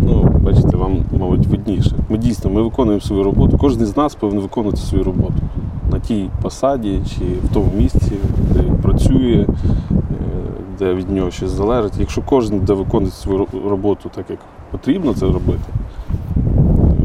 Ну, 0.00 0.22
бачите, 0.22 0.76
вам, 0.76 1.04
мабуть, 1.12 1.46
видніше. 1.46 1.96
Ми 2.08 2.18
дійсно 2.18 2.50
ми 2.50 2.62
виконуємо 2.62 3.00
свою 3.00 3.22
роботу. 3.22 3.58
Кожен 3.60 3.86
з 3.86 3.96
нас 3.96 4.14
повинен 4.14 4.42
виконувати 4.42 4.76
свою 4.76 5.04
роботу 5.04 5.42
на 5.92 5.98
тій 5.98 6.30
посаді 6.42 7.00
чи 7.08 7.24
в 7.44 7.54
тому 7.54 7.70
місці, 7.76 8.12
працює, 8.88 9.46
е, 9.90 9.94
де 10.78 10.94
від 10.94 11.10
нього 11.10 11.30
щось 11.30 11.50
залежить. 11.50 11.92
Якщо 11.98 12.22
кожен 12.22 12.58
буде 12.58 12.72
виконувати 12.72 13.16
свою 13.16 13.46
роботу 13.64 14.10
так, 14.14 14.24
як 14.30 14.38
потрібно 14.70 15.14
це 15.14 15.26
робити, 15.26 15.72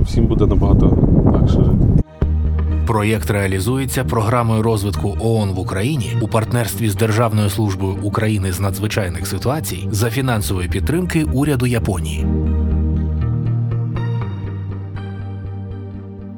всім 0.04 0.26
буде 0.26 0.46
набагато 0.46 0.98
легше 1.26 1.56
жити. 1.56 2.04
Проєкт 2.88 3.30
реалізується 3.30 4.04
програмою 4.04 4.62
розвитку 4.64 5.18
ООН 5.20 5.52
в 5.52 5.60
Україні 5.60 6.18
у 6.22 6.28
партнерстві 6.28 6.90
з 6.90 6.96
Державною 6.96 7.50
службою 7.50 7.96
України 8.04 8.52
з 8.52 8.60
надзвичайних 8.60 9.28
ситуацій 9.28 9.88
за 9.92 10.10
фінансової 10.10 10.70
підтримки 10.70 11.24
уряду 11.34 11.66
Японії. 11.66 12.26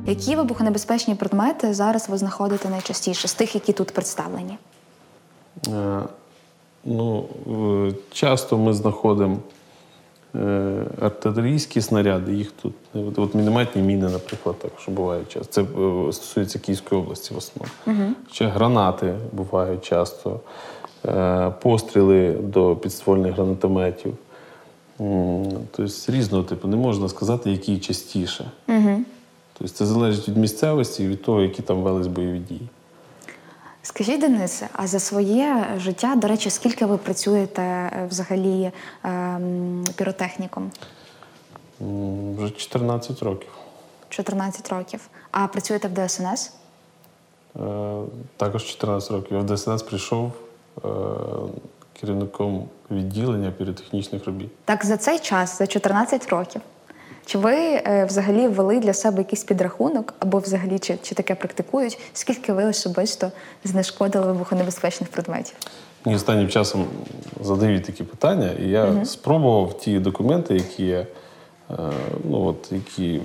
Які 0.08 0.36
вибухонебезпечні 0.36 1.16
предмети 1.16 1.74
зараз 1.74 2.10
ви 2.10 2.18
знаходите 2.18 2.70
найчастіше 2.70 3.28
з 3.28 3.34
тих, 3.34 3.56
які 3.56 3.74
тут 3.74 3.92
представлені? 3.92 4.58
Е, 5.68 6.02
Ну, 6.88 7.26
е, 7.90 7.94
часто 8.12 8.58
ми 8.58 8.74
знаходимо 8.74 9.38
е, 10.36 10.84
артилерійські 11.02 11.82
снаряди, 11.82 12.34
їх 12.34 12.52
тут. 12.52 12.74
От, 13.16 13.36
мінометні 13.36 13.82
міни, 13.82 14.10
наприклад, 14.10 14.60
також 14.60 14.90
бувають 14.90 15.30
часто. 15.30 15.54
Це 15.54 15.66
стосується 16.12 16.60
Київської 16.60 17.02
області 17.02 17.34
в 17.34 17.38
основному. 17.38 18.14
Ще 18.32 18.48
гранати 18.48 19.14
бувають 19.32 19.82
часто, 19.86 20.40
постріли 21.62 22.32
до 22.32 22.76
підствольних 22.76 23.34
гранатометів. 23.34 24.14
Тобто 25.72 26.12
різного 26.12 26.44
типу, 26.44 26.68
не 26.68 26.76
можна 26.76 27.10
сказати, 27.10 27.52
які 27.52 27.78
частіше. 27.78 28.52
Тобто 29.58 29.74
це 29.74 29.86
залежить 29.86 30.30
від 30.30 30.38
місцевості 30.38 31.04
і 31.04 31.08
від 31.08 31.24
того, 31.24 31.42
які 31.42 31.62
там 31.62 31.82
велись 31.82 32.08
бойові 32.08 32.40
дії. 32.40 32.70
Скажіть, 33.86 34.22
Денисе, 34.22 34.70
а 34.74 34.88
за 34.88 35.00
своє 35.00 35.68
життя, 35.78 36.16
до 36.16 36.28
речі, 36.28 36.50
скільки 36.50 36.86
ви 36.86 36.98
працюєте 36.98 37.62
е, 37.62 38.08
взагалі 38.10 38.72
ем, 39.04 39.86
піротехніком? 39.96 40.72
Вже 42.38 42.50
14 42.50 43.24
років. 43.24 43.50
14 44.10 44.70
років. 44.70 45.10
А 45.32 45.48
працюєте 45.48 45.88
в 45.88 46.08
ДСНС? 46.08 46.54
Е, 47.56 47.60
Також 48.38 48.64
14 48.64 49.12
років. 49.12 49.38
Я 49.38 49.40
в 49.40 49.58
ДСНС 49.58 49.84
прийшов 49.84 50.32
е, 50.78 50.88
керівником 52.02 52.70
відділення 52.92 53.52
піротехнічних 53.52 54.26
робіт. 54.26 54.50
Так 54.66 54.86
за 54.86 54.98
цей 54.98 55.20
час, 55.20 55.58
за 55.58 55.68
14 55.68 56.30
років, 56.30 56.62
чи 57.26 57.38
ви 57.38 57.54
е, 57.56 58.06
взагалі 58.10 58.48
ввели 58.48 58.80
для 58.80 58.94
себе 58.94 59.18
якийсь 59.18 59.44
підрахунок, 59.44 60.14
або 60.20 60.40
взагалі 60.40 60.80
чи, 60.80 60.98
чи 61.02 61.16
таке 61.16 61.36
практикують? 61.36 62.00
Скільки 62.14 62.54
ви 62.54 62.66
особисто 62.66 63.32
знешкодили 63.64 64.26
вибухонебезпечних 64.26 65.10
предметів? 65.10 65.56
Мені 66.06 66.16
останнім 66.16 66.50
часом 66.50 66.86
задають 67.42 67.84
такі 67.84 68.04
питання, 68.04 68.52
і 68.52 68.70
я 68.70 69.06
спробував 69.06 69.78
ті 69.78 70.00
документи, 70.00 70.54
які, 70.54 70.88
е, 70.88 71.08
ну, 72.24 72.46
от, 72.46 72.72
які 72.72 73.22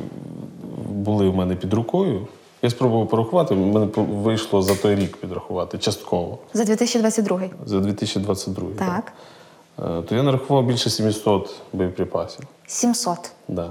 були 0.88 1.28
в 1.28 1.36
мене 1.36 1.54
під 1.54 1.74
рукою. 1.74 2.26
Я 2.62 2.70
спробував 2.70 3.08
порахувати, 3.08 3.54
мене 3.54 3.86
вийшло 3.96 4.62
за 4.62 4.74
той 4.74 4.94
рік 4.94 5.16
підрахувати 5.16 5.78
частково, 5.78 6.38
За 6.54 6.64
2022 6.64 7.40
за 7.66 7.80
2022. 7.80 8.68
Так. 8.78 9.12
Е, 9.78 10.02
То 10.02 10.14
я 10.14 10.22
нарахував 10.22 10.66
більше 10.66 10.90
700 10.90 11.54
боєприпасів. 11.72 12.44
700. 12.66 13.18
Да. 13.48 13.70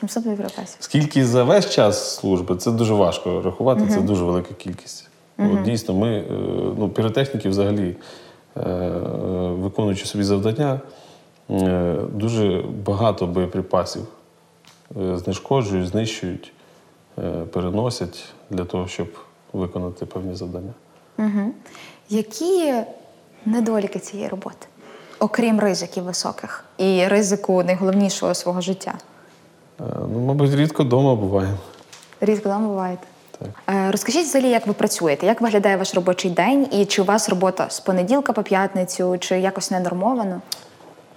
700 0.00 0.24
боєприпасів. 0.24 0.76
Скільки 0.80 1.26
за 1.26 1.44
весь 1.44 1.70
час 1.70 2.16
служби, 2.16 2.56
це 2.56 2.70
дуже 2.70 2.94
важко 2.94 3.42
рахувати, 3.42 3.86
це 3.88 4.00
дуже 4.00 4.24
велика 4.24 4.54
кількість. 4.54 5.08
От, 5.38 5.62
дійсно, 5.62 5.94
ми, 5.94 6.18
е, 6.18 6.24
ну, 6.78 6.88
піротехніки 6.88 7.48
взагалі, 7.48 7.96
е, 8.56 8.60
е, 8.60 8.90
виконуючи 9.50 10.06
собі 10.06 10.24
завдання, 10.24 10.80
дуже 12.12 12.64
багато 12.84 13.26
боєприпасів 13.26 14.02
знешкоджують, 14.96 15.88
знищують, 15.88 16.52
переносять 17.52 18.24
для 18.50 18.64
того, 18.64 18.88
щоб 18.88 19.08
виконати 19.52 20.06
певні 20.06 20.34
завдання. 20.34 20.72
Угу. 21.18 21.52
Які 22.08 22.74
недоліки 23.44 23.98
цієї 23.98 24.28
роботи, 24.28 24.66
окрім 25.18 25.60
ризиків 25.60 26.04
високих 26.04 26.64
і 26.78 27.06
ризику 27.06 27.62
найголовнішого 27.62 28.34
свого 28.34 28.60
життя? 28.60 28.94
Е, 29.80 29.84
Ну, 30.12 30.18
мабуть, 30.20 30.54
рідко 30.54 30.84
вдома 30.84 31.14
буваємо. 31.14 31.56
Рідко 32.20 32.48
там 32.48 32.66
буваєте. 32.66 33.06
Так. 33.38 33.48
Е, 33.76 33.90
Розкажіть 33.90 34.24
взагалі, 34.26 34.50
як 34.50 34.66
ви 34.66 34.72
працюєте, 34.72 35.26
як 35.26 35.40
виглядає 35.40 35.76
ваш 35.76 35.94
робочий 35.94 36.30
день, 36.30 36.66
і 36.72 36.84
чи 36.84 37.02
у 37.02 37.04
вас 37.04 37.28
робота 37.28 37.70
з 37.70 37.80
понеділка 37.80 38.32
по 38.32 38.42
п'ятницю, 38.42 39.16
чи 39.20 39.40
якось 39.40 39.70
не 39.70 39.80
нормовано? 39.80 40.40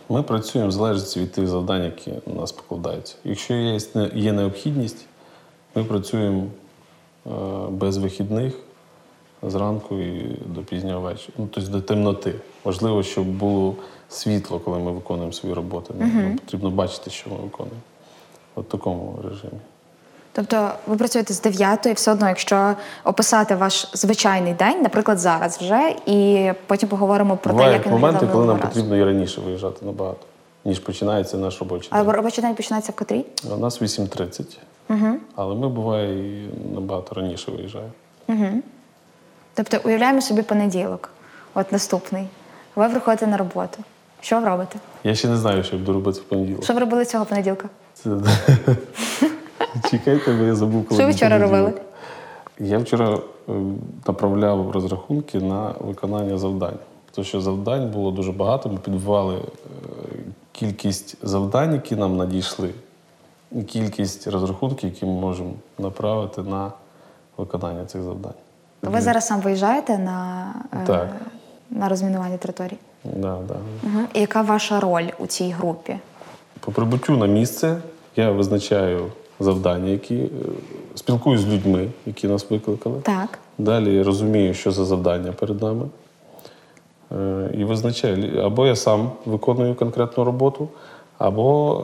Ми 0.09 0.23
працюємо 0.23 0.69
в 0.69 0.71
залежності 0.71 1.19
від 1.19 1.31
тих 1.31 1.47
завдань, 1.47 1.83
які 1.83 2.11
на 2.27 2.33
нас 2.41 2.51
покладаються. 2.51 3.15
Якщо 3.23 3.53
є, 3.53 3.79
є 4.13 4.33
необхідність, 4.33 5.05
ми 5.75 5.83
працюємо 5.83 6.43
е, 7.27 7.29
без 7.69 7.97
вихідних 7.97 8.53
зранку 9.43 9.99
і 9.99 10.37
до 10.45 10.61
пізнього 10.61 11.01
вечора. 11.01 11.33
Ну, 11.37 11.47
тобто 11.51 11.69
до 11.71 11.81
темноти. 11.81 12.33
Важливо, 12.63 13.03
щоб 13.03 13.25
було 13.25 13.75
світло, 14.09 14.59
коли 14.59 14.79
ми 14.79 14.91
виконуємо 14.91 15.33
свої 15.33 15.55
роботи. 15.55 15.93
Нам 15.99 16.37
потрібно 16.37 16.69
бачити, 16.69 17.09
що 17.09 17.29
ми 17.29 17.35
виконуємо. 17.35 17.81
От 18.59 18.65
в 18.65 18.71
такому 18.71 19.15
режимі. 19.23 19.61
Тобто 20.31 20.71
ви 20.87 20.95
працюєте 20.95 21.33
з 21.33 21.41
9 21.41 21.85
і 21.85 21.93
все 21.93 22.11
одно, 22.11 22.27
якщо 22.27 22.75
описати 23.03 23.55
ваш 23.55 23.87
звичайний 23.93 24.53
день, 24.53 24.81
наприклад, 24.81 25.19
зараз 25.19 25.57
вже, 25.57 25.95
і 26.05 26.51
потім 26.67 26.89
поговоримо 26.89 27.37
про 27.37 27.51
те, 27.51 27.57
Бувають 27.57 27.77
як 27.77 27.85
він 27.85 27.91
моменти, 27.93 28.27
коли 28.31 28.45
нам 28.45 28.57
разу. 28.57 28.67
потрібно 28.67 28.97
і 28.97 29.03
раніше 29.03 29.41
виїжджати 29.41 29.85
набагато, 29.85 30.19
ніж 30.65 30.79
починається 30.79 31.37
наш 31.37 31.59
робочий 31.59 31.89
А 31.91 32.03
день. 32.03 32.11
робочий 32.11 32.43
день 32.43 32.55
починається 32.55 32.91
в 32.91 32.95
котрій? 32.95 33.25
У 33.53 33.57
нас 33.57 33.81
8.30, 33.81 34.57
угу. 34.89 35.15
але 35.35 35.55
ми 35.55 35.69
буває 35.69 36.37
і 36.43 36.49
набагато 36.75 37.15
раніше 37.15 37.51
виїжджаємо. 37.51 37.91
Тобто 39.53 39.77
уявляємо 39.83 40.21
собі 40.21 40.41
понеділок, 40.41 41.09
от 41.53 41.71
наступний. 41.71 42.27
Ви 42.75 42.89
приходите 42.89 43.27
на 43.27 43.37
роботу. 43.37 43.83
Що 44.21 44.39
ви 44.39 44.45
робите? 44.45 44.79
Я 45.03 45.15
ще 45.15 45.27
не 45.27 45.37
знаю, 45.37 45.63
що 45.63 45.75
я 45.75 45.79
буду 45.81 45.93
робити 45.93 46.19
в 46.19 46.23
понеділок. 46.23 46.63
Що 46.63 46.73
ви 46.73 46.79
робили 46.79 47.05
цього 47.05 47.25
понеділка? 47.25 47.69
Це... 47.93 48.09
Чекайте, 49.91 50.33
бо 50.33 50.43
я 50.43 50.55
забув, 50.55 50.85
коли. 50.87 50.99
Що 50.99 51.07
ви 51.07 51.13
вчора 51.13 51.37
робили? 51.37 51.73
Я 52.59 52.77
вчора 52.77 53.19
е, 53.49 53.51
направляв 54.07 54.71
розрахунки 54.71 55.39
на 55.39 55.73
виконання 55.79 56.37
завдань. 56.37 56.77
Тому 57.11 57.25
що 57.25 57.41
завдань 57.41 57.91
було 57.91 58.11
дуже 58.11 58.31
багато. 58.31 58.69
Ми 58.69 58.77
підбивали 58.77 59.35
е, 59.35 59.41
кількість 60.51 61.25
завдань, 61.27 61.73
які 61.73 61.95
нам 61.95 62.17
надійшли, 62.17 62.69
і 63.51 63.63
кількість 63.63 64.27
розрахунків, 64.27 64.89
які 64.89 65.05
ми 65.05 65.11
можемо 65.11 65.51
направити 65.79 66.41
на 66.41 66.71
виконання 67.37 67.85
цих 67.85 68.01
завдань. 68.01 68.33
Ви 68.81 69.01
зараз 69.01 69.27
сам 69.27 69.41
виїжджаєте 69.41 69.97
на, 69.97 70.53
е, 70.73 70.77
Так. 70.87 71.09
на 71.69 71.89
розмінування 71.89 72.37
території? 72.37 72.79
Да, 73.03 73.37
да. 73.47 73.55
Угу. 73.83 74.05
І 74.13 74.19
яка 74.19 74.41
ваша 74.41 74.79
роль 74.79 75.07
у 75.19 75.27
цій 75.27 75.49
групі? 75.49 75.95
По 76.59 76.71
прибуттю 76.71 77.17
на 77.17 77.25
місце 77.25 77.77
я 78.15 78.31
визначаю 78.31 79.05
завдання, 79.39 79.89
які 79.89 80.15
е, 80.15 80.29
спілкуюсь 80.95 81.41
з 81.41 81.47
людьми, 81.47 81.87
які 82.05 82.27
нас 82.27 82.49
викликали. 82.49 82.99
Так. 83.03 83.39
Далі 83.57 83.93
я 83.95 84.03
розумію, 84.03 84.53
що 84.53 84.71
за 84.71 84.85
завдання 84.85 85.31
перед 85.31 85.61
нами. 85.61 85.85
Е, 87.11 87.49
І 87.53 87.63
визначаю, 87.63 88.39
або 88.39 88.67
я 88.67 88.75
сам 88.75 89.11
виконую 89.25 89.75
конкретну 89.75 90.23
роботу, 90.23 90.67
або 91.17 91.81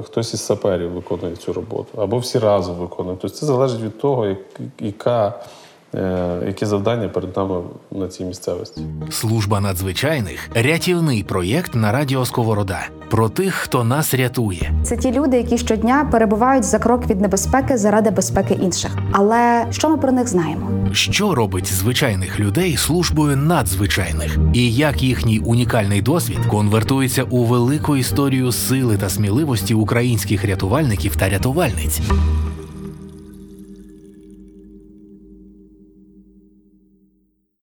е, 0.00 0.06
хтось 0.06 0.34
із 0.34 0.40
саперів 0.40 0.90
виконує 0.90 1.36
цю 1.36 1.52
роботу, 1.52 2.02
або 2.02 2.18
всі 2.18 2.38
разом 2.38 2.74
виконують. 2.74 3.20
Тобто 3.20 3.36
це 3.36 3.46
залежить 3.46 3.80
від 3.80 3.98
того, 3.98 4.26
як, 4.26 4.38
яка, 4.80 5.32
які 6.46 6.66
завдання 6.66 7.08
перед 7.08 7.36
нами 7.36 7.54
на 7.90 8.08
цій 8.08 8.24
місцевості. 8.24 8.80
Служба 9.10 9.60
надзвичайних 9.60 10.50
рятівний 10.54 11.22
проєкт 11.22 11.74
на 11.74 11.92
радіо 11.92 12.24
Сковорода 12.24 12.88
про 13.10 13.28
тих, 13.28 13.54
хто 13.54 13.84
нас 13.84 14.14
рятує. 14.14 14.72
Це 14.82 14.96
ті 14.96 15.12
люди, 15.12 15.36
які 15.36 15.58
щодня 15.58 16.08
перебувають 16.12 16.64
за 16.64 16.78
крок 16.78 17.06
від 17.10 17.20
небезпеки 17.20 17.76
заради 17.76 18.10
безпеки 18.10 18.54
інших. 18.54 18.96
Але 19.12 19.66
що 19.70 19.90
ми 19.90 19.96
про 19.96 20.12
них 20.12 20.28
знаємо? 20.28 20.70
Що 20.92 21.34
робить 21.34 21.72
звичайних 21.72 22.40
людей 22.40 22.76
службою 22.76 23.36
надзвичайних, 23.36 24.38
і 24.52 24.74
як 24.74 25.02
їхній 25.02 25.38
унікальний 25.38 26.02
досвід 26.02 26.38
конвертується 26.50 27.22
у 27.22 27.44
велику 27.44 27.96
історію 27.96 28.52
сили 28.52 28.96
та 28.96 29.08
сміливості 29.08 29.74
українських 29.74 30.44
рятувальників 30.44 31.16
та 31.16 31.28
рятувальниць. 31.28 32.00